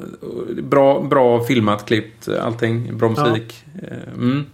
[0.62, 2.98] bra, bra filmat, klippt, allting.
[2.98, 3.24] Bra Ja.
[3.26, 3.64] musik.
[3.82, 4.46] Eh, Mm.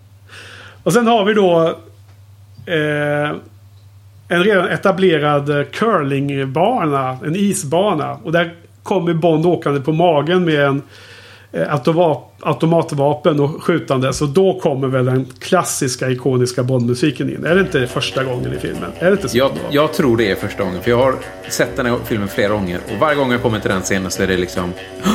[0.83, 1.67] Och sen har vi då
[2.67, 3.37] eh,
[4.31, 7.19] en redan etablerad eh, curlingbana.
[7.27, 8.19] En isbana.
[8.25, 10.83] Och där kommer Bond åkande på magen med en
[11.53, 14.13] eh, automa- automatvapen och skjutande.
[14.13, 17.45] Så då kommer väl den klassiska ikoniska Bond-musiken in.
[17.47, 18.91] Är det inte första gången i filmen?
[18.99, 19.39] Är det inte så?
[19.39, 20.83] Jag, jag tror det är första gången.
[20.83, 21.15] För jag har
[21.49, 22.79] sett den här filmen flera gånger.
[22.95, 24.73] Och varje gång jag kommer till den scenen så är det liksom...
[25.05, 25.11] "Hå!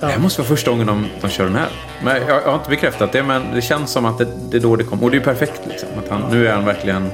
[0.00, 1.68] Det här måste vara första gången de, de kör den här.
[2.04, 4.60] Men jag, jag har inte bekräftat det, men det känns som att det, det är
[4.60, 5.04] då det kommer.
[5.04, 5.88] Och det är ju perfekt liksom.
[5.98, 7.10] Att han, nu är han verkligen...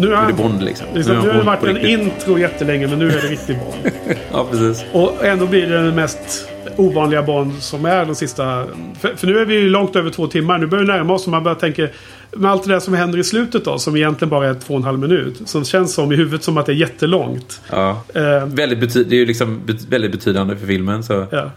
[0.00, 0.86] nu, är han- det Bond liksom.
[0.94, 1.90] Liksom, nu har det varit en riktigt.
[1.90, 3.94] intro jättelänge men nu är det riktig Bond.
[4.32, 4.84] Ja, precis.
[4.92, 8.66] Och ändå blir det den mest ovanliga Bond som är de sista...
[9.00, 10.58] För, för nu är vi ju långt över två timmar.
[10.58, 11.88] Nu börjar vi närma oss och man börjar tänka...
[12.32, 14.80] Med allt det där som händer i slutet då, som egentligen bara är två och
[14.80, 15.40] en halv minut.
[15.44, 17.60] Som känns som i huvudet som att det är jättelångt.
[17.70, 18.02] Ja.
[18.14, 21.02] Eh, Väldigt bety- det är ju liksom bet- väldigt betydande för filmen.
[21.02, 21.26] Så.
[21.30, 21.50] ja.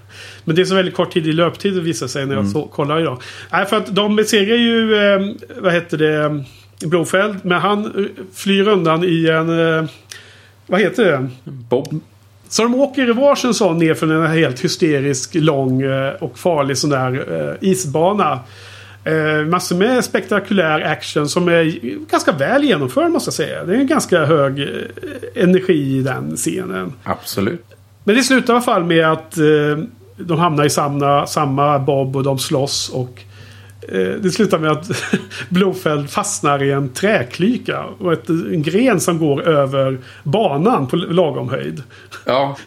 [0.43, 2.99] Men det är så väldigt kort tid i löptid visar sig när jag så, kollar
[2.99, 3.21] idag.
[3.51, 4.95] Nej, för att de besegrar ju...
[4.95, 5.19] Eh,
[5.61, 6.43] vad heter det?
[6.87, 7.35] Blofeld.
[7.43, 9.59] Men han flyr undan i en...
[9.59, 9.85] Eh,
[10.67, 11.29] vad heter det?
[11.43, 11.99] Bob.
[12.49, 16.77] Så de åker i varsin sån ner från en helt hysterisk, lång eh, och farlig
[16.77, 18.39] sån där eh, isbana.
[19.47, 21.63] Massor med spektakulär action som är
[22.11, 23.65] ganska väl genomförd måste jag säga.
[23.65, 24.67] Det är en ganska hög
[25.35, 26.93] energi i den scenen.
[27.03, 27.65] Absolut.
[28.03, 29.37] Men det slutar i alla fall med att
[30.17, 32.89] de hamnar i samma, samma bob och de slåss.
[32.89, 33.23] Och
[34.21, 34.91] det slutar med att
[35.49, 37.83] Blofeld fastnar i en träklyka.
[37.83, 41.83] Och ett, en gren som går över banan på lagom höjd.
[42.25, 42.57] Ja,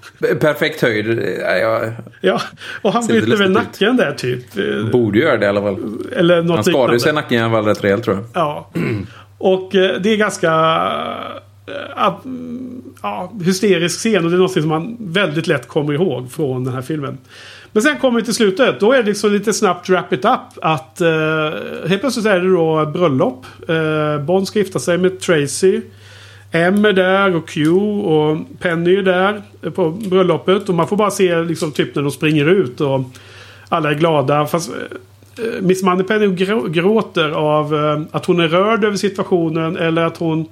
[0.41, 1.23] perfekt höjd.
[1.41, 2.41] Ja, Ja,
[2.83, 4.59] och han bryter väl nacken där typ.
[4.59, 5.77] Eh, borde göra det i alla fall.
[6.13, 8.25] Eller något Han skadade sig nacken i alla fall rätt rejält tror jag.
[8.35, 8.71] Ja.
[9.39, 10.51] Och eh, det är ganska
[11.67, 12.13] eh,
[13.03, 16.75] ja, hysterisk scen och det är något som man väldigt lätt kommer ihåg från den
[16.75, 17.19] här filmen.
[17.77, 18.81] Men sen kommer vi till slutet.
[18.81, 20.41] Då är det liksom lite snabbt wrap it up.
[20.63, 21.09] Att eh,
[21.87, 23.47] helt plötsligt är det då bröllop.
[23.69, 25.81] Eh, Bond ska gifta sig med Tracy.
[26.53, 30.69] M är där och Q och Penny är där på bröllopet.
[30.69, 33.01] Och man får bara se liksom typ när de springer ut och
[33.69, 34.47] alla är glada.
[34.47, 36.27] Fast eh, Miss Moneypenny
[36.69, 40.47] gråter av eh, att hon är rörd över situationen eller att hon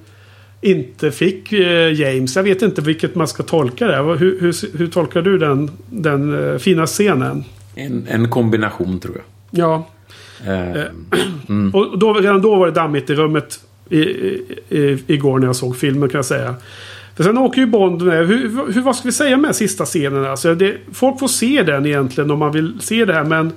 [0.64, 2.36] inte fick eh, James.
[2.36, 3.96] Jag vet inte vilket man ska tolka det.
[3.96, 7.44] Hur, hur, hur tolkar du den, den eh, fina scenen?
[7.74, 9.24] En, en kombination tror jag.
[9.64, 9.86] Ja,
[10.46, 10.84] Eh,
[11.72, 13.60] och då, redan då var det dammigt i rummet
[13.90, 16.54] i, i, igår när jag såg filmen kan jag säga.
[17.16, 18.26] För sen åker ju Bond med.
[18.26, 20.24] Hur, hur, vad ska vi säga med sista scenen?
[20.24, 23.52] Alltså det, folk får se den egentligen om man vill se det här men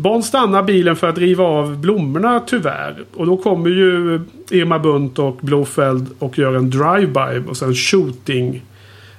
[0.00, 3.04] Bond stannar bilen för att riva av blommorna tyvärr.
[3.14, 4.20] Och då kommer ju
[4.50, 8.62] Irma Bunt och Blofeld och gör en drive-by och sen shooting.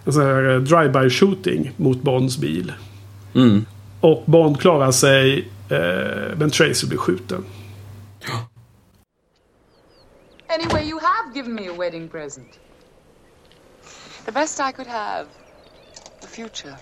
[0.05, 2.73] En sån här eh, drive-by shooting mot Bonds bil.
[3.35, 3.65] mm.
[4.01, 7.43] Och Bond klarar sig eh, men Tracy blir skjuten.
[10.49, 12.59] Anyway, you have given me a wedding present.
[14.25, 15.25] The best I could have.
[16.21, 16.75] The future.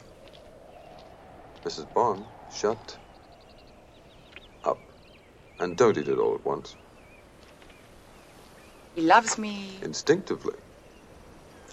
[1.63, 1.85] Mrs.
[1.93, 2.97] Bond, shut.
[5.59, 6.77] And don't eat it all at once.
[8.95, 10.55] He loves me Instinctively,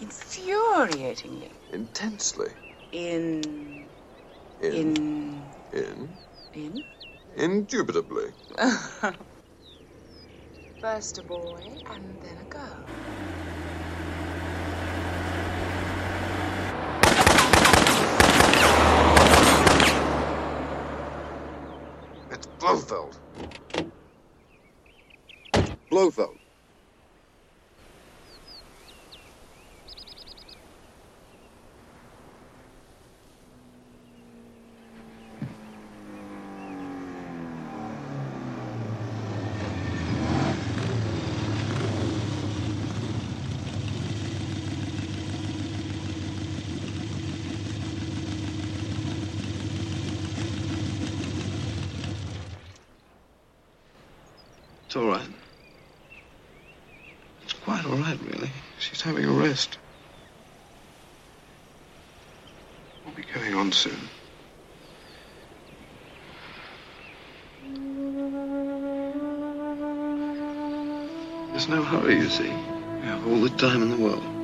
[0.01, 1.53] infuriatingly.
[1.71, 2.51] intensely,
[2.93, 3.91] In.
[4.61, 5.55] in, In.
[5.73, 6.19] in,
[6.55, 6.85] In.
[7.35, 8.35] indubitably.
[10.81, 12.91] First a boy and then a girl.
[22.37, 23.19] It's Blofeld.
[25.89, 26.39] Blofeld.
[54.97, 55.29] It's all right.
[57.43, 58.49] It's quite all right, really.
[58.79, 59.77] She's having a rest.
[63.05, 63.93] We'll be going on soon.
[71.51, 72.45] There's no hurry, you see.
[72.45, 74.36] We have all the time in the world.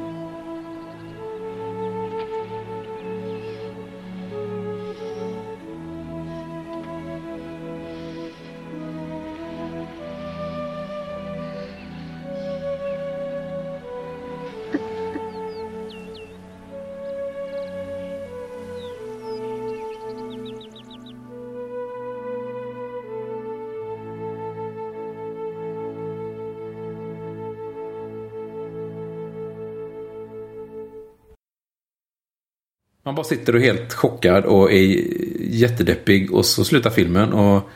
[33.12, 35.04] Man bara sitter och är helt chockad och är
[35.40, 37.70] jättedeppig och så slutar filmen och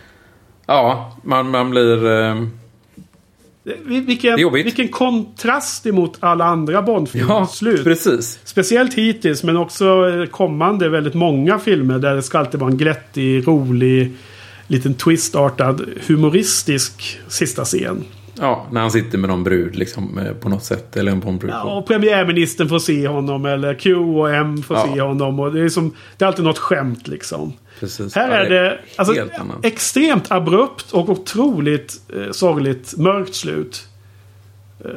[0.66, 2.06] ja, man, man blir...
[2.10, 2.42] Eh,
[3.84, 7.28] Vi- Vilken, vilken kontrast emot alla andra Bond-filmer.
[7.34, 7.84] ja, Slut.
[7.84, 8.38] precis.
[8.44, 12.76] Speciellt hittills men också eh, kommande väldigt många filmer där det ska alltid vara en
[12.76, 14.12] glättig, rolig,
[14.66, 18.04] liten twistartad, humoristisk sista scen.
[18.40, 20.96] Ja, när han sitter med någon brud liksom eh, på något sätt.
[20.96, 21.50] Eller en på en brud.
[21.50, 24.88] Ja, och premiärministern får se honom eller Q och M får Ja.
[24.94, 25.40] se honom.
[25.40, 27.52] Och det, är som, det är alltid något skämt liksom.
[27.80, 28.14] Precis.
[28.14, 29.14] Här Ja, är det alltså,
[29.62, 33.88] extremt abrupt och otroligt eh, sorgligt mörkt slut.
[34.84, 34.90] Eh,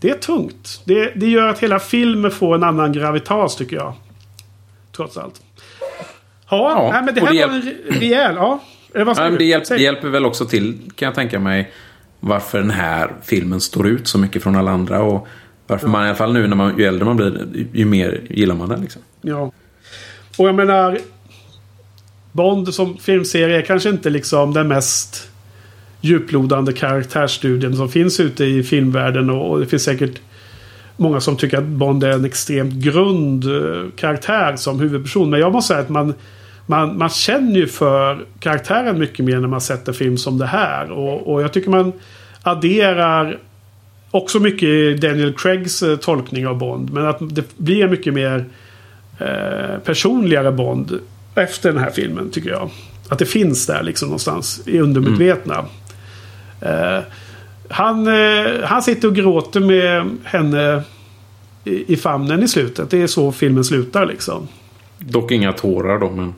[0.00, 0.80] det är tungt.
[0.84, 3.94] Det, det gör att hela filmen får en annan gravitas tycker jag.
[4.96, 5.42] Trots allt.
[6.50, 8.34] Ja, Ja, nej, men det här det var en re- rejäl...
[8.36, 8.60] Ja,
[8.92, 11.72] ska Ja, det, hjälp, det hjälper väl också till, kan jag tänka mig,
[12.20, 15.02] varför den här filmen står ut så mycket från alla andra.
[15.02, 15.28] Och
[15.66, 18.54] varför man i alla fall nu, när man, ju äldre man blir, ju mer gillar
[18.54, 18.80] man den.
[18.80, 19.02] Liksom.
[19.20, 19.52] Ja.
[20.36, 20.98] Och jag menar...
[22.32, 25.30] Bond som filmserie är kanske inte liksom den mest
[26.00, 29.30] djuplodande karaktärsstudien som finns ute i filmvärlden.
[29.30, 30.20] Och, det finns säkert
[30.96, 35.30] många som tycker att Bond är en extremt grund eh, karaktär som huvudperson.
[35.30, 36.14] Men jag måste säga att man,
[36.70, 40.46] man, man känner ju för karaktären mycket mer när man sett en film som det
[40.46, 40.90] här.
[40.90, 41.92] Och, och jag tycker man
[42.42, 43.38] adderar
[44.10, 46.92] också mycket Daniel Craigs eh, tolkning av Bond.
[46.92, 48.44] Men att det blir mycket mer
[49.18, 51.00] eh, personligare Bond
[51.34, 52.70] efter den här filmen tycker jag.
[53.08, 55.64] Att det finns där liksom någonstans i undermedvetna.
[56.60, 56.98] Eh,
[57.68, 60.82] han, eh, han sitter och gråter med henne
[61.64, 62.90] i, i famnen i slutet.
[62.90, 64.48] Det är så filmen slutar liksom.
[64.98, 66.34] Dock inga tårar då, men...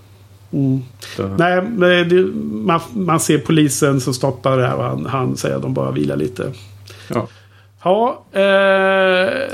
[1.16, 1.60] Så- Nej,
[2.04, 2.22] det,
[2.52, 5.90] man, man ser polisen som stoppar det här och han, han säger att de bara
[5.90, 6.52] vilar lite.
[7.08, 7.28] Ja.
[7.84, 8.40] Ja, eh,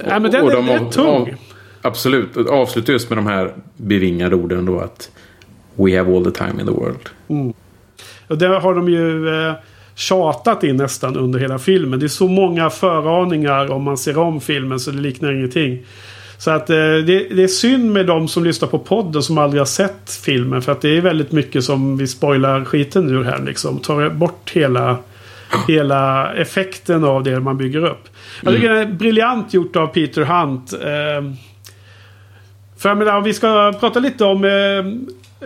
[0.06, 1.06] nej, men den Och är de tung.
[1.06, 1.28] av-
[1.82, 2.36] Absolut.
[2.36, 5.10] Och avslutar just med de här bevingade orden då att
[5.74, 7.08] We have all the time in the world.
[8.28, 9.52] Och det har de ju eh,
[9.94, 12.00] tjatat in nästan under hela filmen.
[12.00, 15.78] Det är så många föraningar om man ser om filmen så det liknar ingenting.
[16.39, 19.60] Så att eh, det, det är synd med de som lyssnar på podden som aldrig
[19.60, 20.62] har sett filmen.
[20.62, 23.78] För att det är väldigt mycket som vi spoilar skiten ur här liksom.
[23.78, 24.98] Tar bort hela,
[25.69, 28.09] hela effekten av det man bygger upp.
[28.43, 30.73] Jag tycker det är briljant gjort av Peter Hunt.
[30.73, 31.32] Eh,
[32.78, 34.51] för jag menar, om vi ska prata lite om eh,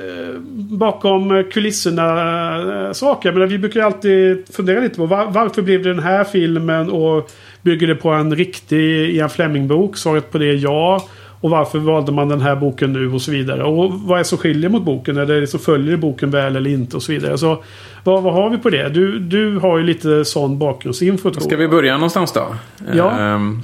[0.02, 3.32] eh, bakom kulisserna eh, saker.
[3.32, 7.30] Menar, vi brukar alltid fundera lite på var, varför blev det den här filmen och
[7.62, 9.96] bygger det på en riktig Ian Fleming-bok?
[9.96, 11.06] Svaret på det är ja.
[11.40, 13.64] Och varför valde man den här boken nu och så vidare.
[13.64, 15.16] Och vad är som skiljer mot boken?
[15.16, 17.38] Är det som följer boken väl eller inte och så vidare.
[17.38, 17.64] Så
[18.04, 18.88] vad, vad har vi på det?
[18.88, 22.54] Du, du har ju lite sån bakgrundsinfo tror Ska vi börja någonstans då?
[22.94, 23.10] Ja.
[23.10, 23.60] Ehm,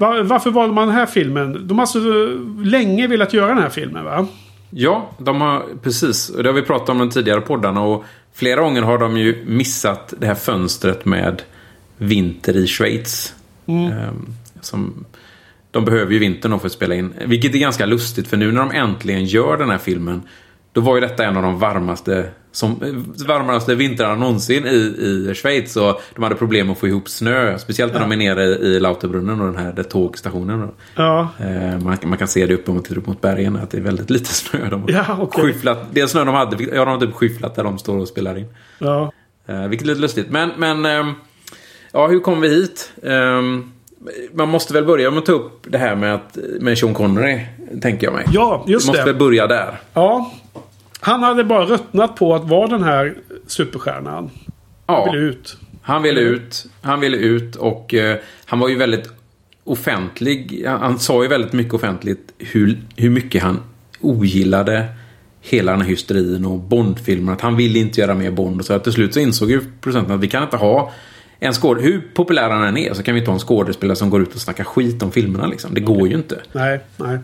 [0.00, 1.66] Var, varför valde man den här filmen?
[1.68, 1.98] De har alltså
[2.64, 4.26] länge velat göra den här filmen va?
[4.70, 6.32] Ja, de har precis.
[6.42, 7.82] Det har vi pratat om i de tidigare poddarna.
[7.82, 8.04] Och
[8.34, 11.42] flera gånger har de ju missat det här fönstret med
[11.98, 13.34] vinter i Schweiz.
[13.66, 14.26] Ehm,
[14.60, 15.04] som,
[15.70, 17.14] de behöver ju vintern för att spela in.
[17.26, 20.22] Vilket är ganska lustigt för nu när de äntligen gör den här filmen.
[20.72, 24.70] Då var ju detta en av de varmaste, som, eh, varmaste vintrarna någonsin i,
[25.30, 25.76] i Schweiz.
[25.76, 27.58] Och de hade problem att få ihop snö.
[27.58, 30.68] Speciellt när de är nere i Lauterbrunnen och den här där tågstationen.
[30.96, 31.28] Ja.
[31.40, 33.76] Eh, Man, man kan se det uppe om man tittar upp mot bergen att det
[33.78, 34.68] är väldigt lite snö.
[34.70, 35.42] De har Ja, okej.
[35.44, 38.38] skyfflat, det snö de hade, ja, de har typ skyfflat där de står och spelar
[38.38, 38.46] in.
[38.78, 39.12] ja.
[39.46, 40.30] Eh, vilket är lite lustigt.
[40.30, 41.12] Men, men ehm,
[41.94, 42.92] ja, hur kom vi hit?
[43.02, 43.70] Ehm,
[44.32, 47.40] man måste väl börja med att ta upp det här med, att, med Sean Connery,
[47.82, 48.24] tänker jag mig.
[48.32, 49.06] Ja, just måste det.
[49.06, 49.80] väl börja där.
[49.94, 50.32] Ja.
[51.00, 53.14] Han hade bara ruttnat på att vara den här
[53.46, 54.30] superstjärnan.
[54.86, 55.56] Ja, Vill ut.
[55.82, 56.66] han ville ut.
[56.82, 59.08] Han ville ut och eh, han var ju väldigt
[59.64, 60.64] offentlig.
[60.66, 63.60] Han, han sa ju väldigt mycket offentligt hur, hur mycket han
[64.00, 64.86] ogillade
[65.40, 67.32] hela den här hysterin och Bondfilmer.
[67.32, 68.60] Att han ville inte göra mer Bond.
[68.60, 70.92] Och så att till slut så insåg ju producenten att vi kan inte ha
[71.46, 71.80] en skåd...
[71.80, 74.34] Hur populär han än är så kan vi inte ha en skådespelare som går ut
[74.34, 75.46] och snackar skit om filmerna.
[75.46, 75.74] Liksom.
[75.74, 76.40] Det går ju inte.
[76.52, 77.18] Nej, nej.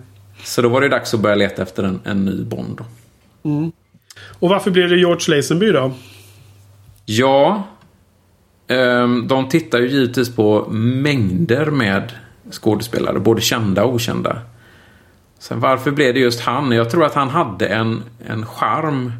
[0.45, 2.79] Så då var det dags att börja leta efter en, en ny Bond.
[2.79, 2.85] Då.
[4.29, 5.93] Och varför blev det George Lazenby då?
[7.07, 7.63] Ja,
[8.69, 12.13] ehm, de tittar ju givetvis på mängder med
[12.51, 14.39] skådespelare, både kända och okända.
[15.39, 16.73] Sen varför blev det just han?
[16.73, 19.13] Jag tror att han hade en, en charm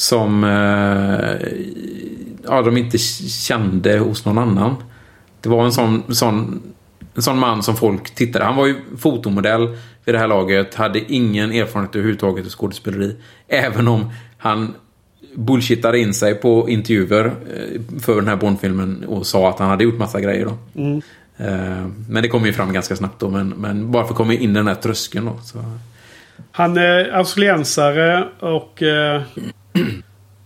[0.00, 1.48] som eh,
[2.44, 4.76] ja, de inte kände hos någon annan.
[5.40, 6.62] Det var en sån, sån,
[7.14, 8.44] en sån man som folk tittade.
[8.44, 9.66] Han var ju fotomodell
[10.04, 10.74] vid det här laget.
[10.74, 13.16] Hade ingen erfarenhet överhuvudtaget av skådespeleri.
[13.48, 14.74] Även om han
[15.34, 19.84] bullshittade in sig på intervjuer eh, för den här Bondfilmen och sa att han hade
[19.84, 20.44] gjort massa grejer.
[20.44, 20.80] Då.
[21.44, 23.30] Eh, Men det kom ju fram ganska snabbt då.
[23.30, 25.38] Men, men bara för att komma in den här tröskeln då.
[25.44, 25.64] Så.
[26.52, 28.82] Han är australiensare och...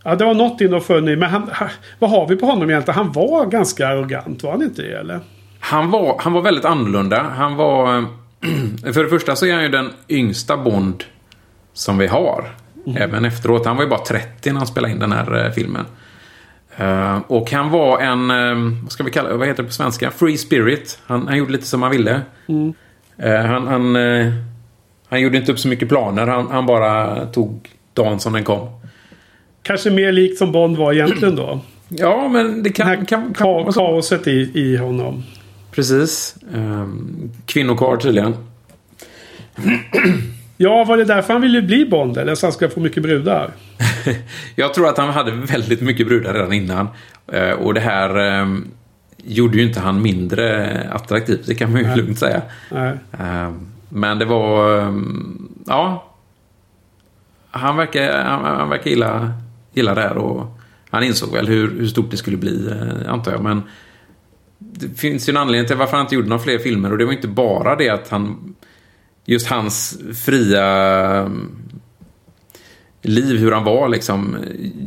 [0.04, 0.90] Ja, det var något in och.
[0.90, 1.50] Men han,
[1.98, 2.98] vad har vi på honom egentligen?
[2.98, 5.20] Han var ganska arrogant, var han inte det eller?
[5.60, 7.22] Han var, han var väldigt annorlunda.
[7.36, 8.04] Han var...
[8.92, 11.04] För det första så är han ju den yngsta Bond
[11.72, 12.54] som vi har.
[12.96, 13.66] Även efteråt.
[13.66, 15.84] Han var ju bara 30 när han spelade in den här eh, filmen.
[16.76, 20.10] Eh, och han var en, eh, vad ska vi kalla vad heter det på svenska?
[20.10, 20.98] Free spirit.
[21.06, 22.20] Han, han gjorde lite som han ville.
[23.16, 23.96] Eh, han, han,
[25.08, 26.26] han gjorde inte upp så mycket planer.
[26.26, 28.68] Han, han bara tog dagen som den kom.
[29.64, 31.60] Kanske mer likt som Bond var egentligen då.
[31.88, 32.86] Ja, men det Det kan...
[32.86, 35.22] här kan, kan, ka- kaoset i, i honom.
[35.70, 36.36] Precis.
[36.54, 38.34] Um, kvinnokarl tydligen.
[40.56, 42.18] Ja, var det därför han ville bli Bond?
[42.18, 43.50] Eller så han ska få mycket brudar?
[44.56, 46.88] Jag tror att han hade väldigt mycket brudar redan innan.
[47.32, 48.48] Eh, Och det här eh,
[49.24, 52.42] gjorde ju inte han mindre attraktiv, det kan man ju lugnt säga.
[52.70, 52.92] Nej.
[53.20, 53.52] Eh,
[53.88, 54.78] Men det var...
[54.78, 54.92] eh,
[55.66, 56.10] Ja.
[57.50, 59.32] Han verkar, han, han verkar gilla,
[59.74, 60.58] gilla det här och
[60.90, 63.42] han insåg väl hur, hur stort det skulle bli, eh, antar jag.
[63.42, 63.62] Men
[64.58, 67.04] det finns ju en anledning till varför han inte gjorde några fler filmer och det
[67.04, 68.54] var inte bara det att han...
[69.26, 71.30] Just hans fria
[73.02, 74.36] liv, hur han var liksom.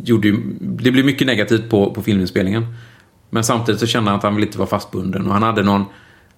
[0.04, 2.66] Gjorde ju, det blev mycket negativt på, på filminspelningen.
[3.30, 5.86] Men samtidigt så kände han att han ville inte vara fastbunden och han hade någon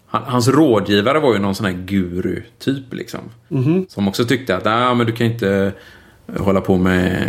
[0.08, 3.20] han, hans rådgivare var ju någon sån här guru-typ liksom.
[3.88, 5.74] Som också tyckte att ah, men du kan inte
[6.38, 7.28] hålla på med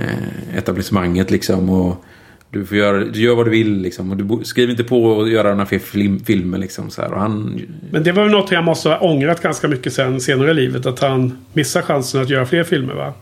[0.56, 1.70] etablissemanget liksom.
[1.70, 2.04] Och
[2.50, 4.10] du, får göra, du gör vad du vill liksom.
[4.10, 6.90] Och du bo- skriv inte på att göra några fler film, filmer liksom.
[6.90, 7.12] Så här.
[7.12, 7.60] Och han,
[7.92, 10.86] Men det var väl något jag måste ha ångrat ganska mycket sen senare i livet.
[10.86, 13.12] Att han missar chansen att göra fler filmer va?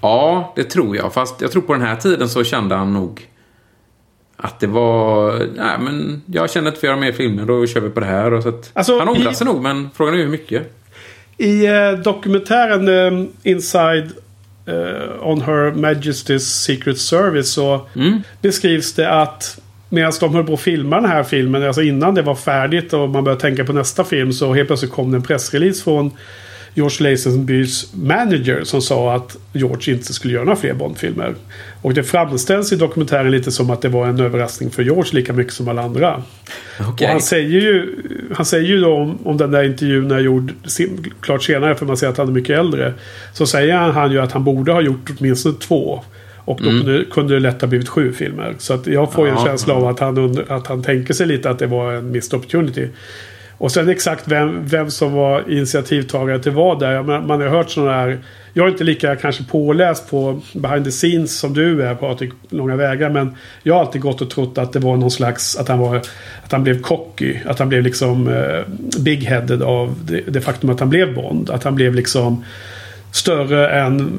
[0.00, 1.12] ja, det tror jag.
[1.12, 3.28] Fast jag tror på den här tiden så kände han nog
[4.36, 5.32] att det var...
[5.56, 7.44] Nej, men jag för att göra mer filmer.
[7.46, 8.32] Då kör vi på det här.
[8.32, 10.72] Och så att, Alltså, han ångrar i- sig nog, men frågan är hur mycket.
[11.36, 12.88] I eh, dokumentären
[13.22, 14.10] eh, Inside
[14.66, 17.86] eh, On Her Majesty's Secret Service så
[18.40, 19.58] beskrivs det att
[19.88, 23.08] medan de höll på att filma den här filmen, alltså innan det var färdigt och
[23.08, 26.10] man började tänka på nästa film så helt plötsligt kom det en pressrelease från
[26.74, 31.34] George Lazenbys manager som sa att George inte skulle göra några fler Bondfilmer.
[31.82, 35.32] Och det framställs i dokumentären lite som att det var en överraskning för George lika
[35.32, 36.22] mycket som alla andra.
[36.80, 37.06] Okej.
[37.06, 37.96] Och han säger ju,
[38.34, 41.86] han säger ju då om, om den där intervjun är gjord sin, klart senare för
[41.86, 42.94] man ser att han är mycket äldre.
[43.32, 46.04] Så säger han, han ju att han borde ha gjort åtminstone två.
[46.44, 48.54] Och då kunde, kunde det lätt ha blivit sju filmer.
[48.58, 51.14] Så att jag får ju en Ja, känsla av att han, under, att han tänker
[51.14, 52.88] sig lite att det var en missed opportunity.
[53.62, 57.02] Och sen exakt vem, vem som var initiativtagare till vad där.
[57.02, 58.18] Man, Man har hört sådana här...
[58.52, 62.76] Jag är inte lika kanske påläst på behind the scenes som du är Patrik, långa
[62.76, 63.10] vägar.
[63.10, 65.56] Men jag har alltid gått och trott att det var någon slags...
[65.56, 65.96] Att han, var,
[66.44, 67.36] att han blev cocky.
[67.46, 68.60] Att han blev liksom eh,
[68.98, 71.50] big-headed av det, det faktum att han blev Bond.
[71.50, 72.44] Att han blev liksom
[73.12, 74.18] större än...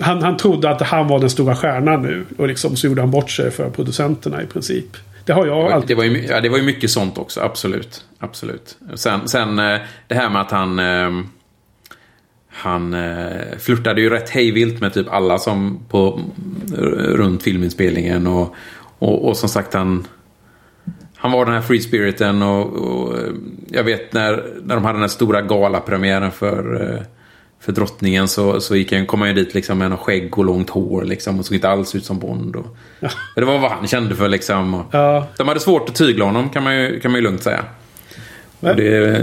[0.00, 2.24] Han, han trodde att han var den stora stjärnan nu.
[2.38, 4.96] Och liksom så gjorde han bort sig för producenterna i princip.
[5.26, 5.88] Det har jag alltid...
[5.88, 8.04] Det var, ju, ja, det var ju mycket sånt också, absolut.
[8.18, 8.78] absolut.
[8.94, 10.78] Sen, sen eh, det här med att han...
[10.78, 11.10] eh,
[12.48, 16.20] Han eh, flörtade ju rätt hejvilt med typ alla som på
[17.14, 18.26] runt filminspelningen.
[18.26, 18.54] Och,
[18.98, 20.06] och, och som sagt, han...
[21.16, 23.32] Han var den här free spiriten och, och eh,
[23.68, 27.02] jag vet när, när de hade den här stora galapremiären för,
[27.66, 30.44] för drottningen så, så gick han, kom han ju dit liksom med någon skägg och
[30.44, 32.56] långt hår liksom och såg inte alls ut som Bond.
[32.56, 32.76] Och,
[33.34, 34.74] Det var vad han kände för liksom.
[34.74, 35.28] Och, Ja.
[35.38, 37.64] De hade svårt att tygla honom kan man ju, kan man ju lugnt säga.
[38.60, 39.16] Det,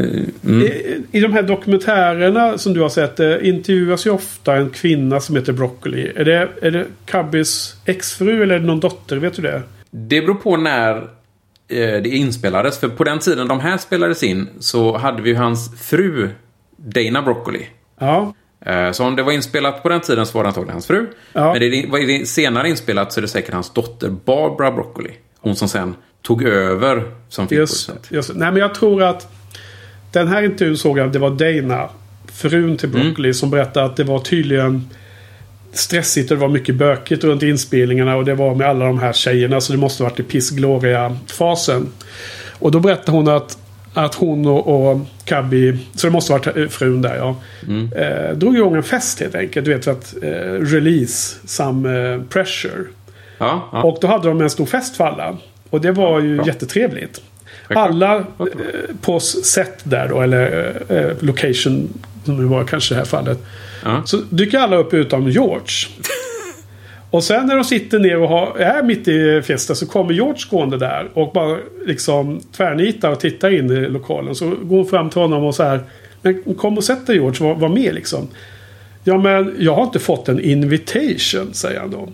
[0.46, 4.70] mm, I, I de här dokumentärerna som du har sett eh, intervjuas ju ofta en
[4.70, 6.12] kvinna som heter Broccoli.
[6.16, 9.18] Är det, är det Cubbys exfru eller är det någon dotter?
[9.18, 9.62] Vet du det?
[9.92, 10.96] det beror på när
[11.68, 12.80] eh, det inspelades.
[12.80, 16.30] För på den tiden de här spelades in så hade vi ju hans fru
[16.78, 17.68] Dana Broccoli.
[18.06, 18.34] Ja.
[18.72, 21.08] Eh, Så om det var inspelat på den tiden så var det antagligen hans fru.
[21.34, 21.52] Ja.
[21.54, 25.12] Men det var det senare inspelat så är det säkert hans dotter Barbara Broccoli.
[25.40, 28.08] Hon som sen tog över som filmproducent.
[28.12, 29.28] just, nej men jag tror att
[30.12, 31.90] den här intervjun såg jag, det var Dana,
[32.34, 34.90] frun till Broccoli, som berättade att det var tydligen
[35.72, 39.14] stressigt och det var mycket bökigt runt inspelningarna och det var med alla de här
[39.14, 41.90] tjejerna så det måste varit i Piss Gloria-fasen.
[42.60, 43.58] Och då berättade hon att,
[43.94, 47.36] att hon och, och Cubby, så det måste varit eh, frun där ja,
[47.96, 49.66] eh, drog igång en fest helt enkelt.
[49.66, 50.30] Du vet för att eh,
[50.62, 52.84] release some eh, pressure.
[53.38, 53.84] Ja, ja.
[53.84, 55.38] Och då hade de en stor fest för alla.
[55.70, 57.22] Och det var ju jättetrevligt.
[57.68, 57.90] Självklart.
[57.90, 61.90] Alla eh, på set där då, eller eh, eh, location
[62.26, 63.40] som det var kanske i det här fallet.
[63.84, 64.02] Ja.
[64.06, 65.88] Så dyker alla upp utom George.
[67.14, 70.42] och sen när de sitter ner och har, är mitt i festen så kommer George
[70.50, 74.36] gående där och bara liksom tvärnitar och tittar in i lokalen.
[74.36, 75.80] Så går hon fram till honom och så här.
[76.22, 78.28] Men kom och sätt dig George, var, var med liksom.
[79.04, 82.10] Ja men jag har inte fått en invitation, säger han då.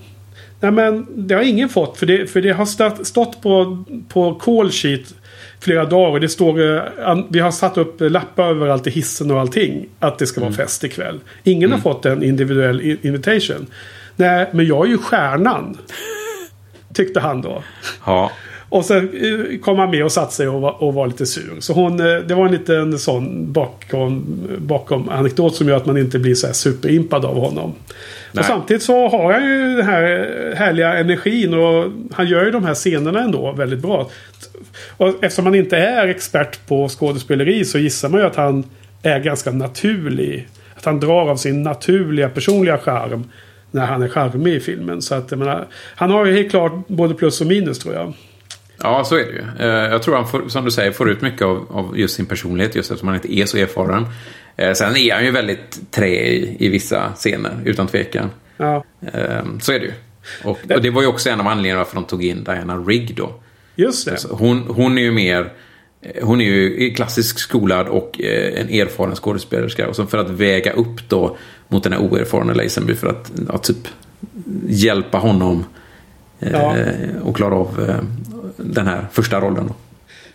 [0.60, 4.34] Nej men det har ingen fått för det, för det har stått, stått på, på
[4.34, 5.16] call sheet
[5.60, 6.12] flera dagar.
[6.12, 9.86] Och det står, eh, vi har satt upp lappar överallt i hissen och allting.
[10.00, 11.20] Att det ska vara fest ikväll.
[11.44, 13.68] Ingen har fått en individuell invitation.
[14.20, 15.78] Nej men jag är ju stjärnan.
[16.94, 17.64] Tyckte han då.
[18.06, 18.32] ja.
[18.70, 21.56] Och sen eh, kom han med och satte sig och var, och var lite sur.
[21.60, 24.26] Så hon, eh, det var en liten sån bakom,
[24.58, 27.74] bakom anekdot som gör att man inte blir så här superimpad av honom.
[28.32, 28.40] Nej.
[28.40, 32.66] Och samtidigt så har han ju den här härliga energin och han gör ju de
[32.66, 34.10] här scenerna ändå väldigt bra.
[34.98, 38.64] Och eftersom han inte är expert på skådespeleri så gissar man ju att han
[39.04, 40.48] är ganska naturlig.
[40.76, 43.24] Att han drar av sin naturliga personliga charm
[43.72, 45.02] när han är charmig i filmen.
[45.02, 48.14] Så att jag menar, han har ju helt klart både plus och minus tror jag.
[48.84, 49.70] Ja, så är det ju.
[49.70, 52.26] Eh, Jag tror han, får, som du säger, får ut mycket av, av just sin
[52.26, 54.06] personlighet just eftersom han inte är så erfaren.
[54.58, 58.30] Eh, Sen är han ju väldigt trä i, i vissa scener, utan tvekan.
[58.58, 58.84] Ja,
[59.14, 59.94] Eh, Så är det ju.
[60.44, 63.16] Och, och det var ju också en av anledningarna varför de tog in Diana Rigg
[63.16, 63.34] då.
[63.76, 64.18] just det.
[64.18, 65.52] Så Hon, hon är ju mer
[66.22, 69.88] hon är ju klassisk skolad och eh, en erfaren skådespelerska.
[69.88, 73.58] Och så för att väga upp då mot den här oerfarna Lazenby för att ja,
[73.58, 73.88] typ
[74.68, 75.66] hjälpa honom
[76.40, 76.76] eh, Ja.
[77.24, 77.96] och klara av eh,
[78.58, 79.68] den här första rollen.
[79.68, 79.76] Då.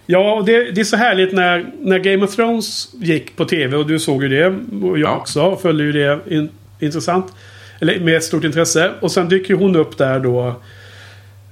[0.07, 3.77] Ja, och det, det är så härligt när, när Game of Thrones gick på tv
[3.77, 4.47] och du såg ju det.
[4.87, 5.17] Och jag Ja.
[5.17, 6.49] också följde ju det in,
[6.81, 7.33] intressant.
[7.81, 8.91] Eller med ett stort intresse.
[9.01, 10.55] Och sen dyker hon upp där då.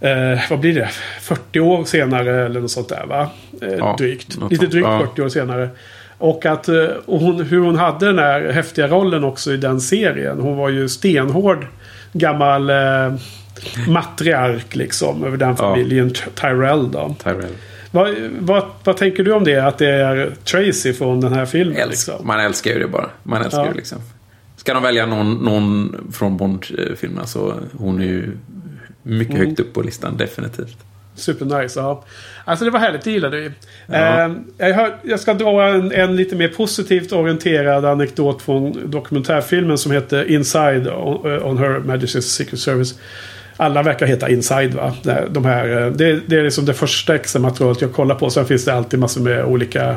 [0.03, 0.89] Eh, vad blir det?
[1.21, 3.31] 40 år senare eller något sånt där va?
[3.63, 4.39] Eh, Ja, drygt.
[4.51, 5.01] Lite drygt Ja.
[5.01, 5.69] 40 år senare.
[6.19, 9.81] Och, att, eh, och hon, hur hon hade den här häftiga rollen också i den
[9.81, 10.41] serien.
[10.41, 11.67] Hon var ju stenhård
[12.13, 13.15] gammal eh,
[13.89, 15.25] matriark liksom.
[15.25, 15.57] Över den Ja.
[15.57, 17.15] familjen Ty- Tyrell då.
[17.23, 17.45] Tyrell.
[17.91, 19.59] Vad, vad, vad tänker du om det?
[19.59, 21.77] Att det är Tracy från den här filmen?
[21.77, 22.27] Älsk, Liksom?
[22.27, 23.09] Man älskar ju det bara.
[23.23, 23.69] Man älskar Ja.
[23.69, 23.99] ju liksom.
[24.57, 28.31] Ska de välja någon, någon från Bond-filmerna så hon är ju
[29.03, 29.47] mycket Mm.
[29.47, 30.77] högt upp på listan, definitivt.
[31.15, 32.05] Supernice, ja.
[32.45, 33.51] Alltså det var härligt, det gillade vi.
[33.87, 34.25] Ja.
[34.25, 39.79] Eh, jag, hör, jag ska dra en, en lite mer positivt orienterad anekdot från dokumentärfilmen
[39.79, 42.95] som heter Inside on, on Her Majesty's Secret Service.
[43.57, 44.93] Alla verkar heta Inside va?
[45.31, 48.31] De här, eh, det, det är liksom det första extra materialet jag kollar på.
[48.31, 49.97] Sen finns det alltid massor med olika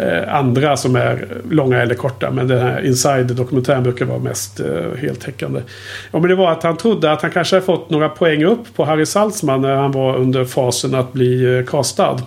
[0.00, 2.30] eh, andra som är långa eller korta.
[2.30, 4.66] Men den här Inside-dokumentären brukar vara mest eh,
[5.00, 5.60] heltäckande.
[6.12, 8.76] Ja, men det var att han trodde att han kanske hade fått några poäng upp
[8.76, 12.18] på Harry Saltzman när han var under fasen att bli eh, castad.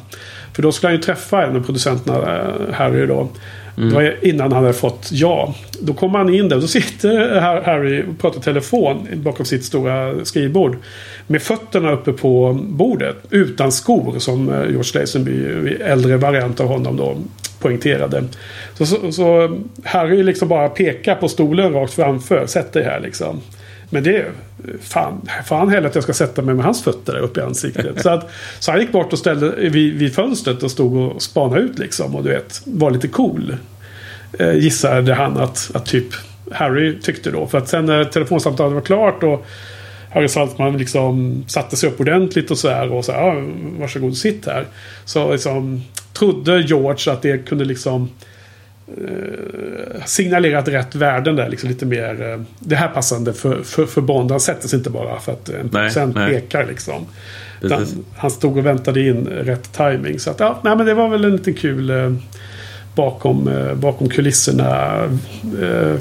[0.54, 3.28] För då skulle han ju träffa en av producenterna, eh, Harry då.
[3.76, 5.54] Det var innan han hade fått ja.
[5.82, 9.64] Då kommer han in där och då sitter Har- Harry och pratar telefon bakom sitt
[9.66, 10.78] stora skrivbord.
[11.28, 13.16] Med fötterna uppe på bordet.
[13.30, 15.46] Utan skor som eh, George Lazenby,
[15.86, 17.16] äldre variant av honom då,
[17.60, 18.23] poängterade.
[18.73, 22.45] Så, så, så Harry liksom bara pekar på stolen rakt framför.
[22.48, 23.41] Sätt dig här liksom.
[23.90, 24.31] Men det är
[24.81, 28.02] fan, fan heller att jag ska sätta mig med hans fötter där uppe i ansiktet.
[28.02, 31.61] så, att, så han gick bort och ställde vid, vid fönstret och stod och spanade
[31.61, 32.15] ut liksom.
[32.15, 33.56] Och du vet, var lite cool.
[34.40, 36.07] Eh, gissade han att, att typ
[36.52, 37.48] Harry tyckte då.
[37.48, 39.45] För att sen när telefonsamtalet var klart och
[40.11, 42.94] Harry Saltman liksom satte sig upp ordentligt och så här.
[42.94, 43.44] Och så här, ja,
[43.80, 44.65] varsågod sitt här.
[45.06, 45.84] Så liksom
[46.20, 48.10] trodde George att det kunde liksom
[48.88, 51.50] eh, signalerat rätt värden där.
[51.50, 54.32] Liksom lite mer eh, det här passande för, för, för Bond.
[54.32, 56.34] Han sätter sig inte bara för att en Nej, producent nej.
[56.34, 57.06] pekar liksom.
[57.62, 57.86] Utan
[58.18, 60.20] Han stod och väntade in rätt timing.
[60.20, 62.14] Så att, ja, nej, men det var väl en liten kul eh,
[62.96, 65.04] bakom, eh, bakom kulisserna
[65.62, 65.96] eh,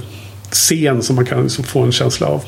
[0.51, 2.45] scen som man kan liksom få en känsla av.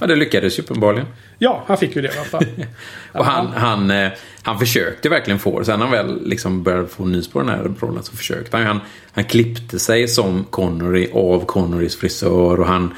[0.00, 1.06] Ja, det lyckades ju uppenbarligen.
[1.38, 2.44] Ja, han fick ju det i alla fall.
[3.12, 4.10] Och han, han, eh,
[4.42, 5.64] han försökte verkligen få det.
[5.64, 8.66] Sen när han väl liksom började få nys på den här rollen så försökte han.
[8.66, 8.72] ju.
[8.72, 8.80] Han,
[9.12, 12.60] han klippte sig som Connery av Connerys frisör.
[12.60, 12.94] Och han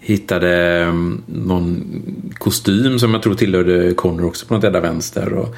[0.00, 2.02] hittade mm, någon
[2.38, 5.32] kostym som jag tror tillhörde Connery också på något jävla vänster.
[5.32, 5.54] Och,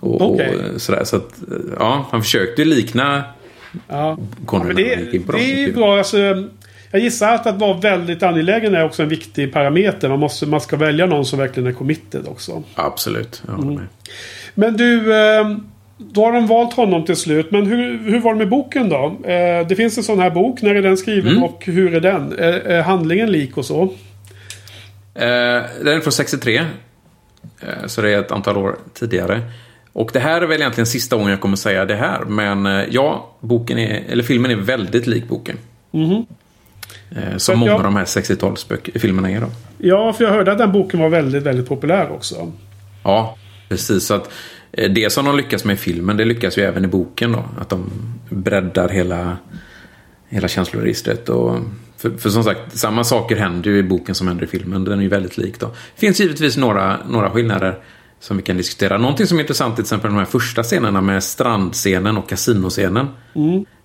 [0.00, 0.56] och, Okej.
[0.74, 1.04] och sådär.
[1.04, 1.34] Så att,
[1.78, 3.24] ja, han försökte ju likna
[3.88, 4.18] Ja.
[4.52, 5.40] När det, han gick in på dem.
[5.40, 5.98] det är bra.
[5.98, 6.16] Alltså,
[6.90, 10.08] jag gissar att att vara väldigt angelägen är också en viktig parameter.
[10.08, 12.62] Man, måste, man ska välja någon som verkligen är committed också.
[12.74, 13.64] Absolut, jag Mm.
[13.66, 13.86] håller med.
[14.54, 15.56] Men du, eh,
[15.98, 17.50] då har de valt honom till slut.
[17.50, 19.16] Men hur, hur var det med boken då?
[19.24, 20.62] Eh, det finns en sån här bok.
[20.62, 21.42] När är den skriven Mm.
[21.42, 22.32] och hur är den?
[22.38, 23.82] Är, är handlingen lik och så?
[25.14, 26.56] Eh, den är från 63.
[26.58, 26.66] Eh,
[27.86, 29.40] så det är ett antal år tidigare.
[29.92, 32.20] Och det här är väl egentligen sista gången jag kommer säga det här.
[32.24, 35.56] Men eh, ja, boken är, eller filmen är väldigt lik boken.
[35.92, 36.26] Eh, Så
[37.36, 39.46] som att många jag- av de här 60-talsfilmerna är då.
[39.78, 42.52] Ja, för jag hörde att den boken var väldigt, väldigt populär också.
[43.04, 43.36] Ja,
[43.68, 44.04] precis.
[44.06, 44.30] Så att
[44.72, 47.44] eh, det som de lyckas med i filmen, det lyckas ju även i boken då.
[47.60, 47.90] Att de
[48.30, 49.36] breddar hela,
[50.28, 51.28] hela känsloregistret.
[51.28, 51.56] Och,
[51.96, 54.84] för, för som sagt, samma saker händer ju i boken som händer i filmen.
[54.84, 55.66] Den är ju väldigt lik då.
[55.66, 57.78] Det finns givetvis några, några skillnader
[58.20, 58.98] som vi kan diskutera.
[58.98, 63.06] Någonting som är intressant till exempel de här första scenerna med strandscenen och kasinoscenen.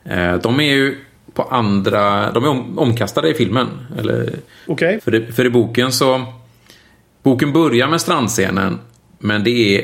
[0.06, 0.98] Eh, De är ju
[1.34, 3.68] på andra, de är om, omkastade i filmen.
[3.99, 4.30] Eller,
[4.68, 4.99] Okej?
[5.03, 6.26] för, det, för i boken så...
[7.23, 8.80] Boken börjar med strandscenen,
[9.19, 9.84] men det är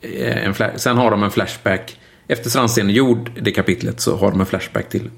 [0.00, 1.96] eh, en Sen har de en flashback.
[2.28, 5.10] Efter strandscenen gjord, det kapitlet, så har de en flashback till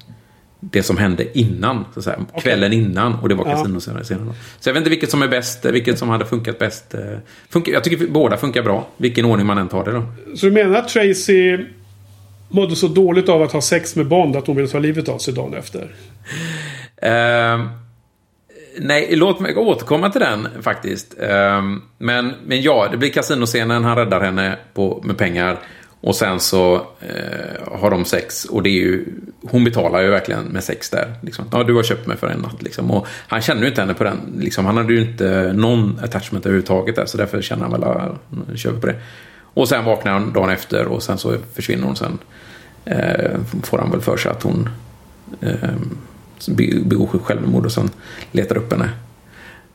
[0.61, 1.85] det som hände innan.
[1.93, 4.05] Så att säga, Kvällen innan, och det var kasinoscenen.
[4.05, 6.95] Så jag vet inte vilket som är bäst, vilket som hade funkat bäst.
[6.95, 7.01] eh,
[7.49, 10.03] Funkar, jag tycker båda funkar bra, vilken ordning man än tar det då.
[10.37, 11.59] Så du menar att Tracy
[12.49, 15.19] mådde så dåligt av att ha sex med Bond att hon ville ta livet av
[15.19, 15.83] sig dagen efter?
[15.83, 17.67] Uh,
[18.79, 21.15] nej, låt mig återkomma till den faktiskt.
[21.23, 21.29] Uh,
[21.99, 25.59] men, men ja, det blir kasinoscenen, han räddar henne på, med pengar.
[26.01, 29.05] Och sen så eh, har de sex och det är ju,
[29.43, 31.15] hon betalar ju verkligen med sex där.
[31.23, 31.45] Liksom.
[31.53, 32.63] Ja, du har köpt mig för en natt.
[32.63, 32.91] Liksom.
[32.91, 34.19] Och han känner ju inte henne på den.
[34.39, 34.67] Liksom.
[34.67, 37.07] Han hade ju inte någon attachment överhuvudtaget där.
[37.07, 38.97] Så därför känner han väl att kör vi på det.
[39.59, 42.19] Och sen vaknar han dagen efter och sen så försvinner hon sen.
[42.85, 44.69] eh, får han väl för sig att hon
[45.41, 45.71] eh,
[46.49, 47.91] be- begår självmord och sen
[48.33, 48.91] letar upp henne.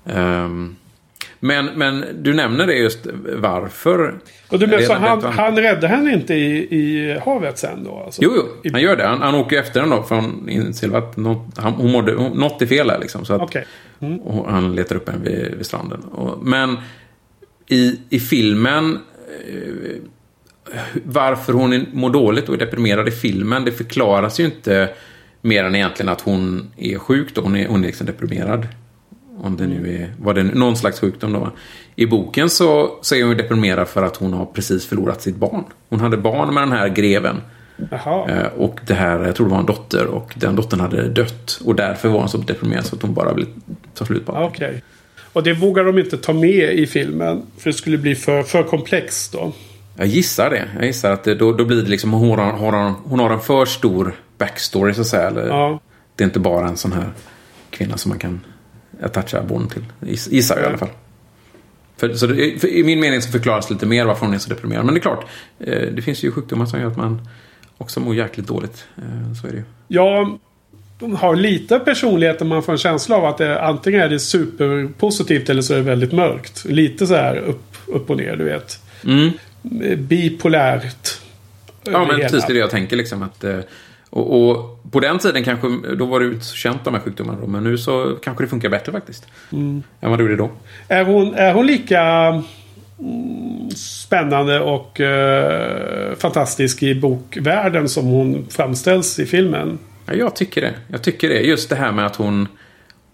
[0.05, 0.75] Ehm,
[1.39, 3.07] men, men du nämner det just
[3.37, 4.15] varför.
[4.49, 5.55] Och du menar så han, han- han
[5.87, 8.03] henne inte i, i havet sen då?
[8.05, 8.21] Alltså?
[8.23, 8.31] Jo,
[8.63, 9.07] jo, han gör det.
[9.07, 12.61] Han, han åker efter henne då för han inser att något, han, hon mådde, något
[12.61, 13.25] är fel här liksom.
[13.25, 13.65] Så att, Okej.
[14.23, 16.01] och han letar upp henne vid, vid stranden.
[16.03, 16.77] Och, men
[17.67, 18.99] i, i filmen eh,
[21.03, 24.89] varför hon är- mår dåligt och är deprimerad i filmen, det förklaras ju inte
[25.41, 27.41] mer än egentligen att hon är sjuk då.
[27.41, 28.67] Hon är, hon är liksom deprimerad.
[29.41, 31.51] Om det nu är, vad det nu, någon slags sjukdom då.
[31.95, 35.63] I boken så, så är hon deprimerad för att hon har precis förlorat sitt barn.
[35.89, 37.41] Hon hade barn med den här greven.
[37.91, 38.29] Jaha.
[38.29, 41.61] Eh, Och det här, jag tror det var en dotter och den dottern hade dött.
[41.65, 43.47] Och därför var hon så deprimerad så att hon bara ville
[43.93, 44.55] ta slut på allt.
[44.55, 44.83] Okej.
[45.33, 47.41] Och det vågar de inte ta med i filmen.
[47.57, 49.51] För det skulle bli för, för komplext då.
[49.97, 50.67] Jag gissar det.
[50.75, 53.29] Jag gissar att det, då, då blir det liksom hon har, har, hon- hon har
[53.29, 55.27] en för stor backstory så att säga.
[55.27, 55.79] Eller, Ja.
[56.15, 57.09] Det är inte bara en sån här
[57.69, 58.39] kvinna som man kan
[59.01, 59.83] attacha barn till.
[59.99, 60.89] Giss- Gissar jag i alla fall.
[61.97, 64.49] För, så det, för I min mening så förklaras lite mer varför hon är så
[64.49, 64.85] deprimerad.
[64.85, 65.25] Men det är klart,
[65.59, 67.27] eh, det finns ju sjukdomar som gör att man
[67.77, 68.85] också mår jäkligt dåligt.
[68.97, 69.63] Eh, så är det ju.
[69.87, 70.37] Ja,
[71.11, 75.49] har lite personlighet och man får en känsla av att det, antingen är det superpositivt
[75.49, 76.65] eller så är det väldigt mörkt.
[76.65, 78.79] Lite så här upp, upp och ner, du vet.
[79.05, 79.31] Mm.
[79.97, 81.19] Bipolärt.
[81.83, 82.95] Ja, men precis det är det jag tänker.
[82.95, 83.59] Liksom, att, eh,
[84.09, 85.67] och, och på den tiden kanske,
[85.97, 87.41] då var det ju inte så känt de här sjukdomarna.
[87.41, 89.27] Då, men nu så kanske det funkar bättre faktiskt.
[89.51, 89.83] Mm.
[90.01, 90.51] Än vad det gjorde då.
[90.87, 92.01] Är hon, är hon lika
[92.99, 99.79] mm, spännande och eh, fantastisk i bokvärlden som hon framställs i filmen?
[100.05, 100.73] Ja, jag tycker det.
[100.87, 101.39] Jag tycker det.
[101.41, 102.47] Just det här med att hon,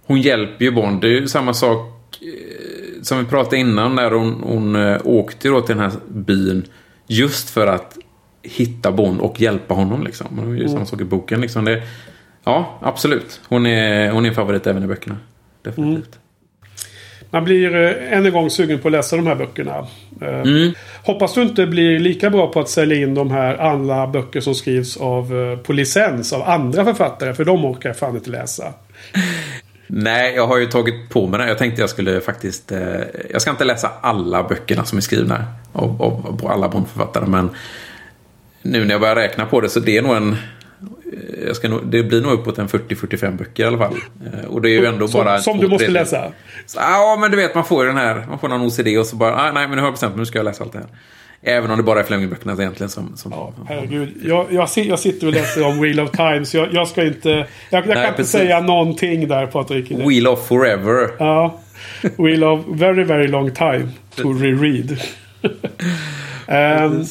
[0.06, 1.02] hon hjälper ju Bond.
[1.02, 5.48] Det är ju samma sak eh, som vi pratade innan när hon, hon eh, åkte
[5.50, 6.66] då till den här byn.
[7.08, 7.98] Just för att
[8.44, 10.04] hitta Bond och hjälpa honom.
[10.04, 10.28] Liksom.
[10.36, 10.70] Det är ju Mm.
[10.70, 11.42] samma sak i boken.
[11.42, 11.66] Liksom.
[11.66, 11.84] Det,
[12.44, 13.42] ja, absolut.
[13.48, 15.18] Hon är, hon är en favorit även i böckerna.
[15.62, 16.16] Definitivt.
[16.16, 16.19] Mm.
[17.32, 19.88] Man blir eh, än en gång sugen på att läsa de här böckerna.
[20.22, 20.74] Eh, Mm.
[21.04, 24.56] Hoppas du inte blir lika bra på att sälja in de här alla böcker som
[24.56, 27.34] skrivs av, eh, på licens av andra författare.
[27.34, 28.74] För de orkar jag fan inte läsa.
[29.88, 31.48] Nej, jag har ju tagit på mig det.
[31.48, 32.72] Jag tänkte jag skulle faktiskt...
[32.72, 32.80] Eh,
[33.32, 37.26] jag ska inte läsa alla böckerna som är skrivna av, av, på alla Bondförfattare.
[37.26, 37.50] Men
[38.62, 40.36] nu när jag börjar räkna på det så det är nog en...
[41.14, 43.96] eh, Jag ska nog, det blir nog uppåt en 40-45 böcker i alla fall.
[44.34, 45.40] Eh, och det är ju ändå Som, bara...
[45.40, 46.32] som du måste tre- läsa.
[46.66, 48.26] Så, Ja, men du vet man får den här...
[48.30, 49.36] Man får någon OCD och så bara...
[49.36, 50.20] Ah, nej, men nu har jag bestämt mig.
[50.20, 50.88] Nu ska jag läsa allt det här.
[51.42, 53.18] Även om det bara är Flemingböckerna egentligen som...
[53.18, 54.10] som Ja, herregud.
[54.24, 56.54] Jag, jag, jag sitter och läser om Wheel of Times.
[56.54, 57.30] Jag, jag ska inte...
[57.30, 58.32] Jag, jag kan inte precis.
[58.32, 59.92] säga någonting där Patrik.
[59.92, 61.10] Wheel of Forever.
[61.20, 61.60] Ja.
[62.18, 64.98] Wheel of very, very long time to reread.
[66.48, 67.04] Ehm,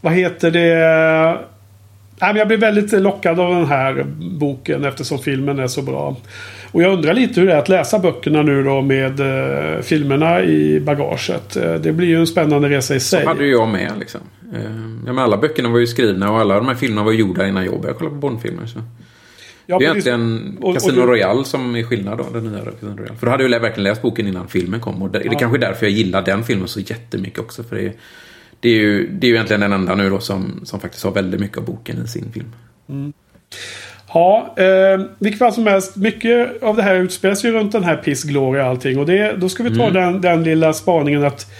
[0.00, 1.38] vad heter det?
[2.20, 4.06] Nej, men jag blir väldigt lockad av den här
[4.38, 6.16] boken eftersom filmen är så bra.
[6.72, 10.42] Och jag undrar lite hur det är att läsa böckerna nu då med eh, filmerna
[10.42, 11.56] i bagaget.
[11.56, 13.22] Eh, det blir ju en spännande resa i sig.
[13.22, 14.20] Så hade ju jag med liksom.
[14.54, 14.60] Eh,
[15.06, 17.64] ja, men alla böckerna var ju skrivna och alla de här filmerna var gjorda innan
[17.64, 18.66] jag började kolla på Bondfilmer.
[18.66, 18.78] Så.
[19.66, 22.26] Ja, det är egentligen Och- och Casino Royale som är skillnad då.
[22.32, 23.16] Den nya Casino Royale.
[23.18, 25.02] För då hade jag verkligen läst boken innan filmen kom.
[25.02, 27.62] Och det, det är kanske är därför jag gillar den filmen så jättemycket också.
[27.62, 27.92] För det är,
[28.60, 31.10] det är, ju, det är ju egentligen den enda nu då som, som faktiskt har
[31.10, 32.52] väldigt mycket av boken i sin film.
[34.14, 35.96] Ja, eh, vilket fall som helst.
[35.96, 38.98] Mycket av det här utspelas ju runt den här Piss Glory och allting.
[38.98, 41.50] Och det, då ska vi ta den, den lilla spaningen att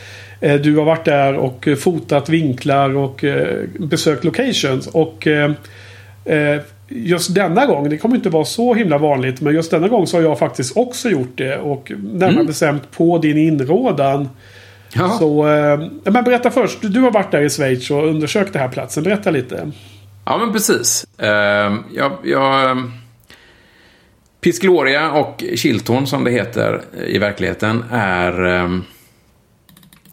[0.41, 4.87] eh, du har varit där och eh, fotat vinklar och eh, besökt locations.
[4.87, 5.53] Och eh,
[6.25, 10.07] eh, just denna gång, det kommer inte vara så himla vanligt, men just denna gång
[10.07, 11.59] så har jag faktiskt också gjort det.
[11.59, 14.29] Och närmare bestämt på din inrådan.
[14.93, 15.19] Ja.
[15.19, 16.79] Så, eh, men berätta först.
[16.83, 19.05] Du har varit där i Schweiz och undersökt den här platsen.
[19.05, 19.71] Berätta lite.
[20.25, 21.07] Ja, men precis.
[21.23, 21.29] Uh,
[21.95, 22.79] jag, jag,
[24.41, 28.47] Piscloria och Chilton, som det heter i verkligheten, är...
[28.47, 28.85] ehm,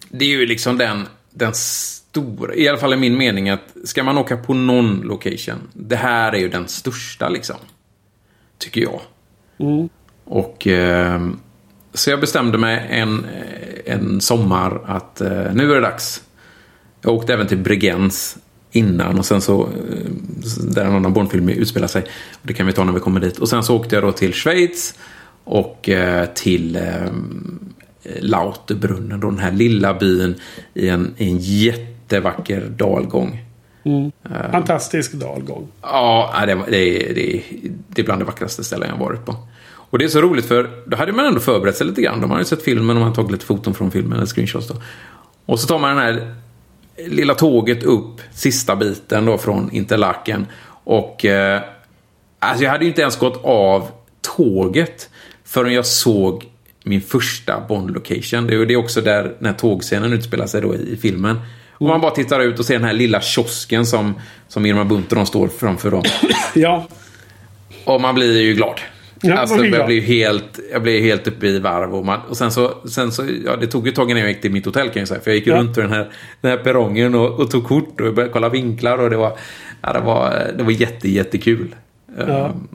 [0.10, 4.04] det är ju liksom den, den stora, i alla fall i min mening, att ska
[4.04, 7.56] man åka på någon location, det här är ju den största liksom.
[8.58, 9.02] Tycker jag.
[10.24, 10.68] Och...
[11.94, 13.26] så jag bestämde mig en,
[13.86, 16.22] en sommar att eh, nu är det dags.
[17.02, 18.38] Jag åkte även till Bregenz
[18.72, 20.12] innan och sen så eh,
[20.64, 22.04] där en annan Bondfilm utspelar sig.
[22.42, 23.38] Det kan vi ta när vi kommer dit.
[23.38, 24.94] Och sen så åkte jag då till Schweiz
[25.44, 26.84] och eh, till eh,
[28.20, 30.36] Lauterbrunnen, då den här lilla byn
[30.74, 33.44] i en, i en jättevacker dalgång.
[34.52, 35.68] Fantastisk dalgång.
[35.82, 36.78] Ja, det, det,
[37.10, 37.42] är- det,
[37.88, 39.36] det är bland det vackraste ställen jag varit på.
[39.90, 42.22] Och det är så roligt för då hade man ändå förberett sig lite grann.
[42.22, 44.68] De hade ju sett filmen och man hade tagit lite foton från filmen, eller screenshots
[44.68, 44.76] då.
[45.46, 46.36] Och så tar man den här
[47.08, 50.46] lilla tåget upp sista biten då från Interlaken.
[50.84, 51.62] Och eh,
[52.40, 53.88] alltså jag hade ju inte ens gått av
[54.22, 55.10] tåget
[55.44, 56.46] förrän jag såg
[56.84, 58.48] min första Bond-location.
[58.48, 61.40] Det är det är också där den här tågscenen utspelar sig då i, i filmen.
[61.72, 65.26] Och man bara tittar ut och ser den här lilla kiosken som, som Irma Bunter
[65.26, 66.04] står framför dem.
[66.54, 66.88] Ja.
[67.84, 68.80] Och man blir ju glad.
[69.22, 71.95] Ja, alltså, jag, blir helt, jag blir helt uppe i varv.
[71.95, 74.41] Och, man, och sen så, sen så ja, det tog ett tag innan jag gick
[74.41, 75.22] till mitt hotell kan jag säga.
[75.22, 75.56] För jag gick Ja.
[75.56, 76.11] runt på den här,
[76.41, 78.98] den här perrongen och, och tog kort och började kolla vinklar.
[78.98, 79.38] Och det var,
[79.81, 81.76] ja, det var, det var jätte, jättekul.
[82.18, 82.23] Ja.
[82.45, 82.68] Ehm,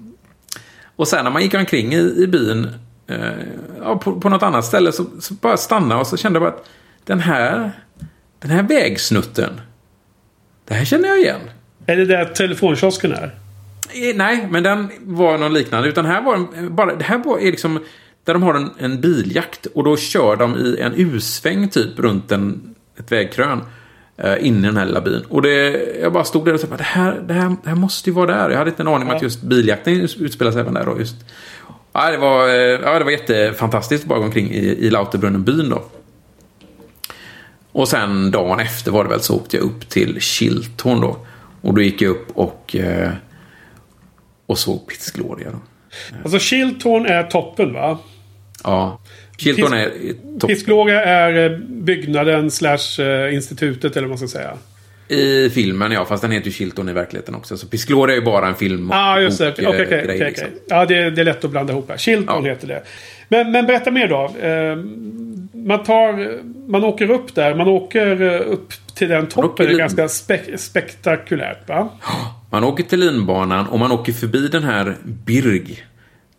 [0.96, 2.68] och sen när man gick omkring i, i byn,
[3.06, 3.16] eh,
[3.80, 6.58] ja, på, på något annat ställe, så, så bara stannade och så kände jag bara
[6.58, 6.68] att
[7.04, 7.72] den här,
[8.38, 9.60] den här vägsnutten,
[10.68, 11.40] det här känner jag igen.
[11.86, 13.30] Är det där telefonkiosken är?
[13.94, 15.88] Eh, Nej, men den var någon liknande.
[15.88, 17.80] Utan här var en, bara, det här var är liksom
[18.24, 22.32] där de har en, en biljakt och då kör de i en U-sväng typ runt
[22.32, 23.60] en, ett vägkrön.
[24.24, 25.22] Uh, in i den här lilla byn.
[25.28, 28.10] Och det, jag bara stod där och tänkte det här, det, här, det här måste
[28.10, 28.50] ju vara där.
[28.50, 30.86] Jag hade inte en aning om att just biljakten utspelas även där.
[30.86, 31.14] Då, just.
[31.92, 35.82] Ja, det, var, eh, ja, det var jättefantastiskt bara omkring i, i Lauterbrunnen byn då.
[37.72, 41.16] Och sen dagen efter var det väl så åkte jag upp till Kiltorn då.
[41.60, 43.10] Och då gick jag upp och, eh,
[44.46, 45.50] och såg Piz Gloria.
[45.50, 45.58] Då.
[46.24, 47.98] Alltså Chilton är toppen va?
[48.64, 49.00] Ja.
[49.38, 50.50] Piz- är topp.
[50.50, 54.56] Pisklåga är eh, byggnaden slash eh, institutet eller vad man ska säga.
[55.08, 57.56] I filmen ja, fast den heter ju Kiltorn i verkligheten också.
[57.56, 59.52] Så Piz Gloria är ju bara en film Ja, ah, just det.
[59.52, 60.48] Okej, eh, okej, okej, liksom.
[60.68, 61.96] Ja, det, det är lätt att blanda ihop här.
[61.96, 62.50] Chilton Ja.
[62.50, 62.82] heter det.
[63.32, 64.24] Men, men berätta mer då.
[64.46, 64.76] Eh,
[65.66, 66.38] man, tar,
[66.70, 67.54] man åker upp där.
[67.54, 69.66] Man åker eh, upp till den toppen.
[69.66, 71.88] Det är ganska spek- spektakulärt va?
[72.50, 75.84] Man åker till linbanan och man åker förbi den här Birg.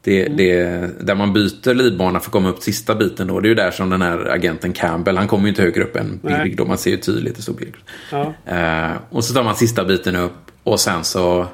[0.03, 0.37] Det, Mm.
[0.37, 3.39] det, där man byter linbana för att komma upp sista biten då.
[3.39, 5.95] Det är ju där som den här agenten Campbell, han kommer ju inte högre upp
[5.95, 6.55] än Birg Nej.
[6.57, 6.65] då.
[6.65, 7.71] Man ser ju tydligt det står Birg.
[8.11, 8.33] Ja.
[8.45, 10.33] Eh, och så tar man sista biten upp
[10.63, 11.47] och sen så...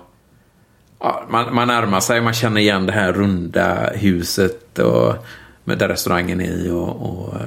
[0.99, 5.13] Ja, man, man närmar sig, man känner igen det här runda huset och
[5.63, 6.89] med där restaurangen är i och...
[7.09, 7.41] och eh,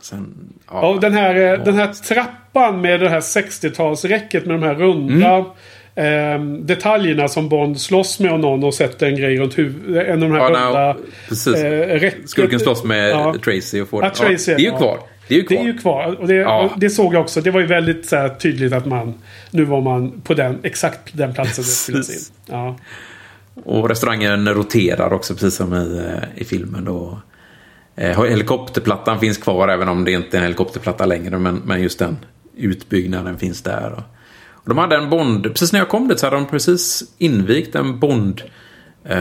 [0.00, 0.34] sen,
[0.70, 0.88] ja.
[0.88, 5.44] Och den här, eh, den här trappan med det här 60-talsräcket med de här runda
[5.94, 6.54] Mm.
[6.54, 10.06] eh, detaljerna som Bond slåss med någon och sätter en grej runt huvudet.
[10.08, 10.92] En av de här Ja, runda...
[10.92, 11.56] nej, precis.
[11.56, 12.12] eh.
[12.26, 13.34] Skurken slåss med Ja.
[13.44, 14.76] Tracy och får Ja, Tracy, det är ju ja.
[14.78, 14.98] kvar.
[15.30, 15.56] Det är ju kvar.
[15.56, 16.16] Det är ju kvar.
[16.20, 16.70] Och det, Ja.
[16.76, 17.40] det såg jag också.
[17.40, 19.14] Det var ju väldigt så här, tydligt att man...
[19.50, 22.14] Nu var man på den, exakt den platsen det spelades in.
[22.14, 22.32] Precis.
[22.46, 22.76] Ja.
[23.64, 27.18] Och restaurangen roterar också precis som i, eh, i filmen då.
[27.96, 31.38] Eh, helikopterplattan finns kvar även om det inte är en helikopterplatta längre.
[31.38, 32.16] Men, men just den
[32.56, 33.92] utbyggnaden finns där.
[33.92, 34.02] Och,
[34.52, 37.74] och de hade en Bond, precis när jag kom dit så hade de precis invigt
[37.74, 38.42] en Bond
[39.04, 39.16] eh,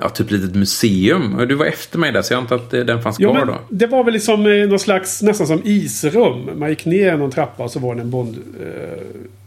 [0.00, 1.44] ja, typ litet museum.
[1.48, 3.58] Du var efter mig där så jag antar att eh, den fanns Jo, kvar då.
[3.70, 6.58] det var väl liksom eh, någon slags, nästan som isrum.
[6.58, 8.10] Man gick ner någon trappa och så var det en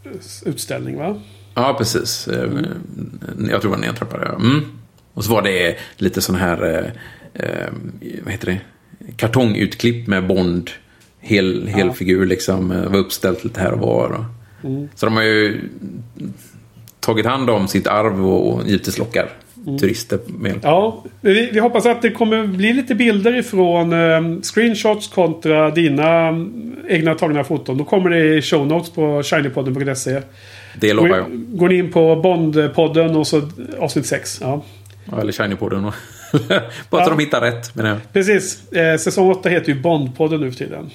[0.04, 1.20] Bond-utställning va?
[1.54, 2.28] Ja, precis.
[2.28, 2.50] Eh,
[3.50, 4.28] Jag tror det var en entrappare.
[4.32, 4.34] ja.
[4.34, 4.60] Mm.
[5.14, 6.84] Och så var det lite sån här, eh,
[7.48, 7.68] eh,
[8.24, 8.60] vad heter det,
[9.16, 10.70] kartongutklipp med Bond.
[11.22, 12.70] Hel, hel figur liksom.
[12.72, 14.10] eh, Var uppställt lite här och var.
[14.10, 14.24] Och.
[14.94, 15.60] Så de har ju
[17.00, 19.28] tagit hand om sitt arv och, givetvis lockar
[19.80, 20.60] turister med.
[20.62, 26.28] Ja, vi, vi hoppas att det kommer bli lite bilder ifrån eh, screenshots kontra dina
[26.28, 27.78] mm, egna tagna foton.
[27.78, 30.20] Då kommer det i show notes på shinypodden.se.
[30.80, 31.26] Det lovar jag.
[31.30, 33.42] går ni in på Bondpodden och så
[33.78, 34.38] avsnitt 6.
[34.40, 34.62] Ja.
[35.04, 35.82] Ja, Eller Shiny-podden.
[36.90, 37.16] Bara så Ja.
[37.16, 37.74] de hittar rätt.
[37.74, 37.96] Men, ja.
[38.12, 38.72] Precis.
[38.72, 40.90] Eh, säsong 8 heter ju Bondpodden nu för tiden.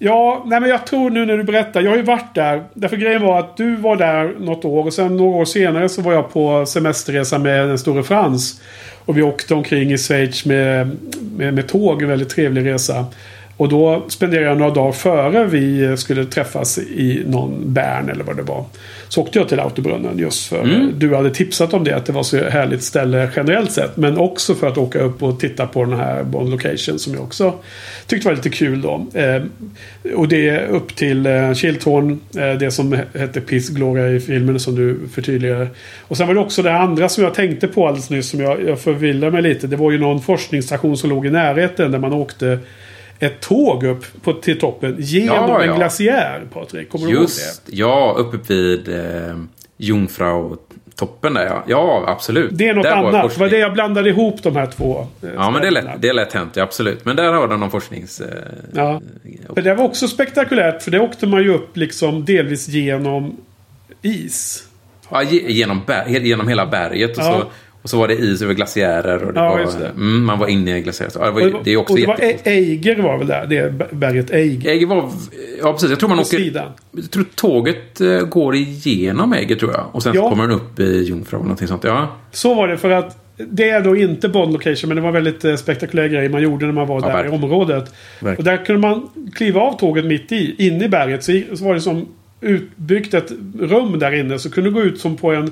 [0.00, 1.80] Ja, nej men jag tror nu när du berättar.
[1.80, 2.64] Jag har ju varit där.
[2.74, 4.86] Därför grejen var att du var där något år.
[4.86, 8.60] Och sen några år senare så var jag på semesterresa med den store Frans.
[9.04, 10.96] Och vi åkte omkring i Schweiz med,
[11.36, 12.02] med, med tåg.
[12.02, 13.06] En väldigt trevlig resa.
[13.58, 18.36] Och då spenderade jag några dagar före vi skulle träffas i någon Bern eller vad
[18.36, 18.64] det var.
[19.08, 21.96] Så åkte jag till Autobrunnen just för du hade tipsat om det.
[21.96, 23.96] Att det var så härligt ställe generellt sett.
[23.96, 27.22] Men också för att åka upp och titta på den här Bond Location som jag
[27.22, 27.54] också
[28.06, 29.06] tyckte var lite kul då.
[29.14, 29.42] Eh,
[30.14, 32.20] och det är upp till eh, Kiltorn.
[32.36, 35.68] Eh, det som hette Piss Gloria i filmen som du förtydligar.
[36.00, 38.28] Och sen var det också det andra som jag tänkte på alldeles nyss.
[38.28, 39.66] Som jag, jag förvillade mig lite.
[39.66, 41.92] Det var ju någon forskningsstation som låg i närheten.
[41.92, 42.58] Där man åkte
[43.18, 45.76] ett tåg upp på, till toppen genom Ja, en ja.
[45.76, 46.90] glaciär, Patrik.
[46.90, 49.36] Kommer du ihåg Just, ja, uppe vid eh,
[49.76, 51.64] Jungfrau-toppen där ja.
[51.66, 52.50] Ja, absolut.
[52.50, 52.56] det?
[52.56, 53.34] Det är något Där annat.
[53.34, 55.06] Det var det jag blandade ihop de här två.
[55.22, 57.04] eh, Ja, men det är lätt, det är lätt hänt, ja, absolut.
[57.04, 58.20] Men där har de någon forsknings...
[58.20, 58.28] Eh,
[58.74, 59.00] Ja.
[59.54, 60.82] För det var också spektakulärt.
[60.82, 63.36] För det åkte man ju upp liksom delvis genom
[64.02, 64.64] is.
[65.10, 67.18] ja, ge- genom, genom hela berget.
[67.18, 67.40] Och, Ja.
[67.40, 67.46] så,
[67.88, 69.24] och så var det is över glaciärer.
[69.24, 69.86] Och Ja, var.
[69.86, 71.10] Mm, man var inne i glaciärer.
[71.14, 73.46] Ja, det, var, det är också och det var Eiger var väl där?
[73.46, 74.70] Det berget Eiger.
[74.70, 75.10] Eiger var
[75.62, 75.90] ja, precis.
[75.90, 76.36] Jag tror man åker...
[76.38, 76.72] sidan.
[76.92, 79.86] Jag tror tåget eh, går igenom ägget tror jag.
[79.92, 80.28] Och sen Ja.
[80.30, 81.84] kommer den upp i Jungfru eller någonting sånt.
[81.84, 85.12] Ja, Så var det för att det är då inte Bond Location men det var
[85.12, 87.40] väldigt eh, spektakulär grej man gjorde när man var Ja, där verkligen.
[87.40, 87.84] i området.
[88.20, 88.36] Verkligen.
[88.36, 91.24] Och där kunde man kliva av tåget mitt i, inne i berget.
[91.24, 92.06] Så, så var det som
[92.40, 94.38] utbyggt ett rum där inne.
[94.38, 95.50] Så kunde du gå ut som på en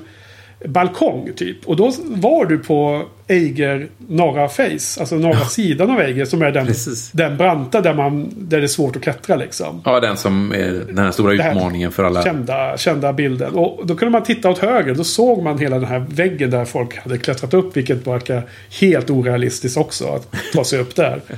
[0.65, 1.65] balkong typ.
[1.65, 4.99] Och då var du på Eiger norra face.
[4.99, 7.11] Alltså norra sidan av Eiger som är den, Precis.
[7.11, 9.81] den branta där, man, där det är svårt att klättra liksom.
[9.85, 12.23] ja den som är den här stora här utmaningen för alla.
[12.23, 13.53] Kända, kända bilden.
[13.53, 14.95] Och då kunde man titta åt höger.
[14.95, 17.77] Då såg man hela den här väggen där folk hade klättrat upp.
[17.77, 18.43] Vilket verkar
[18.81, 20.05] helt orealistiskt också.
[20.07, 21.21] Att ta sig upp där.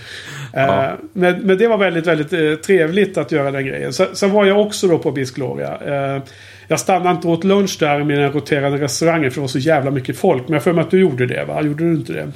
[0.54, 0.86] Ja.
[0.86, 3.94] Eh, men, men det var väldigt, väldigt eh, trevligt att göra den grejen.
[3.94, 5.78] Sen, var jag också då på Bisk Gloria.
[5.86, 6.22] Eh,
[6.70, 9.32] jag stannade inte åt lunch där med den roterande restaurangen.
[9.32, 10.44] För det var så jävla mycket folk.
[10.48, 11.62] Men jag för mig att du gjorde det va?
[11.62, 12.32] Gjorde du inte det?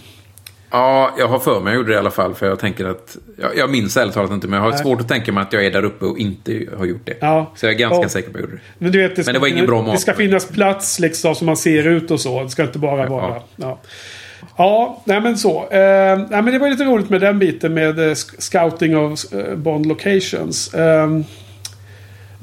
[0.72, 2.34] Ja, jag har för mig jag gjorde det i alla fall.
[2.34, 3.18] För jag tänker att...
[3.42, 4.80] Jag, jag minns ärligt talat inte, men jag har Nej.
[4.80, 7.14] svårt att tänka mig att jag är där uppe och inte har gjort det.
[7.20, 7.52] Ja.
[7.56, 8.62] Så jag är ganska Och- säker på att jag gjorde det.
[8.78, 9.92] Men, du vet, det, ska Men det var ingen bra mat.
[9.92, 12.44] Det ska finnas plats liksom som man ser ut och så.
[12.44, 13.36] Det ska inte bara vara...
[13.56, 13.80] Ja,
[14.58, 15.68] ja nej men så.
[15.70, 19.34] Eh, nej, men det var lite roligt med den biten med eh, sc- scouting of
[19.34, 20.74] eh, Bond locations.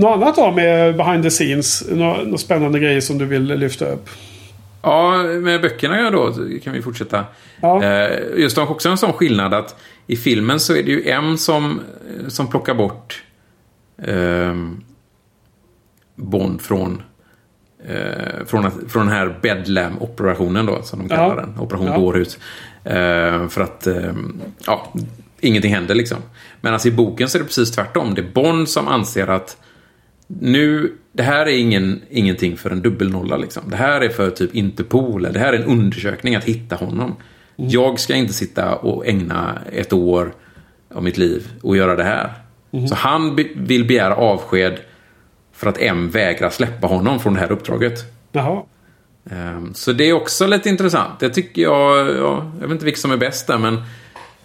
[0.03, 1.85] Eh, något annat då med behind the scenes?
[1.91, 4.09] Några, några spännande grejer som du vill lyfta upp?
[4.83, 7.25] Ja, med böckerna då kan vi fortsätta.
[7.63, 7.83] Ja.
[7.85, 11.39] Eh, Just det, också en sån skillnad att i filmen så är det ju en
[11.39, 11.81] som,
[12.29, 13.23] som plockar bort
[14.07, 14.81] ehm,
[16.17, 17.03] Bond från,
[17.89, 21.35] eh, från, från den här Bedlam-operationen då, som de kallar Ja.
[21.35, 21.59] den.
[21.59, 21.99] Operation Ja.
[21.99, 22.39] Dårhus.
[22.85, 24.93] Eh, för att, ehm, ja,
[25.41, 26.19] ingenting händer liksom.
[26.61, 28.15] Men alltså i boken så är det precis tvärtom.
[28.15, 29.57] Det är Bond som anser att
[30.40, 33.62] nu, det här är ingen, ingenting för en dubbelnolla liksom.
[33.70, 35.23] Det här är för typ Interpol.
[35.23, 37.16] Det här är en undersökning att hitta honom.
[37.57, 40.32] Jag ska inte sitta och ägna ett år
[40.94, 42.32] av mitt liv och göra det här.
[42.89, 44.78] Så han be- vill begära avsked
[45.52, 47.98] för att M vägrar släppa honom från det här uppdraget.
[48.32, 48.62] Jaha.
[49.31, 51.20] Ehm, Så det är också lite intressant.
[51.20, 53.78] Det tycker jag, ja, jag vet inte vilket som är bäst där, men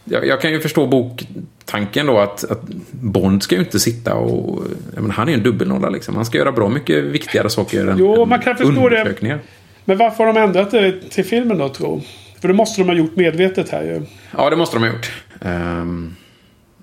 [0.06, 2.62] jag, jag kan ju förstå boktanken då att, att
[2.92, 4.64] Bond ska ju inte sitta och...
[4.94, 6.16] Menar, han är ju en dubbelnolla liksom.
[6.16, 9.40] Han ska göra bra mycket viktigare saker än Jo, än man kan förstå det.
[9.86, 12.02] Men varför har de ändrat det till filmen då tro?
[12.42, 14.02] För det måste de ha gjort medvetet här ju.
[14.38, 15.12] Ja, det måste de ha gjort.
[15.42, 16.16] Ehm,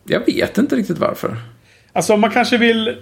[0.05, 1.37] jag vet inte riktigt varför.
[1.93, 2.97] Alltså man kanske vill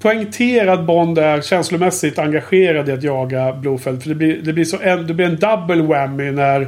[0.00, 4.02] poängtera att Bond är känslomässigt engagerad i att jaga Blofeld.
[4.02, 6.66] För det blir, det blir, så en, det blir en double whammy när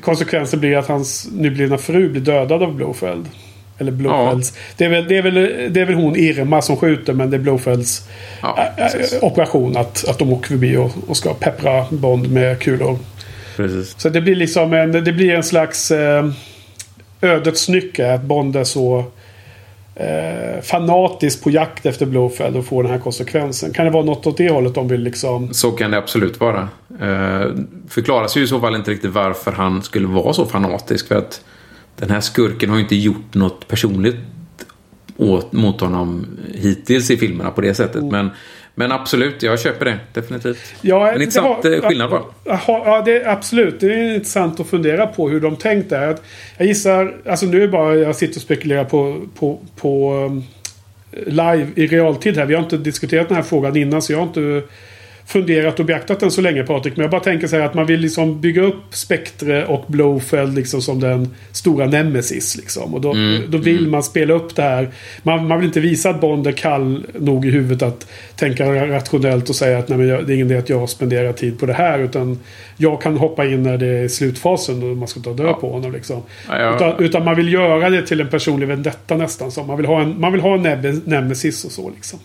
[0.00, 3.26] konsekvensen blir att hans nyblivna fru blir dödad av Blofeld.
[3.78, 4.58] Eller Blofelds.
[4.76, 5.34] Det, är väl, det, är väl,
[5.72, 8.08] det är väl hon Irma som skjuter men det är Blofelds
[8.42, 8.68] Ja,
[9.20, 12.98] operation att, att de åker förbi och, och ska peppra Bond med kulor.
[13.56, 13.94] precis.
[13.98, 16.30] Så det blir liksom en, det blir en slags eh,
[17.20, 18.12] ödets nycke.
[18.12, 19.04] Att Bond är så
[19.94, 23.72] eh, fanatisk på jakt efter Blofeld och får den här konsekvensen.
[23.72, 25.54] Kan det vara något åt det hållet de vill liksom...
[25.54, 26.68] Så kan det absolut vara.
[27.00, 27.50] Eh,
[27.88, 31.08] förklaras ju i så fall inte riktigt varför han skulle vara så fanatisk.
[31.08, 31.44] För att
[31.96, 34.16] den här skurken har ju inte gjort något personligt
[35.16, 38.04] åt, mot honom hittills i filmerna på det sättet.
[38.04, 38.30] Men,
[38.74, 39.98] men absolut, jag köper det.
[40.12, 40.74] Definitivt.
[40.80, 42.22] Ja, en intressant det eh, skillnad bara.
[42.44, 43.80] Ja, det är absolut.
[43.80, 46.16] Det är intressant att fundera på hur de tänkt där.
[46.56, 50.44] Jag gissar, alltså nu är det bara jag sitter och spekulerar på, på, på um,
[51.26, 52.46] live i realtid här.
[52.46, 54.62] Vi har inte diskuterat den här frågan innan så jag har inte
[55.26, 56.96] funderat och beaktat den så länge Patrik.
[56.96, 60.54] Men jag bara tänker så här att man vill liksom bygga upp Spectre och Blowfeld
[60.54, 62.56] liksom som den stora nemesis.
[62.56, 62.94] Liksom.
[62.94, 64.88] Och då, Mm, då vill man spela upp det här.
[65.22, 69.48] Man, man vill inte visa att Bond är kall nog i huvudet att tänka rationellt
[69.48, 71.66] och säga att Nej, men jag, det är ingen idé att jag spenderar tid på
[71.66, 71.98] det här.
[71.98, 72.38] Utan
[72.76, 75.52] jag kan hoppa in när det är slutfasen och man ska ta död Ja.
[75.54, 75.92] på honom.
[75.92, 76.22] Liksom.
[76.48, 76.76] Ja, ja.
[76.76, 79.50] Utan, utan man vill göra det till en personlig vendetta nästan.
[79.50, 82.18] Så man vill ha en, man vill ha en nemesis och så liksom.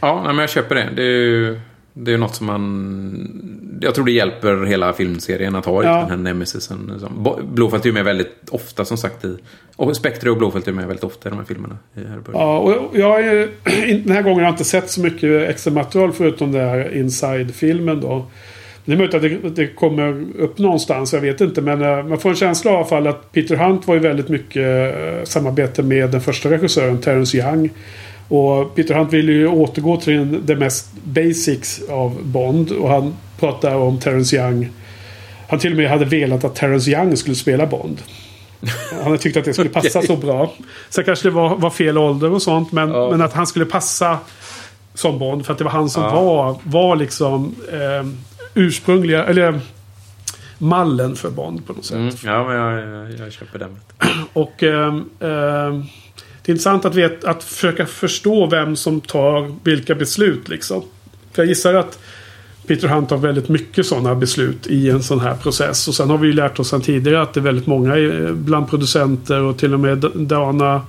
[0.00, 0.88] Ja, nej, men jag köper det.
[0.96, 1.60] Det är ju
[1.92, 3.78] det är något som man...
[3.80, 5.96] Jag tror det hjälper hela filmserien att ha Ja.
[5.96, 6.90] den här nemesisen.
[6.92, 7.36] Liksom.
[7.52, 9.36] Blåfält är ju med väldigt ofta som sagt i...
[9.76, 11.78] Och Spectre och Blåfält är med väldigt ofta i de här filmerna.
[11.96, 12.00] I.
[12.32, 13.48] Ja, och jag ju,
[14.04, 18.00] den här gången har jag inte sett så mycket extra material förutom det här Inside-filmen
[18.00, 18.26] då.
[18.84, 21.62] Det är möjligt att det, det kommer upp någonstans, jag vet inte.
[21.62, 24.00] Men eh, man får en känsla av i alla fall att Peter Hunt var ju
[24.00, 27.70] väldigt mycket eh, samarbete med den första regissören, Terence Young.
[28.30, 32.70] Och Peter Hunt ville ju återgå till det mest basics av Bond.
[32.72, 34.70] Och han pratar om Terence Young.
[35.48, 38.02] Han till och med hade velat att Terence Young skulle spela Bond.
[38.92, 40.06] Han hade tyckt att det skulle passa Okej.
[40.06, 40.52] så bra.
[40.88, 42.72] Sen kanske det var, var fel ålder och sånt.
[42.72, 43.10] Men, Ja.
[43.10, 44.18] men att han skulle passa
[44.94, 45.46] som Bond.
[45.46, 46.22] För att det var han som Ja.
[46.24, 48.08] var, var liksom eh,
[48.54, 49.60] ursprungliga, eller
[50.58, 51.96] mallen för Bond på något sätt.
[51.96, 53.80] Mm, ja, men jag, jag, jag köper den.
[54.32, 55.84] Och ehm, ehm,
[56.42, 60.82] det är intressant att, vet, att försöka förstå vem som tar vilka beslut liksom.
[61.32, 61.98] För jag gissar att
[62.66, 65.88] Peter Hunt har väldigt mycket sådana beslut i en sån här process.
[65.88, 67.94] Och sen har vi ju lärt oss sedan tidigare att det är väldigt många
[68.32, 70.82] bland producenter och till och med Dana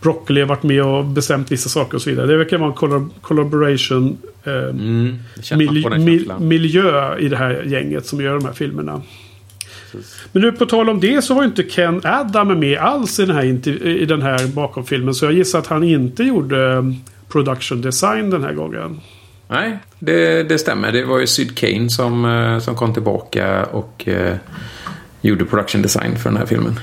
[0.00, 2.26] Broccoli har varit med och bestämt vissa saker och så vidare.
[2.26, 5.18] Det verkar vara en collab collaboration eh, Mm,
[5.98, 9.02] mil miljö i det här gänget som gör de här filmerna.
[10.32, 13.26] Men nu på tal om det så var ju inte Ken Adam med alls i
[13.26, 15.14] den här, i den här bakomfilmen.
[15.14, 16.82] Så jag gissar att han inte gjorde eh,
[17.28, 19.00] production design den här gången.
[19.48, 20.92] Nej, det, det stämmer.
[20.92, 24.36] Det var ju Syd Kane som, eh, som kom tillbaka och eh,
[25.20, 26.80] gjorde production design för den här filmen.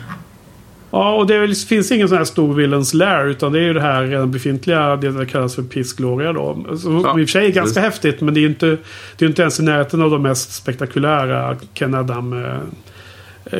[0.91, 3.25] Ja, och det väl- finns ingen sån här stor villains lair.
[3.27, 6.77] Utan det är ju det här redan befintliga, det som kallas för Piss Gloria då.
[6.77, 7.93] Som Ja, i och för sig är ganska precis.
[8.03, 8.21] häftigt.
[8.21, 8.77] Men det är ju inte,
[9.17, 12.57] det är inte ens i närheten av de mest spektakulära Ken Adam eh, eh,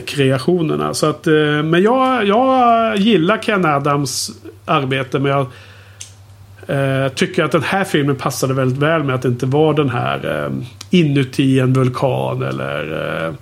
[0.06, 0.94] kreationerna.
[0.94, 1.34] Så att, eh,
[1.64, 4.32] men jag, jag gillar Ken Adams
[4.66, 5.20] arbete.
[5.20, 5.48] Men jag
[6.68, 9.90] eh, tycker att den här filmen passade väldigt väl med att det inte var den
[9.90, 10.52] här eh,
[10.90, 12.92] inuti en vulkan eller
[13.28, 13.34] eh,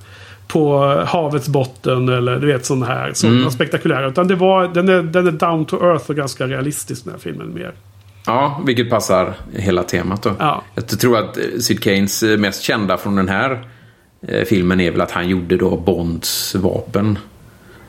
[0.47, 3.51] på havets botten eller du vet sådana här sådana Mm.
[3.51, 4.07] spektakulära.
[4.07, 7.19] Utan det var, den, är, den är down to earth och ganska realistisk den här
[7.19, 7.71] filmen mer.
[8.25, 10.31] Ja, vilket passar hela temat då.
[10.39, 10.63] Ja.
[10.75, 13.63] Jag tror att eh, Kanes eh, mest kända från den här
[14.27, 17.19] eh, filmen är väl att han gjorde då Bonds vapen.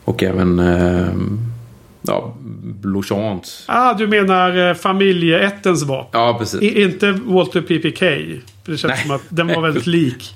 [0.05, 1.09] Och även eh,
[2.03, 2.35] ja,
[2.81, 3.65] Blouchant.
[3.67, 6.21] Ah, du menar eh, familjeättens vapen?
[6.21, 6.63] Ja, precis.
[6.63, 8.01] I, inte Walter PPK.
[8.65, 9.03] Det känns Nej.
[9.03, 10.35] som att den var väldigt lik.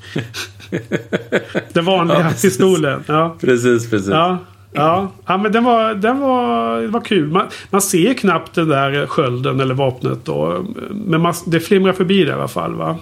[1.72, 2.42] den vanliga Ja, precis.
[2.42, 3.04] pistolen.
[3.06, 3.36] Ja.
[3.40, 4.08] Precis, precis.
[4.08, 4.38] Ja,
[4.72, 5.12] ja.
[5.26, 7.28] ja men den var, den var, det var kul.
[7.32, 10.66] Man, man ser knappt den där skölden eller vapnet då.
[10.90, 12.96] Men man, det flimrar förbi det i alla fall va?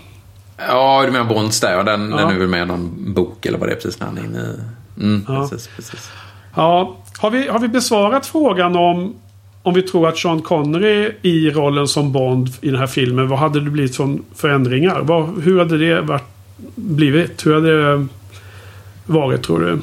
[0.56, 1.72] Ja, du menar Bonds där.
[1.72, 2.16] Ja, den, Ja.
[2.16, 4.24] den är väl med i någon bok eller vad det är precis när han är
[4.24, 5.00] inne i...
[5.02, 5.48] Mm, Ja.
[5.50, 6.10] precis, precis.
[6.56, 9.14] Ja, har vi, har vi besvarat frågan om
[9.62, 13.28] om vi tror att Sean Connery i rollen som Bond i den här filmen.
[13.28, 15.00] Vad hade det blivit för förändringar?
[15.00, 16.22] Vad, hur hade det varit,
[16.74, 17.46] blivit?
[17.46, 18.06] Hur hade det
[19.06, 19.80] varit tror du?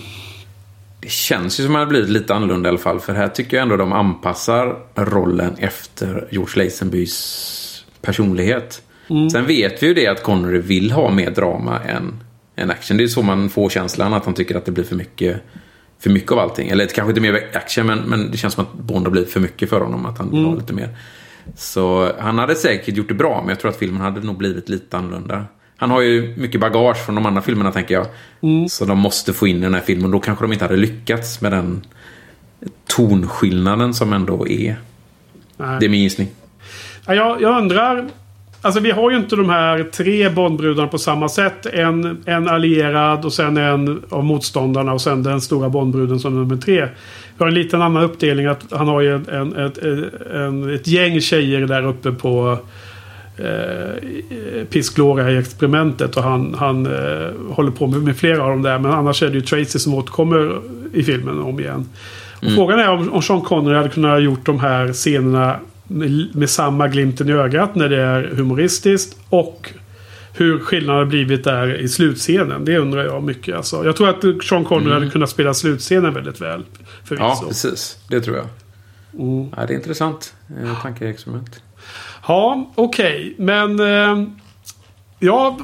[1.00, 3.00] Det känns ju som att det hade blivit lite annorlunda i alla fall.
[3.00, 8.82] För här tycker jag ändå de anpassar rollen efter George Lazenbys personlighet.
[9.32, 12.24] Sen vet vi ju det att Connery vill ha mer drama än,
[12.56, 12.98] än action.
[12.98, 15.42] Det är så man får känslan att han tycker att det blir för mycket,
[16.00, 16.70] för mycket av allting.
[16.70, 19.40] Eller kanske inte mer action men, men det känns som att Bond har blivit för
[19.40, 20.06] mycket för honom.
[20.06, 20.90] Att han vill ha lite mer.
[21.56, 24.70] Så han hade säkert gjort det bra men jag tror att filmen hade nog blivit
[24.70, 25.46] lite annorlunda.
[25.78, 28.06] Han har ju mycket bagage från de andra filmerna tänker jag.
[28.70, 30.12] Så de måste få in i den här filmen.
[30.12, 31.86] Då kanske de inte hade lyckats med den
[32.88, 34.76] tonskillnaden som ändå är.
[35.58, 35.80] Nej.
[35.80, 36.28] Det är min gissning.
[37.08, 38.10] Ja, jag, jag undrar.
[38.62, 41.66] Alltså vi har ju inte de här tre Bondbrudarna på samma sätt.
[41.66, 46.58] En, en allierad och sen en av motståndarna och sen den stora Bondbruden som nummer
[46.58, 46.82] tre.
[47.38, 49.78] Vi har en liten annan uppdelning att han har ju en, en, ett,
[50.34, 52.58] en, ett gäng tjejer där uppe på
[53.38, 58.50] eh, Piss Gloria i experimentet och han, han eh, håller på med, med flera av
[58.50, 58.80] dem där.
[58.80, 60.62] Men annars är det ju Tracy som återkommer
[60.94, 61.90] i filmen om igen.
[62.42, 65.60] Och Frågan är om, om Sean Connery hade kunnat ha gjort de här scenerna
[65.92, 69.18] med, med samma glimten i ögat när det är humoristiskt.
[69.30, 69.74] Och
[70.34, 72.66] hur skillnaden har blivit där i slutscenen.
[72.66, 73.56] Det undrar jag mycket.
[73.56, 73.86] Alltså.
[73.86, 76.64] Jag tror att Sean Connery hade kunnat spela slutscenen väldigt väl.
[77.04, 77.26] Förvisso.
[77.26, 77.98] Ja, precis.
[78.10, 78.48] Det tror jag.
[79.20, 79.50] Mm.
[79.58, 80.34] Ja, det är intressant.
[80.64, 81.62] Eh, tankeexperiment.
[82.28, 83.36] Ja, okej.
[83.38, 83.80] Men...
[83.80, 84.28] Eh,
[85.22, 85.58] ja,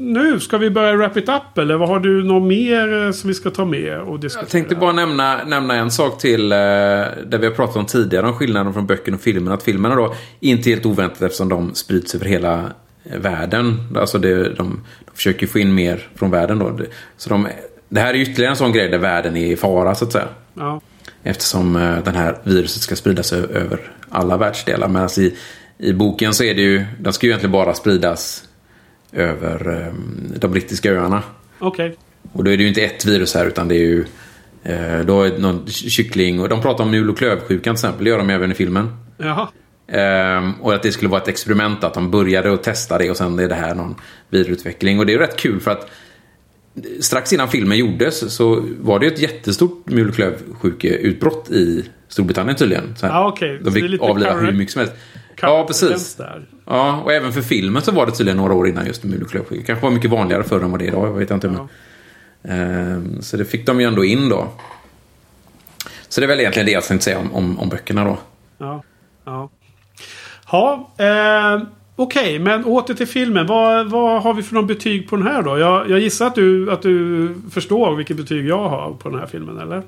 [0.00, 1.76] nu ska vi börja wrap it up eller?
[1.76, 4.44] Vad har du något mer eh, som vi ska ta med och diskutera?
[4.44, 6.52] Jag tänkte bara nämna, nämna en sak till.
[6.52, 9.54] Eh, där vi har pratat om tidigare om skillnaden från böckerna och filmerna.
[9.54, 12.70] Att filmerna då, inte helt oväntat eftersom de sprids över hela
[13.04, 13.96] eh, världen.
[13.96, 14.54] Alltså det, de,
[15.04, 16.78] de försöker få in mer från världen då.
[17.16, 17.48] Så de,
[17.88, 20.28] det här är ytterligare en sån grej där världen är i fara så att säga.
[20.54, 20.80] Ja.
[21.22, 24.88] Eftersom eh, den här viruset ska spridas över alla världsdelar.
[24.88, 25.36] Men alltså i,
[25.78, 28.44] i boken så är det ju, den ska ju egentligen bara spridas
[29.12, 29.94] över eh,
[30.38, 31.22] de brittiska öarna.
[31.58, 31.96] Okej.
[32.32, 34.04] Och då är det ju inte ett virus här utan det är ju
[34.62, 38.04] eh, då är det någon kyckling och de pratar om mul och klövsjukan till exempel.
[38.04, 38.96] Det gör de även i filmen.
[39.16, 39.48] Jaha.
[39.92, 43.16] Ehm, och att det skulle vara ett experiment att de började att testa det och
[43.16, 43.94] sen är det här någon
[44.28, 44.98] vidareutveckling.
[44.98, 45.90] Och det är rätt kul för att
[47.00, 52.96] strax innan filmen gjordes så var det ett jättestort mul och klövsjukeutbrott i Storbritannien tydligen.
[52.96, 53.14] Så här.
[53.14, 53.60] Ja, okej.
[53.62, 54.94] De fick avliva hur mycket som helst.
[55.42, 56.14] Ja, precis.
[56.14, 56.42] Där.
[56.64, 59.30] Ja, och även för filmen så var det tydligen några år innan just mul och
[59.30, 59.66] klövsjuka.
[59.66, 61.08] kanske var mycket vanligare förr än vad det är idag.
[61.08, 61.48] Jag vet inte.
[61.48, 61.68] Men.
[62.42, 64.48] Ehm, så det fick de ju ändå in då.
[66.08, 68.18] Så det är väl egentligen det jag tänkte säga om, om, om böckerna då.
[68.58, 68.82] Ja.
[69.24, 69.50] Ja.
[70.52, 71.62] Ja, eh,
[71.96, 73.46] okej, men åter till filmen.
[73.46, 75.58] Vad, vad har vi för någon betyg på den här då?
[75.58, 79.26] Jag, jag gissar att du, att du förstår vilket betyg jag har på den här
[79.26, 79.82] filmen, eller?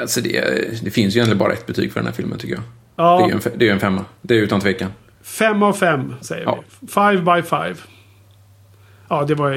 [0.00, 0.40] Alltså det,
[0.82, 2.64] det finns ju egentligen bara ett betyg för den här filmen tycker jag.
[2.96, 3.16] Ja.
[3.18, 4.04] Det är ju en, det är en femma.
[4.22, 4.90] Det är utan tvekan.
[5.22, 6.58] Fem av fem säger Ja.
[6.80, 6.86] vi.
[6.88, 7.74] Five by five.
[9.08, 9.50] Ja, det var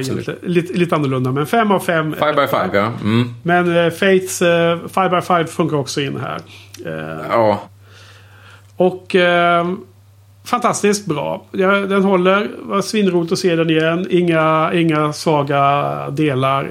[0.48, 1.32] lite, lite annorlunda.
[1.32, 2.12] Men fem av fem.
[2.12, 2.92] Five by five, ja.
[3.02, 3.34] Mm.
[3.42, 6.40] Men uh, Fates uh, five by five funkar också in här.
[6.86, 7.62] Eh, Ja,
[8.76, 9.16] och
[10.44, 11.44] fantastiskt bra.
[11.52, 12.40] Ja, den håller.
[12.40, 14.06] Det var svinroligt att se den igen.
[14.10, 16.70] Inga, inga svaga delar.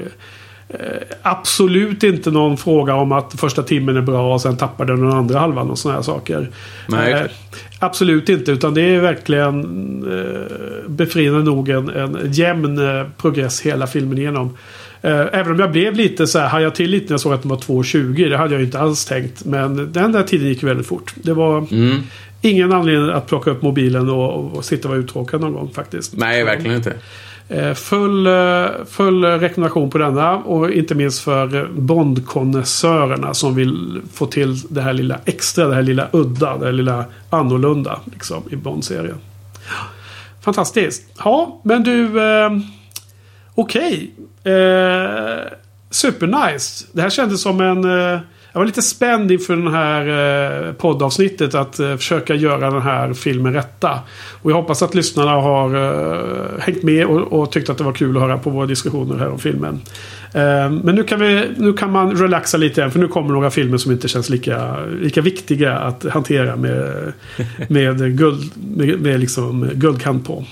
[0.69, 0.79] Eh,
[1.21, 5.11] absolut inte någon fråga om att första timmen är bra och sen tappar den den
[5.11, 6.49] andra halvan och sådana här saker.
[6.87, 7.21] Nej, Eh,
[7.79, 8.51] absolut inte.
[8.51, 9.61] Utan det är verkligen
[10.11, 14.57] eh, befriande nog en, en jämn eh, progress hela filmen igenom.
[15.01, 17.49] Även om jag blev lite så här, hajade till lite när jag såg att de
[17.49, 18.29] var 2.20.
[18.29, 19.45] Det hade jag inte alls tänkt.
[19.45, 21.13] Men den där tiden gick väldigt fort.
[21.15, 21.97] Det var Mm.
[22.41, 26.13] ingen anledning att plocka upp mobilen och, och sitta och vara uttråkad någon gång faktiskt.
[26.17, 26.93] nej verkligen inte.
[27.49, 34.25] Eh, full, eh, full rekommendation på denna och inte minst för Bondkonnässörerna som vill få
[34.25, 38.55] till det här lilla extra, det här lilla udda, det här lilla annorlunda liksom, i
[38.55, 39.17] Bond-serien.
[40.41, 41.03] Fantastiskt.
[41.17, 42.21] Ja, men du...
[42.21, 42.51] Eh,
[43.55, 44.11] Okej.
[44.43, 45.51] Eh,
[45.89, 46.85] supernice.
[46.91, 47.83] Det här kändes som en...
[48.13, 48.19] Eh,
[48.57, 53.13] jag var lite spänd inför den här eh, poddavsnittet att eh, försöka göra den här
[53.13, 53.99] filmen rätta.
[54.41, 57.93] Och jag hoppas att lyssnarna har eh, hängt med och, och tyckt att det var
[57.93, 59.81] kul att höra på våra diskussioner här om filmen.
[60.83, 63.77] Men nu kan, vi, nu kan man relaxa lite igen för nu kommer några filmer
[63.77, 67.13] som inte känns lika, lika viktiga att hantera med,
[67.69, 70.45] med, guld, med, med liksom guldkant på.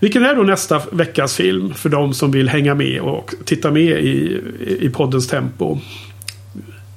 [0.00, 4.04] Vilken är då nästa veckas film för de som vill hänga med och titta med
[4.04, 4.40] i,
[4.80, 5.78] i poddens tempo?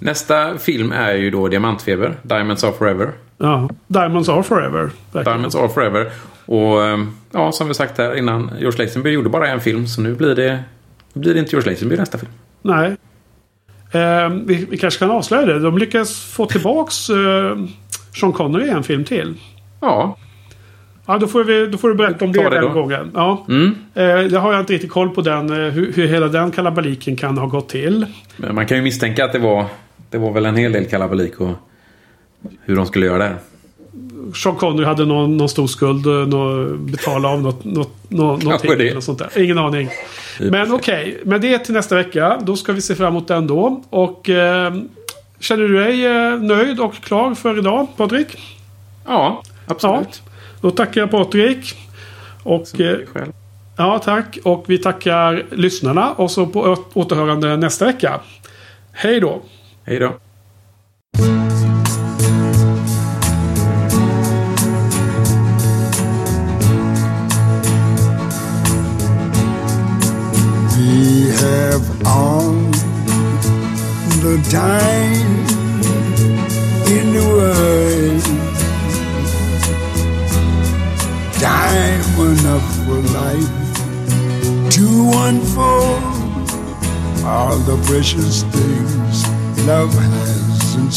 [0.04, 2.16] Nästa film är ju då Diamantfeber.
[2.24, 3.12] Diamonds are forever.
[3.38, 4.90] Ja, Diamonds are forever.
[5.12, 5.24] verkligen.
[5.38, 6.12] Diamonds are forever.
[6.46, 7.00] Och eh,
[7.32, 8.52] ja, som vi sagt här innan.
[8.60, 9.88] George Lazenby gjorde bara en film.
[9.88, 10.60] Så nu blir det,
[11.14, 12.32] blir det inte George Lazenby nästa film.
[12.62, 12.96] Nej.
[13.92, 15.60] Eh, vi, vi kanske kan avslöja det.
[15.60, 17.58] De lyckas få tillbaks eh,
[18.20, 19.34] Sean Connery i en film till.
[19.82, 20.18] Ja.
[21.06, 22.70] Ja, då får, vi, då får du berätta om det, det den då.
[22.70, 23.12] gången.
[23.14, 23.46] Ja.
[23.50, 23.76] Mm.
[23.94, 25.50] Eh, jag har inte riktigt koll på den.
[25.50, 28.06] eh, Hur, hur hela den kalabaliken kan ha gått till.
[28.38, 29.66] Men man kan ju misstänka att det var,
[30.12, 31.52] det var väl en hel del kalabalik och
[32.62, 33.38] hur de skulle göra där.
[34.44, 36.06] Sean Connery hade någon, någon stor skuld.
[36.08, 38.78] eh, Nå, betala av något, något, nå, någonting.
[38.78, 38.90] det.
[38.90, 39.44] Eller sånt där.
[39.44, 39.90] Ingen aning.
[40.40, 42.40] Men okej, men det är till nästa vecka.
[42.44, 43.84] Då ska vi se fram emot den då.
[43.90, 44.74] Och eh,
[45.40, 48.38] känner du dig eh, nöjd och klar för idag, Patrik?
[49.08, 50.22] Ja, absolut.
[50.62, 51.76] Då tackar jag Patrik.
[52.44, 53.32] Och, eh, Själv.
[53.78, 54.38] ja, tack.
[54.44, 56.12] Och vi tackar lyssnarna.
[56.12, 58.20] Och så på återhörande nästa vecka.
[58.92, 59.42] Hej då!
[59.86, 60.20] Hej då.
[70.78, 72.54] We have all
[74.22, 75.32] the time
[76.88, 78.24] in the world.
[81.40, 83.52] Time enough for life
[84.70, 84.88] to
[85.28, 86.22] unfold
[87.26, 88.44] all the precious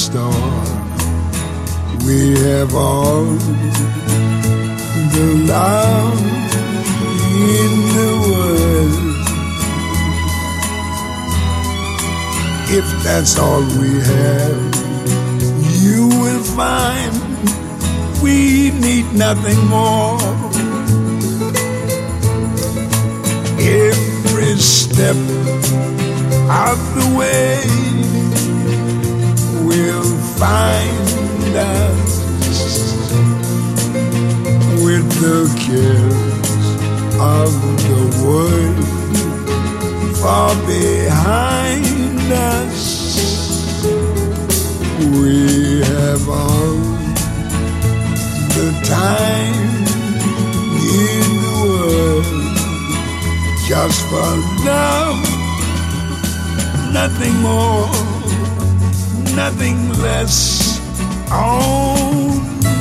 [0.05, 0.65] store.
[2.07, 3.25] We have all
[5.15, 6.21] the love
[7.57, 9.15] in the world.
[12.79, 14.63] If that's all we have,
[15.83, 17.15] you will find
[18.23, 20.21] we need nothing more.
[23.59, 25.17] Every step
[26.67, 28.04] of the way
[30.39, 32.13] find us
[34.85, 36.67] with the cares
[37.21, 37.51] of
[37.87, 38.85] the world
[40.17, 42.83] far behind us.
[44.99, 46.77] We have all
[48.57, 49.87] the time
[51.01, 52.27] in the world
[53.69, 54.31] just for
[54.65, 55.21] love,
[56.93, 58.04] nothing more,
[59.35, 60.79] nothing less.
[61.33, 62.74] Only